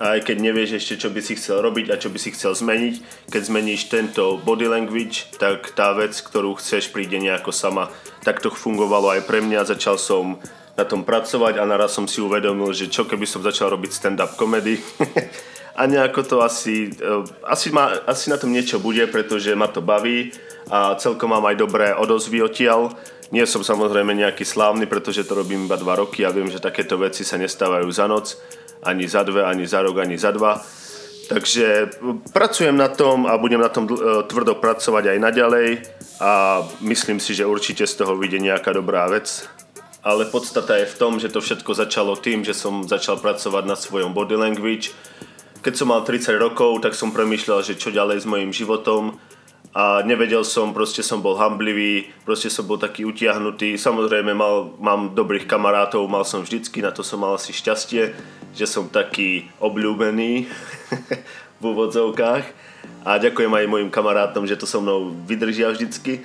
A 0.00 0.16
aj 0.16 0.28
keď 0.28 0.36
nevieš 0.40 0.80
ešte, 0.80 1.04
čo 1.04 1.08
by 1.12 1.20
si 1.20 1.36
chcel 1.36 1.60
robiť 1.60 1.92
a 1.92 2.00
čo 2.00 2.08
by 2.08 2.16
si 2.20 2.32
chcel 2.32 2.56
zmeniť, 2.56 3.28
keď 3.28 3.42
zmeníš 3.48 3.92
tento 3.92 4.40
body 4.40 4.68
language, 4.68 5.28
tak 5.36 5.72
tá 5.72 5.92
vec, 5.92 6.16
ktorú 6.16 6.56
chceš, 6.56 6.92
príde 6.92 7.16
nejako 7.20 7.52
sama. 7.52 7.92
Tak 8.24 8.40
to 8.40 8.48
fungovalo 8.48 9.12
aj 9.12 9.28
pre 9.28 9.44
mňa, 9.44 9.68
začal 9.68 10.00
som 10.00 10.40
na 10.72 10.84
tom 10.88 11.04
pracovať 11.04 11.60
a 11.60 11.68
naraz 11.68 11.92
som 11.92 12.08
si 12.08 12.24
uvedomil, 12.24 12.72
že 12.72 12.88
čo 12.88 13.04
keby 13.04 13.28
som 13.28 13.44
začal 13.44 13.72
robiť 13.76 13.90
stand-up 13.92 14.32
comedy 14.40 14.80
a 15.78 15.84
nejako 15.84 16.20
to 16.24 16.36
asi, 16.40 16.92
eh, 16.96 17.22
asi, 17.44 17.68
ma, 17.72 17.92
asi 18.08 18.32
na 18.32 18.40
tom 18.40 18.52
niečo 18.52 18.80
bude, 18.80 19.04
pretože 19.08 19.52
ma 19.52 19.68
to 19.68 19.84
baví 19.84 20.32
a 20.72 20.96
celkom 20.96 21.32
mám 21.32 21.44
aj 21.48 21.56
dobré 21.58 21.86
odozvy 21.92 22.40
odtiaľ. 22.40 22.94
Nie 23.32 23.48
som 23.48 23.64
samozrejme 23.64 24.12
nejaký 24.12 24.44
slávny, 24.44 24.84
pretože 24.84 25.24
to 25.24 25.32
robím 25.32 25.64
iba 25.64 25.80
2 25.80 25.88
roky 25.96 26.20
a 26.24 26.32
viem, 26.32 26.52
že 26.52 26.60
takéto 26.60 27.00
veci 27.00 27.24
sa 27.24 27.40
nestávajú 27.40 27.88
za 27.88 28.04
noc, 28.04 28.36
ani 28.84 29.08
za 29.08 29.24
dve, 29.24 29.40
ani 29.40 29.64
za 29.64 29.80
rok, 29.80 30.04
ani 30.04 30.20
za 30.20 30.36
dva. 30.36 30.60
Takže 31.32 31.96
pracujem 32.34 32.76
na 32.76 32.92
tom 32.92 33.24
a 33.24 33.40
budem 33.40 33.62
na 33.62 33.72
tom 33.72 33.88
e, 33.88 33.94
tvrdo 34.28 34.58
pracovať 34.60 35.16
aj 35.16 35.18
naďalej 35.22 35.68
a 36.20 36.60
myslím 36.84 37.16
si, 37.22 37.32
že 37.32 37.48
určite 37.48 37.88
z 37.88 38.04
toho 38.04 38.20
vyjde 38.20 38.52
nejaká 38.52 38.74
dobrá 38.76 39.08
vec. 39.08 39.48
Ale 40.02 40.26
podstata 40.26 40.74
je 40.82 40.90
v 40.90 40.98
tom, 40.98 41.22
že 41.22 41.30
to 41.30 41.38
všetko 41.38 41.78
začalo 41.78 42.18
tým, 42.18 42.42
že 42.42 42.58
som 42.58 42.82
začal 42.82 43.22
pracovať 43.22 43.64
na 43.70 43.78
svojom 43.78 44.10
body 44.10 44.34
language. 44.34 44.90
Keď 45.62 45.74
som 45.78 45.94
mal 45.94 46.02
30 46.02 46.42
rokov, 46.42 46.82
tak 46.82 46.98
som 46.98 47.14
premýšľal, 47.14 47.62
že 47.62 47.78
čo 47.78 47.94
ďalej 47.94 48.22
s 48.22 48.26
mojim 48.26 48.50
životom 48.50 49.22
a 49.72 50.04
nevedel 50.04 50.44
som, 50.44 50.76
proste 50.76 51.00
som 51.00 51.24
bol 51.24 51.32
hamblivý, 51.40 52.12
proste 52.28 52.52
som 52.52 52.68
bol 52.68 52.76
taký 52.76 53.08
utiahnutý. 53.08 53.80
Samozrejme 53.80 54.36
mal, 54.36 54.76
mám 54.76 55.16
dobrých 55.16 55.48
kamarátov, 55.48 56.04
mal 56.12 56.28
som 56.28 56.44
vždycky, 56.44 56.84
na 56.84 56.92
to 56.92 57.00
som 57.00 57.24
mal 57.24 57.40
asi 57.40 57.56
šťastie, 57.56 58.12
že 58.52 58.66
som 58.68 58.92
taký 58.92 59.48
obľúbený 59.64 60.44
v 61.60 61.62
úvodzovkách. 61.62 62.44
A 63.08 63.16
ďakujem 63.16 63.48
aj 63.48 63.70
mojim 63.70 63.88
kamarátom, 63.88 64.44
že 64.44 64.60
to 64.60 64.68
so 64.68 64.84
mnou 64.84 65.14
vydržia 65.24 65.72
vždycky. 65.72 66.20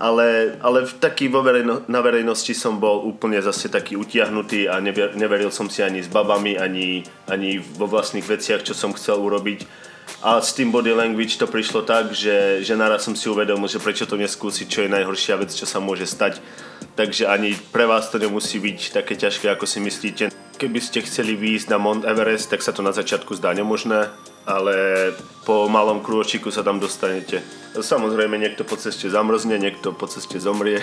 Ale, 0.00 0.56
ale 0.64 0.88
v 0.88 0.96
taký 0.96 1.28
vo 1.28 1.44
verejno, 1.44 1.84
na 1.84 2.00
verejnosti 2.00 2.56
som 2.56 2.80
bol 2.80 3.04
úplne 3.04 3.36
zase 3.44 3.68
taký 3.68 4.00
utiahnutý 4.00 4.64
a 4.64 4.80
never, 4.80 5.12
neveril 5.12 5.52
som 5.52 5.68
si 5.68 5.84
ani 5.84 6.00
s 6.00 6.08
babami, 6.08 6.56
ani, 6.56 7.04
ani 7.28 7.60
vo 7.60 7.84
vlastných 7.84 8.24
veciach, 8.24 8.64
čo 8.64 8.72
som 8.72 8.96
chcel 8.96 9.20
urobiť 9.20 9.90
a 10.20 10.36
s 10.42 10.52
tým 10.52 10.68
body 10.68 10.92
language 10.92 11.40
to 11.40 11.48
prišlo 11.48 11.80
tak, 11.86 12.12
že, 12.12 12.60
že 12.60 12.76
naraz 12.76 13.08
som 13.08 13.16
si 13.16 13.24
uvedomil, 13.32 13.70
že 13.72 13.80
prečo 13.80 14.04
to 14.04 14.20
neskúsiť, 14.20 14.66
čo 14.68 14.80
je 14.84 14.92
najhoršia 14.92 15.40
vec, 15.40 15.48
čo 15.48 15.64
sa 15.64 15.80
môže 15.80 16.04
stať. 16.04 16.44
Takže 16.92 17.24
ani 17.24 17.56
pre 17.72 17.88
vás 17.88 18.12
to 18.12 18.20
nemusí 18.20 18.60
byť 18.60 19.00
také 19.00 19.16
ťažké, 19.16 19.48
ako 19.48 19.64
si 19.64 19.80
myslíte. 19.80 20.28
Keby 20.60 20.80
ste 20.84 21.00
chceli 21.08 21.40
výjsť 21.40 21.72
na 21.72 21.80
Mount 21.80 22.04
Everest, 22.04 22.52
tak 22.52 22.60
sa 22.60 22.76
to 22.76 22.84
na 22.84 22.92
začiatku 22.92 23.32
zdá 23.40 23.56
nemožné, 23.56 24.12
ale 24.44 25.10
po 25.44 25.66
malom 25.66 26.04
krôčiku 26.04 26.52
sa 26.52 26.60
tam 26.60 26.78
dostanete. 26.78 27.42
Samozrejme, 27.70 28.34
niekto 28.34 28.66
po 28.66 28.74
ceste 28.74 29.06
zamrzne, 29.06 29.56
niekto 29.56 29.94
po 29.94 30.10
ceste 30.10 30.42
zomrie. 30.42 30.82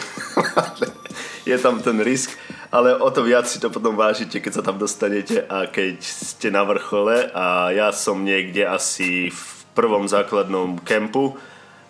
je 1.50 1.58
tam 1.60 1.80
ten 1.80 2.00
risk, 2.04 2.36
ale 2.72 2.96
o 2.96 3.08
to 3.12 3.24
viac 3.24 3.48
si 3.48 3.60
to 3.60 3.72
potom 3.72 3.96
vážite, 3.96 4.40
keď 4.44 4.52
sa 4.60 4.64
tam 4.64 4.76
dostanete 4.80 5.44
a 5.48 5.68
keď 5.68 6.04
ste 6.04 6.52
na 6.52 6.68
vrchole 6.68 7.32
a 7.32 7.72
ja 7.72 7.92
som 7.96 8.24
niekde 8.24 8.68
asi 8.68 9.32
v 9.32 9.44
prvom 9.72 10.08
základnom 10.08 10.80
kempu 10.84 11.40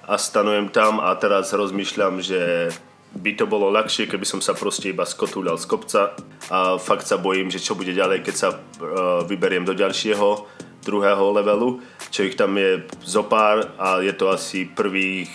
a 0.05 0.15
stanujem 0.19 0.69
tam 0.69 1.01
a 1.01 1.13
teraz 1.17 1.51
rozmýšľam, 1.53 2.21
že 2.21 2.71
by 3.17 3.33
to 3.33 3.49
bolo 3.49 3.73
ľahšie, 3.73 4.05
keby 4.05 4.27
som 4.27 4.43
sa 4.43 4.53
proste 4.53 4.93
iba 4.93 5.07
skotúľal 5.07 5.57
z 5.57 5.65
kopca 5.65 6.13
a 6.53 6.77
fakt 6.77 7.09
sa 7.09 7.17
bojím, 7.17 7.49
že 7.49 7.63
čo 7.63 7.73
bude 7.73 7.95
ďalej, 7.95 8.21
keď 8.21 8.35
sa 8.35 8.49
uh, 8.53 9.25
vyberiem 9.25 9.65
do 9.65 9.73
ďalšieho, 9.73 10.27
druhého 10.87 11.35
levelu, 11.35 11.83
čo 12.07 12.23
ich 12.23 12.39
tam 12.39 12.55
je 12.55 12.87
zopár 13.03 13.75
a 13.75 13.99
je 13.99 14.15
to 14.15 14.31
asi 14.31 14.63
prvých 14.63 15.27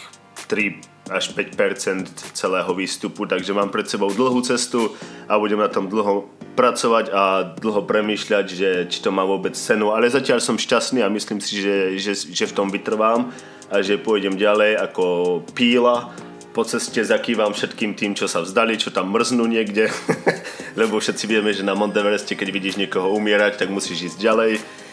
3 0.48 1.12
až 1.12 1.36
5% 1.36 2.09
celého 2.32 2.72
výstupu, 2.72 3.28
takže 3.28 3.53
mám 3.53 3.68
pred 3.68 3.84
sebou 3.84 4.09
dlhú 4.09 4.40
cestu 4.40 4.96
a 5.28 5.36
budem 5.36 5.61
na 5.61 5.68
tom 5.68 5.90
dlho 5.92 6.30
pracovať 6.57 7.07
a 7.11 7.22
dlho 7.59 7.82
premýšľať, 7.84 8.46
že 8.48 8.70
či 8.86 8.98
to 9.00 9.11
má 9.11 9.24
vôbec 9.24 9.57
cenu, 9.57 9.90
ale 9.90 10.12
zatiaľ 10.12 10.38
som 10.38 10.61
šťastný 10.61 11.00
a 11.05 11.12
myslím 11.12 11.40
si, 11.40 11.61
že, 11.61 11.96
že, 11.98 12.12
že 12.14 12.44
v 12.48 12.57
tom 12.57 12.68
vytrvám 12.68 13.32
a 13.72 13.76
že 13.80 14.00
pôjdem 14.00 14.36
ďalej 14.36 14.76
ako 14.78 15.05
píla. 15.57 16.12
Po 16.53 16.68
ceste 16.68 17.00
zakývam 17.00 17.57
všetkým 17.57 17.96
tým, 17.96 18.12
čo 18.12 18.28
sa 18.28 18.44
vzdali, 18.44 18.76
čo 18.76 18.92
tam 18.92 19.09
mrznú 19.09 19.48
niekde, 19.48 19.88
lebo 20.80 21.00
všetci 21.00 21.24
vieme, 21.24 21.48
že 21.57 21.64
na 21.64 21.72
Montevereste, 21.72 22.36
keď 22.36 22.48
vidíš 22.53 22.76
niekoho 22.76 23.16
umierať, 23.16 23.64
tak 23.64 23.72
musíš 23.72 24.12
ísť 24.12 24.18
ďalej. 24.20 24.53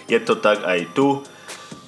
Je 0.10 0.20
to 0.20 0.36
tak 0.36 0.66
aj 0.66 0.90
tu. 0.98 1.22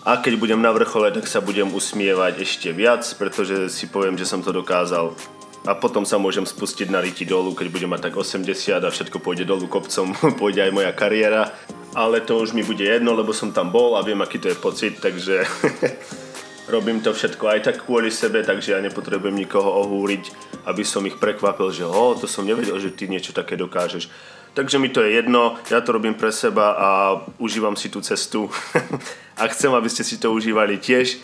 A 0.05 0.17
keď 0.17 0.38
budem 0.38 0.61
na 0.61 0.74
vrchole, 0.74 1.13
tak 1.13 1.30
sa 1.30 1.41
budem 1.41 1.74
usmievať 1.74 2.41
ešte 2.41 2.74
viac, 2.74 3.05
pretože 3.17 3.69
si 3.69 3.86
poviem, 3.86 4.17
že 4.17 4.26
som 4.26 4.41
to 4.41 4.49
dokázal 4.49 5.13
a 5.61 5.78
potom 5.78 6.01
sa 6.01 6.17
môžem 6.17 6.41
spustiť 6.41 6.89
na 6.89 7.05
riti 7.05 7.22
dolu, 7.22 7.53
keď 7.53 7.67
budem 7.69 7.89
mať 7.93 8.09
tak 8.09 8.17
80 8.17 8.82
a 8.82 8.89
všetko 8.89 9.22
pôjde 9.22 9.45
dolu 9.45 9.69
kopcom, 9.69 10.13
pôjde 10.41 10.65
aj 10.65 10.72
moja 10.74 10.91
kariéra. 10.93 11.53
Ale 11.91 12.24
to 12.24 12.39
už 12.39 12.55
mi 12.55 12.63
bude 12.63 12.82
jedno, 12.82 13.11
lebo 13.13 13.36
som 13.36 13.51
tam 13.51 13.69
bol 13.69 13.99
a 13.99 14.01
viem, 14.01 14.17
aký 14.24 14.39
to 14.39 14.47
je 14.47 14.57
pocit, 14.57 14.97
takže 14.97 15.43
robím 16.74 17.03
to 17.03 17.11
všetko 17.11 17.51
aj 17.51 17.59
tak 17.67 17.78
kvôli 17.84 18.07
sebe, 18.09 18.41
takže 18.41 18.74
ja 18.74 18.80
nepotrebujem 18.80 19.36
nikoho 19.36 19.69
ohúriť, 19.86 20.32
aby 20.72 20.82
som 20.88 21.03
ich 21.03 21.19
prekvapil, 21.19 21.69
že 21.69 21.84
o, 21.84 22.15
to 22.15 22.26
som 22.32 22.47
nevedel, 22.47 22.80
že 22.80 22.95
ty 22.95 23.11
niečo 23.11 23.36
také 23.36 23.59
dokážeš. 23.59 24.07
Takže 24.54 24.80
mi 24.80 24.89
to 24.91 24.99
je 24.99 25.16
jedno, 25.16 25.56
ja 25.72 25.80
to 25.80 25.95
robím 25.95 26.14
pre 26.14 26.32
seba 26.32 26.76
a 26.76 26.89
užívam 27.39 27.80
si 27.80 27.88
tú 27.88 28.04
cestu. 28.04 28.52
A 29.41 29.47
chcem, 29.47 29.74
aby 29.74 29.89
ste 29.89 30.06
si 30.06 30.22
to 30.22 30.30
užívali 30.30 30.78
tiež 30.78 31.18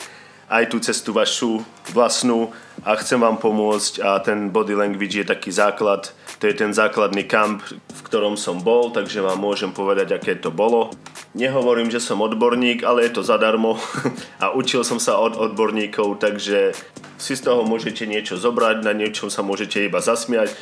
aj 0.48 0.72
tú 0.72 0.80
cestu 0.80 1.12
vašu 1.12 1.60
vlastnú. 1.92 2.50
A 2.88 2.96
chcem 2.96 3.20
vám 3.20 3.36
pomôcť 3.36 4.00
a 4.00 4.24
ten 4.24 4.48
body 4.48 4.74
language 4.78 5.20
je 5.20 5.28
taký 5.28 5.52
základ, 5.52 6.14
to 6.40 6.48
je 6.48 6.56
ten 6.56 6.72
základný 6.72 7.28
kamp, 7.28 7.66
v 7.68 8.02
ktorom 8.08 8.40
som 8.40 8.64
bol, 8.64 8.94
takže 8.94 9.20
vám 9.20 9.42
môžem 9.42 9.76
povedať, 9.76 10.16
aké 10.16 10.40
to 10.40 10.54
bolo. 10.54 10.94
Nehovorím, 11.36 11.92
že 11.92 12.00
som 12.00 12.24
odborník, 12.24 12.88
ale 12.88 13.06
je 13.06 13.12
to 13.20 13.28
zadarmo. 13.28 13.76
A 14.44 14.56
učil 14.56 14.88
som 14.88 15.02
sa 15.04 15.20
od 15.20 15.36
odborníkov, 15.36 16.24
takže 16.24 16.72
si 17.18 17.34
z 17.36 17.42
toho 17.44 17.68
môžete 17.68 18.08
niečo 18.08 18.40
zobrať, 18.40 18.86
na 18.86 18.96
niečom 18.96 19.28
sa 19.28 19.44
môžete 19.44 19.84
iba 19.84 20.00
zasmiať, 20.00 20.54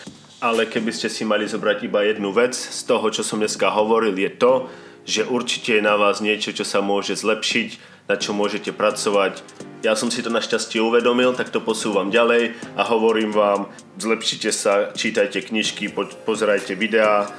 ale 0.43 0.67
keby 0.67 0.91
ste 0.91 1.07
si 1.07 1.23
mali 1.23 1.47
zobrať 1.47 1.87
iba 1.87 2.03
jednu 2.03 2.31
vec 2.35 2.55
z 2.55 2.81
toho, 2.83 3.07
čo 3.11 3.23
som 3.23 3.39
dneska 3.39 3.71
hovoril, 3.71 4.15
je 4.15 4.31
to, 4.35 4.53
že 5.05 5.23
určite 5.23 5.77
je 5.77 5.85
na 5.85 5.95
vás 5.95 6.19
niečo, 6.19 6.51
čo 6.51 6.65
sa 6.65 6.81
môže 6.81 7.13
zlepšiť, 7.13 7.69
na 8.09 8.17
čo 8.17 8.33
môžete 8.33 8.73
pracovať. 8.73 9.41
Ja 9.85 9.93
som 9.93 10.09
si 10.09 10.25
to 10.25 10.33
našťastie 10.33 10.81
uvedomil, 10.81 11.37
tak 11.37 11.53
to 11.53 11.61
posúvam 11.61 12.09
ďalej 12.09 12.57
a 12.73 12.81
hovorím 12.89 13.33
vám, 13.33 13.69
zlepšite 14.01 14.49
sa, 14.49 14.89
čítajte 14.97 15.45
knižky, 15.45 15.93
po, 15.93 16.09
pozerajte 16.25 16.73
videá, 16.73 17.29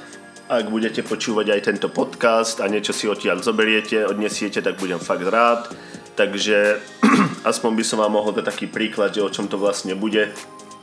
ak 0.47 0.71
budete 0.71 1.03
počúvať 1.03 1.59
aj 1.59 1.61
tento 1.67 1.87
podcast 1.91 2.63
a 2.63 2.71
niečo 2.71 2.95
si 2.95 3.03
odtiaľ 3.11 3.43
zoberiete, 3.43 4.07
odnesiete, 4.07 4.63
tak 4.63 4.79
budem 4.79 4.99
fakt 4.99 5.27
rád. 5.27 5.75
Takže 6.15 6.79
aspoň 7.51 7.71
by 7.75 7.83
som 7.83 7.99
vám 7.99 8.15
mohol 8.15 8.31
dať 8.31 8.47
taký 8.47 8.65
príklad, 8.71 9.11
že 9.11 9.19
o 9.19 9.29
čom 9.29 9.51
to 9.51 9.59
vlastne 9.59 9.91
bude. 9.91 10.31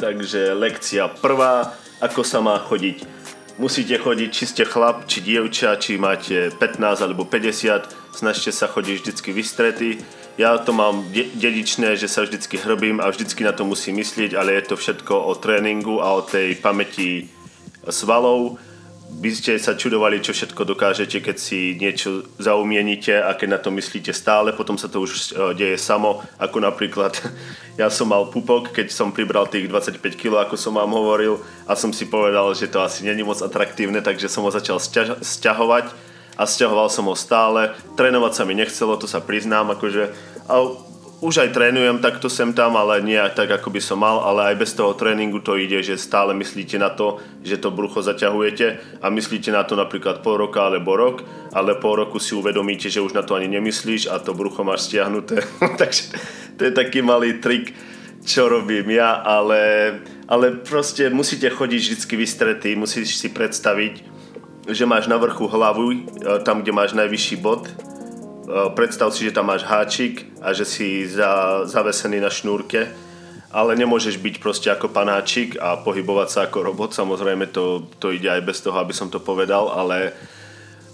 Takže 0.05 0.53
lekcia 0.53 1.09
prvá, 1.09 1.73
ako 1.97 2.21
sa 2.29 2.45
má 2.45 2.61
chodiť. 2.61 3.09
Musíte 3.57 3.97
chodiť, 3.97 4.29
či 4.29 4.45
ste 4.45 4.65
chlap, 4.69 5.09
či 5.09 5.25
dievča, 5.25 5.81
či 5.81 5.97
máte 5.97 6.53
15 6.61 7.01
alebo 7.01 7.25
50, 7.25 8.13
snažte 8.13 8.53
sa 8.53 8.69
chodiť 8.69 9.01
vždycky 9.01 9.33
vystretý. 9.33 10.05
Ja 10.37 10.61
to 10.61 10.77
mám 10.77 11.09
de- 11.09 11.33
dedičné, 11.33 11.97
že 11.97 12.13
sa 12.13 12.21
vždycky 12.21 12.61
hrbím 12.61 13.01
a 13.01 13.09
vždycky 13.09 13.49
na 13.49 13.57
to 13.57 13.65
musím 13.65 13.97
myslieť, 13.97 14.37
ale 14.37 14.61
je 14.61 14.69
to 14.69 14.77
všetko 14.77 15.25
o 15.25 15.33
tréningu 15.41 16.05
a 16.05 16.21
o 16.21 16.21
tej 16.21 16.61
pamäti 16.61 17.33
svalov. 17.89 18.61
By 19.15 19.31
ste 19.31 19.57
sa 19.63 19.79
čudovali, 19.79 20.19
čo 20.19 20.35
všetko 20.35 20.67
dokážete, 20.75 21.23
keď 21.23 21.37
si 21.39 21.79
niečo 21.79 22.27
zaumienite 22.37 23.15
a 23.15 23.33
keď 23.39 23.49
na 23.49 23.59
to 23.63 23.71
myslíte 23.71 24.11
stále, 24.11 24.51
potom 24.51 24.75
sa 24.75 24.91
to 24.91 25.01
už 25.03 25.11
e, 25.11 25.21
deje 25.55 25.79
samo, 25.79 26.21
ako 26.37 26.59
napríklad 26.59 27.15
ja 27.81 27.89
som 27.89 28.11
mal 28.11 28.27
pupok, 28.29 28.75
keď 28.75 28.91
som 28.91 29.15
pribral 29.15 29.47
tých 29.47 29.71
25 29.71 30.03
kg, 30.19 30.45
ako 30.45 30.59
som 30.59 30.75
vám 30.75 30.91
hovoril 30.91 31.39
a 31.65 31.79
som 31.79 31.95
si 31.95 32.11
povedal, 32.11 32.51
že 32.59 32.67
to 32.67 32.83
asi 32.83 33.07
není 33.07 33.23
moc 33.23 33.39
atraktívne, 33.39 34.03
takže 34.03 34.27
som 34.27 34.43
ho 34.43 34.51
začal 34.51 34.83
sťahovať 35.23 36.15
a 36.35 36.43
stiahoval 36.45 36.91
som 36.91 37.07
ho 37.07 37.15
stále. 37.15 37.71
Trénovať 37.95 38.33
sa 38.35 38.43
mi 38.43 38.59
nechcelo, 38.59 38.99
to 38.99 39.07
sa 39.07 39.23
priznám, 39.23 39.71
akože 39.79 40.11
a 40.45 40.55
už 41.25 41.41
aj 41.41 41.57
trénujem 41.57 42.05
takto 42.05 42.29
sem 42.29 42.53
tam, 42.53 42.77
ale 42.77 43.01
nie 43.01 43.17
tak, 43.33 43.49
ako 43.49 43.73
by 43.73 43.81
som 43.81 44.05
mal, 44.05 44.21
ale 44.21 44.53
aj 44.53 44.61
bez 44.61 44.77
toho 44.77 44.93
tréningu 44.93 45.41
to 45.41 45.57
ide, 45.57 45.81
že 45.81 45.97
stále 45.97 46.37
myslíte 46.37 46.77
na 46.77 46.93
to, 46.93 47.17
že 47.41 47.57
to 47.57 47.73
brucho 47.73 48.05
zaťahujete 48.05 49.01
a 49.01 49.07
myslíte 49.09 49.49
na 49.49 49.65
to 49.65 49.73
napríklad 49.73 50.21
pol 50.21 50.37
roka 50.37 50.69
alebo 50.69 50.93
rok, 50.93 51.25
ale 51.57 51.81
pol 51.81 52.05
roku 52.05 52.21
si 52.21 52.37
uvedomíte, 52.37 52.93
že 52.93 53.01
už 53.01 53.17
na 53.17 53.25
to 53.25 53.41
ani 53.41 53.49
nemyslíš 53.49 54.13
a 54.13 54.21
to 54.21 54.37
brucho 54.37 54.69
máš 54.69 54.93
stiahnuté. 54.93 55.41
Takže 55.81 56.13
to 56.61 56.69
je 56.69 56.73
taký 56.77 57.01
malý 57.01 57.41
trik, 57.41 57.73
čo 58.21 58.53
robím 58.53 58.93
ja, 58.93 59.25
ale, 59.25 59.97
ale 60.29 60.61
proste 60.61 61.09
musíte 61.09 61.49
chodiť 61.49 62.05
vždy 62.05 62.15
vystretý, 62.21 62.77
musíš 62.77 63.17
si 63.17 63.33
predstaviť, 63.33 64.13
že 64.69 64.85
máš 64.85 65.09
na 65.09 65.17
vrchu 65.17 65.49
hlavu, 65.49 65.87
e, 65.93 65.99
tam, 66.45 66.61
kde 66.61 66.73
máš 66.73 66.93
najvyšší 66.93 67.37
bod. 67.41 67.69
E, 68.45 68.71
predstav 68.77 69.11
si, 69.11 69.25
že 69.25 69.35
tam 69.35 69.49
máš 69.49 69.65
háčik 69.65 70.29
a 70.45 70.53
že 70.53 70.69
si 70.69 71.09
za, 71.09 71.65
zavesený 71.65 72.21
na 72.21 72.29
šnúrke, 72.29 72.93
ale 73.49 73.73
nemôžeš 73.79 74.21
byť 74.21 74.35
proste 74.43 74.69
ako 74.69 74.93
panáčik 74.93 75.57
a 75.57 75.81
pohybovať 75.81 76.29
sa 76.29 76.41
ako 76.47 76.75
robot. 76.75 76.93
Samozrejme 76.93 77.49
to, 77.49 77.89
to 77.97 78.13
ide 78.13 78.29
aj 78.29 78.43
bez 78.45 78.61
toho, 78.61 78.77
aby 78.77 78.93
som 78.93 79.09
to 79.09 79.23
povedal, 79.23 79.73
ale 79.73 80.13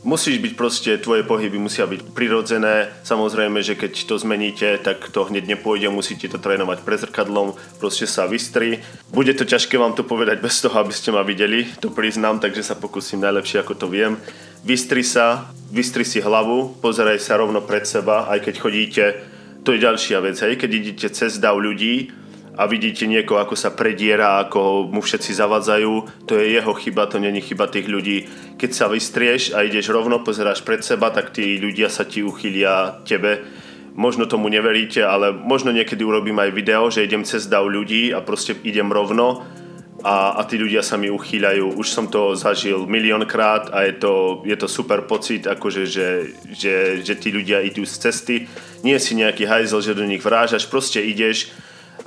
musíš 0.05 0.41
byť 0.41 0.53
proste, 0.57 0.91
tvoje 1.01 1.25
pohyby 1.25 1.59
musia 1.59 1.85
byť 1.85 2.15
prirodzené. 2.15 2.89
Samozrejme, 3.05 3.61
že 3.61 3.77
keď 3.77 4.07
to 4.07 4.15
zmeníte, 4.17 4.81
tak 4.81 5.09
to 5.13 5.27
hneď 5.29 5.57
nepôjde, 5.57 5.93
musíte 5.93 6.29
to 6.29 6.39
trénovať 6.41 6.85
pre 6.87 6.97
zrkadlom, 6.97 7.57
proste 7.83 8.07
sa 8.07 8.25
vystri. 8.31 8.81
Bude 9.13 9.35
to 9.37 9.45
ťažké 9.45 9.77
vám 9.77 9.93
to 9.93 10.07
povedať 10.07 10.41
bez 10.41 10.61
toho, 10.61 10.77
aby 10.81 10.93
ste 10.95 11.13
ma 11.13 11.27
videli, 11.27 11.69
to 11.81 11.93
priznám, 11.93 12.41
takže 12.41 12.65
sa 12.65 12.79
pokúsim 12.79 13.21
najlepšie, 13.21 13.61
ako 13.61 13.75
to 13.77 13.87
viem. 13.89 14.17
Vystri 14.61 15.01
sa, 15.01 15.49
vystri 15.73 16.05
si 16.05 16.21
hlavu, 16.21 16.81
pozeraj 16.85 17.17
sa 17.17 17.41
rovno 17.41 17.65
pred 17.65 17.89
seba, 17.89 18.29
aj 18.29 18.45
keď 18.45 18.55
chodíte, 18.61 19.05
to 19.65 19.73
je 19.73 19.81
ďalšia 19.81 20.21
vec, 20.21 20.37
hej, 20.37 20.61
keď 20.61 20.71
idete 20.71 21.09
cez 21.09 21.41
dav 21.41 21.57
ľudí, 21.57 22.13
a 22.61 22.69
vidíte 22.69 23.09
niekoho, 23.09 23.41
ako 23.41 23.57
sa 23.57 23.73
prediera, 23.73 24.37
ako 24.37 24.93
mu 24.93 25.01
všetci 25.01 25.33
zavadzajú, 25.33 26.29
to 26.29 26.37
je 26.37 26.61
jeho 26.61 26.73
chyba, 26.77 27.09
to 27.09 27.17
není 27.17 27.41
chyba 27.41 27.73
tých 27.73 27.89
ľudí. 27.89 28.29
Keď 28.61 28.71
sa 28.77 28.85
vystrieš 28.93 29.57
a 29.57 29.65
ideš 29.65 29.89
rovno, 29.89 30.21
pozeráš 30.21 30.61
pred 30.61 30.85
seba, 30.85 31.09
tak 31.09 31.33
tí 31.33 31.57
ľudia 31.57 31.89
sa 31.89 32.05
ti 32.05 32.21
uchylia 32.21 33.01
tebe. 33.09 33.41
Možno 33.97 34.29
tomu 34.29 34.53
neveríte, 34.53 35.01
ale 35.01 35.33
možno 35.33 35.73
niekedy 35.73 36.05
urobím 36.05 36.37
aj 36.37 36.53
video, 36.53 36.93
že 36.93 37.09
idem 37.09 37.25
cez 37.25 37.49
dav 37.49 37.65
ľudí 37.65 38.13
a 38.13 38.21
proste 38.21 38.53
idem 38.61 38.93
rovno 38.93 39.41
a, 40.01 40.41
a 40.41 40.43
tí 40.49 40.57
ľudia 40.57 40.81
sa 40.81 40.97
mi 40.97 41.13
uchýľajú. 41.13 41.77
Už 41.77 41.89
som 41.93 42.09
to 42.09 42.33
zažil 42.33 42.89
miliónkrát 42.89 43.69
a 43.73 43.85
je 43.85 43.95
to, 44.01 44.43
je 44.49 44.57
to 44.57 44.69
super 44.69 45.05
pocit, 45.05 45.45
akože, 45.45 45.85
že, 45.85 46.09
že, 46.49 46.75
že 47.05 47.15
tí 47.21 47.29
ľudia 47.29 47.61
idú 47.61 47.85
z 47.85 47.95
cesty. 48.09 48.37
Nie 48.81 48.97
si 48.97 49.13
nejaký 49.13 49.45
hajzel, 49.45 49.81
že 49.85 49.99
do 49.99 50.09
nich 50.09 50.25
vrážaš, 50.25 50.65
proste 50.65 51.05
ideš 51.05 51.53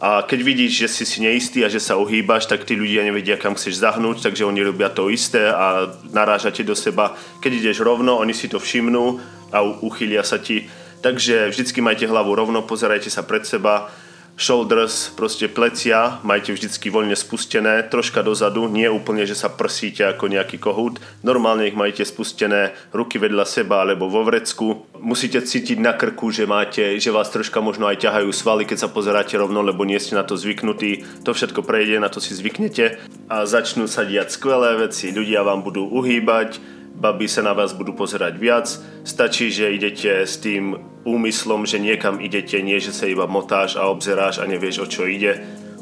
a 0.02 0.26
keď 0.26 0.40
vidíš, 0.42 0.72
že 0.84 0.88
si 0.90 1.04
si 1.06 1.18
neistý 1.22 1.62
a 1.62 1.70
že 1.70 1.80
sa 1.80 1.96
ohýbaš, 1.96 2.50
tak 2.50 2.66
tí 2.66 2.74
ľudia 2.74 3.06
nevedia, 3.06 3.38
kam 3.38 3.54
chceš 3.54 3.80
zahnúť, 3.80 4.26
takže 4.26 4.44
oni 4.44 4.66
robia 4.66 4.90
to 4.90 5.08
isté 5.08 5.48
a 5.48 5.96
narážate 6.10 6.66
do 6.66 6.74
seba. 6.74 7.14
Keď 7.40 7.52
ideš 7.62 7.86
rovno, 7.86 8.18
oni 8.18 8.34
si 8.34 8.50
to 8.50 8.58
všimnú 8.58 9.22
a 9.54 9.62
uchylia 9.62 10.26
sa 10.26 10.42
ti. 10.42 10.66
Takže 11.04 11.52
vždycky 11.52 11.84
majte 11.84 12.04
hlavu 12.04 12.34
rovno, 12.34 12.68
pozerajte 12.68 13.08
sa 13.08 13.22
pred 13.24 13.48
seba 13.48 13.92
shoulders, 14.34 15.14
proste 15.14 15.46
plecia, 15.46 16.18
majte 16.26 16.54
vždycky 16.54 16.90
voľne 16.90 17.14
spustené, 17.14 17.86
troška 17.86 18.26
dozadu, 18.26 18.66
nie 18.66 18.90
úplne, 18.90 19.30
že 19.30 19.38
sa 19.38 19.50
prsíte 19.50 20.02
ako 20.10 20.26
nejaký 20.30 20.58
kohút. 20.58 20.98
Normálne 21.22 21.70
ich 21.70 21.78
majte 21.78 22.02
spustené 22.02 22.74
ruky 22.90 23.22
vedľa 23.22 23.46
seba 23.46 23.86
alebo 23.86 24.10
vo 24.10 24.26
vrecku. 24.26 24.90
Musíte 24.98 25.44
cítiť 25.44 25.78
na 25.78 25.94
krku, 25.94 26.34
že 26.34 26.50
máte, 26.50 26.98
že 26.98 27.14
vás 27.14 27.30
troška 27.30 27.62
možno 27.62 27.86
aj 27.86 28.02
ťahajú 28.10 28.30
svaly, 28.34 28.66
keď 28.66 28.88
sa 28.88 28.90
pozeráte 28.90 29.38
rovno, 29.38 29.62
lebo 29.62 29.86
nie 29.86 30.02
ste 30.02 30.18
na 30.18 30.26
to 30.26 30.34
zvyknutí. 30.34 31.24
To 31.28 31.32
všetko 31.32 31.62
prejde, 31.62 32.02
na 32.02 32.10
to 32.10 32.18
si 32.18 32.34
zvyknete 32.34 33.00
a 33.30 33.46
začnú 33.46 33.86
sa 33.86 34.02
diať 34.02 34.34
skvelé 34.34 34.90
veci. 34.90 35.14
Ľudia 35.14 35.46
vám 35.46 35.62
budú 35.62 35.86
uhýbať, 35.86 36.83
baby 36.94 37.26
sa 37.26 37.42
na 37.42 37.58
vás 37.58 37.74
budú 37.74 37.98
pozerať 37.98 38.34
viac. 38.38 38.68
Stačí, 39.04 39.50
že 39.50 39.74
idete 39.74 40.24
s 40.24 40.38
tým 40.40 40.78
úmyslom, 41.04 41.68
že 41.68 41.82
niekam 41.82 42.22
idete, 42.24 42.62
nie 42.64 42.80
že 42.80 42.96
sa 42.96 43.10
iba 43.10 43.28
motáš 43.28 43.76
a 43.76 43.90
obzeráš 43.90 44.40
a 44.40 44.48
nevieš 44.48 44.86
o 44.86 44.88
čo 44.88 45.04
ide. 45.10 45.42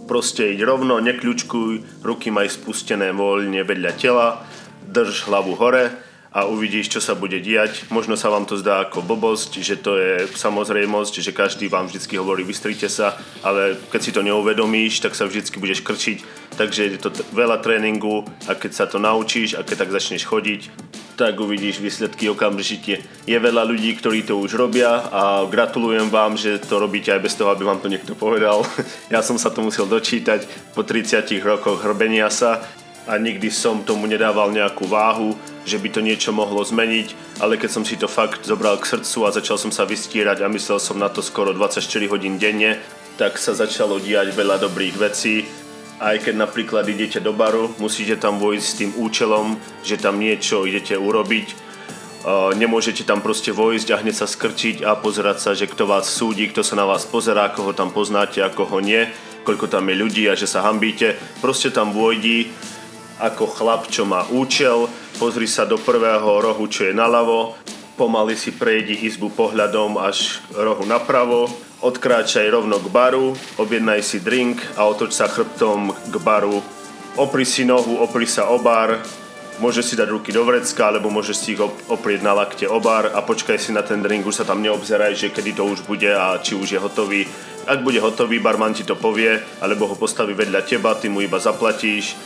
Proste 0.10 0.52
iď 0.52 0.68
rovno, 0.68 1.00
nekľučkuj, 1.00 2.04
ruky 2.04 2.34
maj 2.34 2.52
spustené 2.52 3.16
voľne 3.16 3.64
vedľa 3.64 3.92
tela, 3.96 4.44
drž 4.92 5.30
hlavu 5.30 5.56
hore 5.56 6.11
a 6.32 6.48
uvidíš, 6.48 6.88
čo 6.88 7.04
sa 7.04 7.12
bude 7.12 7.44
diať. 7.44 7.92
Možno 7.92 8.16
sa 8.16 8.32
vám 8.32 8.48
to 8.48 8.56
zdá 8.56 8.88
ako 8.88 9.04
blbosť, 9.04 9.60
že 9.60 9.76
to 9.76 10.00
je 10.00 10.32
samozrejmosť, 10.32 11.20
že 11.20 11.36
každý 11.36 11.68
vám 11.68 11.92
vždy 11.92 12.16
hovorí 12.16 12.48
vystrite 12.48 12.88
sa, 12.88 13.20
ale 13.44 13.76
keď 13.92 14.00
si 14.00 14.16
to 14.16 14.24
neuvedomíš, 14.24 15.04
tak 15.04 15.12
sa 15.12 15.28
vždy 15.28 15.44
budeš 15.60 15.84
krčiť. 15.84 16.24
Takže 16.56 16.82
je 16.88 17.00
to 17.04 17.12
t- 17.12 17.28
veľa 17.36 17.60
tréningu 17.60 18.24
a 18.48 18.56
keď 18.56 18.72
sa 18.72 18.86
to 18.88 18.96
naučíš 18.96 19.60
a 19.60 19.68
keď 19.68 19.84
tak 19.84 19.92
začneš 19.92 20.24
chodiť, 20.24 20.72
tak 21.20 21.36
uvidíš 21.36 21.84
výsledky 21.84 22.32
okamžite. 22.32 23.04
Je 23.28 23.38
veľa 23.38 23.68
ľudí, 23.68 23.92
ktorí 24.00 24.24
to 24.24 24.40
už 24.40 24.56
robia 24.56 25.04
a 25.12 25.44
gratulujem 25.46 26.08
vám, 26.08 26.40
že 26.40 26.64
to 26.64 26.80
robíte 26.80 27.12
aj 27.12 27.22
bez 27.22 27.36
toho, 27.36 27.52
aby 27.52 27.68
vám 27.68 27.84
to 27.84 27.92
niekto 27.92 28.16
povedal. 28.16 28.64
ja 29.14 29.20
som 29.20 29.36
sa 29.36 29.52
to 29.52 29.60
musel 29.60 29.84
dočítať 29.84 30.72
po 30.72 30.88
30 30.88 31.28
rokoch 31.44 31.84
hrbenia 31.84 32.32
sa 32.32 32.64
a 33.12 33.20
nikdy 33.20 33.52
som 33.52 33.84
tomu 33.84 34.08
nedával 34.08 34.56
nejakú 34.56 34.88
váhu, 34.88 35.36
že 35.68 35.76
by 35.76 35.92
to 35.92 36.00
niečo 36.00 36.32
mohlo 36.32 36.64
zmeniť, 36.64 37.38
ale 37.44 37.60
keď 37.60 37.70
som 37.70 37.84
si 37.84 38.00
to 38.00 38.08
fakt 38.08 38.48
zobral 38.48 38.80
k 38.80 38.88
srdcu 38.88 39.28
a 39.28 39.36
začal 39.36 39.60
som 39.60 39.68
sa 39.68 39.84
vystierať 39.84 40.40
a 40.40 40.48
myslel 40.48 40.80
som 40.80 40.96
na 40.96 41.12
to 41.12 41.20
skoro 41.20 41.52
24 41.52 41.84
hodín 42.08 42.40
denne, 42.40 42.80
tak 43.20 43.36
sa 43.36 43.52
začalo 43.52 44.00
diať 44.00 44.32
veľa 44.32 44.64
dobrých 44.64 44.96
vecí. 44.96 45.44
Aj 46.00 46.16
keď 46.18 46.40
napríklad 46.40 46.88
idete 46.88 47.20
do 47.20 47.36
baru, 47.36 47.76
musíte 47.78 48.16
tam 48.16 48.40
vojsť 48.40 48.66
s 48.66 48.78
tým 48.80 48.92
účelom, 48.96 49.60
že 49.84 50.00
tam 50.00 50.16
niečo 50.16 50.64
idete 50.64 50.96
urobiť. 50.96 51.70
Nemôžete 52.58 53.04
tam 53.04 53.20
proste 53.20 53.52
vojsť 53.52 53.88
a 53.92 54.00
hneď 54.00 54.16
sa 54.16 54.26
skrčiť 54.26 54.88
a 54.88 54.96
pozerať 54.96 55.38
sa, 55.38 55.52
že 55.52 55.68
kto 55.68 55.84
vás 55.84 56.08
súdi, 56.08 56.48
kto 56.48 56.64
sa 56.64 56.80
na 56.80 56.88
vás 56.88 57.04
pozerá, 57.06 57.52
koho 57.52 57.76
tam 57.76 57.92
poznáte 57.92 58.40
a 58.42 58.50
koho 58.50 58.80
nie, 58.82 59.10
koľko 59.46 59.68
tam 59.70 59.90
je 59.90 59.96
ľudí 59.98 60.24
a 60.30 60.38
že 60.38 60.50
sa 60.50 60.66
hambíte. 60.66 61.18
Proste 61.42 61.74
tam 61.74 61.94
vojdi 61.94 62.50
ako 63.22 63.46
chlap, 63.54 63.86
čo 63.94 64.02
má 64.10 64.26
účel, 64.34 64.90
pozri 65.22 65.46
sa 65.46 65.70
do 65.70 65.78
prvého 65.78 66.42
rohu, 66.42 66.66
čo 66.66 66.90
je 66.90 66.94
naľavo, 66.98 67.54
pomaly 67.94 68.34
si 68.34 68.50
prejdi 68.50 69.06
izbu 69.06 69.30
pohľadom 69.38 70.02
až 70.02 70.42
rohu 70.58 70.82
napravo, 70.90 71.46
odkráčaj 71.86 72.50
rovno 72.50 72.82
k 72.82 72.90
baru, 72.90 73.38
objednaj 73.62 74.02
si 74.02 74.18
drink 74.26 74.58
a 74.74 74.90
otoč 74.90 75.14
sa 75.14 75.30
chrbtom 75.30 75.94
k 76.10 76.16
baru. 76.18 76.66
Opri 77.22 77.46
si 77.46 77.62
nohu, 77.62 78.02
opri 78.02 78.26
sa 78.26 78.50
o 78.50 78.58
bar, 78.58 78.98
môžeš 79.62 79.94
si 79.94 79.96
dať 80.00 80.10
ruky 80.10 80.34
do 80.34 80.42
vrecka, 80.42 80.90
alebo 80.90 81.14
môžeš 81.14 81.38
si 81.38 81.54
ich 81.54 81.62
oprieť 81.62 82.26
na 82.26 82.34
lakte 82.34 82.66
o 82.66 82.82
bar 82.82 83.14
a 83.14 83.22
počkaj 83.22 83.62
si 83.62 83.70
na 83.70 83.86
ten 83.86 84.02
drink, 84.02 84.26
už 84.26 84.42
sa 84.42 84.48
tam 84.50 84.66
neobzeraj, 84.66 85.14
že 85.14 85.30
kedy 85.30 85.54
to 85.54 85.70
už 85.70 85.86
bude 85.86 86.10
a 86.10 86.42
či 86.42 86.58
už 86.58 86.74
je 86.74 86.80
hotový. 86.82 87.30
Ak 87.70 87.86
bude 87.86 88.02
hotový, 88.02 88.42
barman 88.42 88.74
ti 88.74 88.82
to 88.82 88.98
povie, 88.98 89.38
alebo 89.62 89.86
ho 89.86 89.94
postaví 89.94 90.34
vedľa 90.34 90.66
teba, 90.66 90.98
ty 90.98 91.14
mu 91.14 91.22
iba 91.22 91.38
zaplatíš 91.38 92.18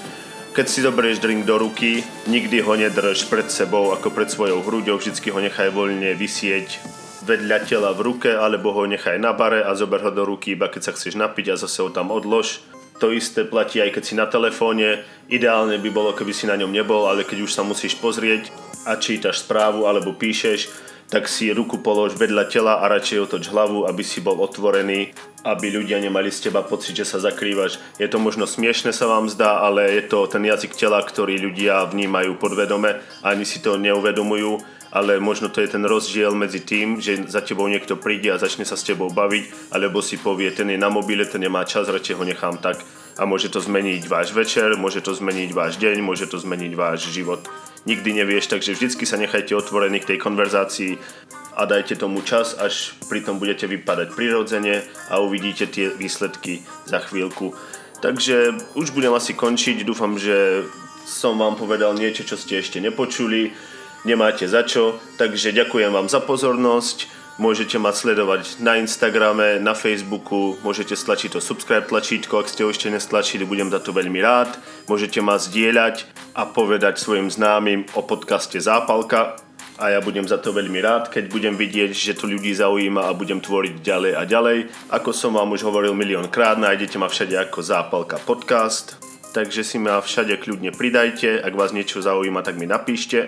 keď 0.56 0.72
si 0.72 0.80
zoberieš 0.80 1.20
drink 1.20 1.44
do 1.44 1.60
ruky, 1.60 2.00
nikdy 2.32 2.64
ho 2.64 2.80
nedrž 2.80 3.28
pred 3.28 3.52
sebou 3.52 3.92
ako 3.92 4.08
pred 4.08 4.32
svojou 4.32 4.64
hruďou, 4.64 4.96
vždycky 4.96 5.28
ho 5.28 5.44
nechaj 5.44 5.68
voľne 5.76 6.16
vysieť 6.16 6.80
vedľa 7.28 7.68
tela 7.68 7.92
v 7.92 8.08
ruke, 8.08 8.32
alebo 8.32 8.72
ho 8.72 8.88
nechaj 8.88 9.20
na 9.20 9.36
bare 9.36 9.68
a 9.68 9.76
zober 9.76 10.00
ho 10.00 10.16
do 10.16 10.24
ruky 10.24 10.56
iba 10.56 10.72
keď 10.72 10.82
sa 10.88 10.92
chceš 10.96 11.20
napiť 11.20 11.52
a 11.52 11.60
zase 11.60 11.84
ho 11.84 11.92
tam 11.92 12.08
odlož. 12.08 12.64
To 13.04 13.12
isté 13.12 13.44
platí 13.44 13.84
aj 13.84 14.00
keď 14.00 14.04
si 14.08 14.16
na 14.16 14.32
telefóne. 14.32 15.04
Ideálne 15.28 15.76
by 15.76 15.90
bolo, 15.92 16.16
keby 16.16 16.32
si 16.32 16.48
na 16.48 16.56
ňom 16.56 16.72
nebol, 16.72 17.12
ale 17.12 17.28
keď 17.28 17.44
už 17.44 17.52
sa 17.52 17.68
musíš 17.68 18.00
pozrieť 18.00 18.48
a 18.88 18.96
čítaš 18.96 19.44
správu 19.44 19.84
alebo 19.84 20.16
píšeš, 20.16 20.72
tak 21.10 21.30
si 21.30 21.54
ruku 21.54 21.78
polož 21.80 22.18
vedľa 22.18 22.44
tela 22.50 22.74
a 22.82 22.90
radšej 22.90 23.30
otoč 23.30 23.44
hlavu, 23.54 23.86
aby 23.86 24.02
si 24.02 24.26
bol 24.26 24.42
otvorený, 24.42 25.14
aby 25.46 25.70
ľudia 25.70 26.02
nemali 26.02 26.34
z 26.34 26.50
teba 26.50 26.66
pocit, 26.66 26.98
že 26.98 27.06
sa 27.06 27.22
zakrývaš. 27.22 27.78
Je 28.02 28.10
to 28.10 28.18
možno 28.18 28.50
smiešne 28.50 28.90
sa 28.90 29.06
vám 29.06 29.30
zdá, 29.30 29.62
ale 29.62 29.86
je 29.94 30.04
to 30.10 30.26
ten 30.26 30.42
jazyk 30.42 30.74
tela, 30.74 30.98
ktorý 31.06 31.38
ľudia 31.38 31.86
vnímajú 31.86 32.42
podvedome, 32.42 32.98
ani 33.22 33.46
si 33.46 33.62
to 33.62 33.78
neuvedomujú, 33.78 34.58
ale 34.96 35.22
možno 35.22 35.52
to 35.52 35.62
je 35.62 35.70
ten 35.70 35.84
rozdiel 35.86 36.34
medzi 36.34 36.64
tým, 36.64 36.98
že 36.98 37.30
za 37.30 37.44
tebou 37.46 37.68
niekto 37.70 38.00
príde 38.00 38.32
a 38.34 38.42
začne 38.42 38.66
sa 38.66 38.80
s 38.80 38.88
tebou 38.88 39.12
baviť, 39.14 39.76
alebo 39.76 40.02
si 40.02 40.18
povie, 40.18 40.50
ten 40.56 40.72
je 40.74 40.80
na 40.80 40.90
mobile, 40.90 41.28
ten 41.30 41.44
nemá 41.44 41.68
čas, 41.68 41.92
radšej 41.92 42.16
ho 42.18 42.24
nechám 42.24 42.58
tak 42.58 42.82
a 43.16 43.24
môže 43.24 43.48
to 43.48 43.64
zmeniť 43.64 44.12
váš 44.12 44.36
večer, 44.36 44.76
môže 44.76 45.00
to 45.00 45.16
zmeniť 45.16 45.52
váš 45.56 45.80
deň, 45.80 46.04
môže 46.04 46.28
to 46.28 46.36
zmeniť 46.36 46.74
váš 46.76 47.08
život. 47.12 47.48
Nikdy 47.86 48.24
nevieš, 48.24 48.52
takže 48.52 48.76
vždycky 48.76 49.06
sa 49.08 49.16
nechajte 49.16 49.56
otvorení 49.56 50.02
k 50.02 50.16
tej 50.16 50.18
konverzácii 50.20 50.98
a 51.56 51.64
dajte 51.64 51.96
tomu 51.96 52.20
čas, 52.26 52.58
až 52.60 52.98
pritom 53.08 53.40
budete 53.40 53.70
vypadať 53.72 54.12
prirodzene 54.12 54.84
a 55.08 55.24
uvidíte 55.24 55.70
tie 55.72 55.94
výsledky 55.94 56.66
za 56.84 57.00
chvíľku. 57.00 57.56
Takže 58.04 58.60
už 58.76 58.92
budem 58.92 59.16
asi 59.16 59.32
končiť, 59.32 59.88
dúfam, 59.88 60.20
že 60.20 60.68
som 61.08 61.40
vám 61.40 61.56
povedal 61.56 61.96
niečo, 61.96 62.28
čo 62.28 62.36
ste 62.36 62.60
ešte 62.60 62.84
nepočuli, 62.84 63.56
nemáte 64.04 64.50
za 64.50 64.68
čo, 64.68 65.00
takže 65.16 65.56
ďakujem 65.56 65.96
vám 65.96 66.12
za 66.12 66.20
pozornosť 66.20 67.15
Môžete 67.36 67.76
ma 67.76 67.92
sledovať 67.92 68.64
na 68.64 68.80
Instagrame, 68.80 69.60
na 69.60 69.76
Facebooku, 69.76 70.56
môžete 70.64 70.96
stlačiť 70.96 71.36
to 71.36 71.44
subscribe 71.44 71.84
tlačítko, 71.84 72.40
ak 72.40 72.48
ste 72.48 72.64
ho 72.64 72.72
ešte 72.72 72.88
nestlačili, 72.88 73.44
budem 73.44 73.68
za 73.68 73.84
to 73.84 73.92
veľmi 73.92 74.24
rád. 74.24 74.56
Môžete 74.88 75.20
ma 75.20 75.36
zdieľať 75.36 76.08
a 76.32 76.48
povedať 76.48 76.96
svojim 76.96 77.28
známym 77.28 77.92
o 77.92 78.08
podcaste 78.08 78.56
Zápalka 78.56 79.36
a 79.76 79.92
ja 79.92 80.00
budem 80.00 80.24
za 80.24 80.40
to 80.40 80.56
veľmi 80.56 80.80
rád, 80.80 81.12
keď 81.12 81.28
budem 81.28 81.60
vidieť, 81.60 81.92
že 81.92 82.16
to 82.16 82.32
ľudí 82.32 82.56
zaujíma 82.56 83.12
a 83.12 83.12
budem 83.12 83.44
tvoriť 83.44 83.84
ďalej 83.84 84.14
a 84.16 84.24
ďalej. 84.24 84.58
Ako 84.96 85.12
som 85.12 85.36
vám 85.36 85.52
už 85.52 85.68
hovoril 85.68 85.92
milión 85.92 86.32
krát, 86.32 86.56
nájdete 86.56 86.96
ma 86.96 87.12
všade 87.12 87.36
ako 87.36 87.60
Zápalka 87.60 88.16
podcast, 88.24 88.96
takže 89.36 89.68
si 89.68 89.76
ma 89.76 90.00
všade 90.00 90.40
kľudne 90.40 90.72
pridajte, 90.72 91.44
ak 91.44 91.52
vás 91.52 91.76
niečo 91.76 92.00
zaujíma, 92.00 92.48
tak 92.48 92.56
mi 92.56 92.64
napíšte 92.64 93.28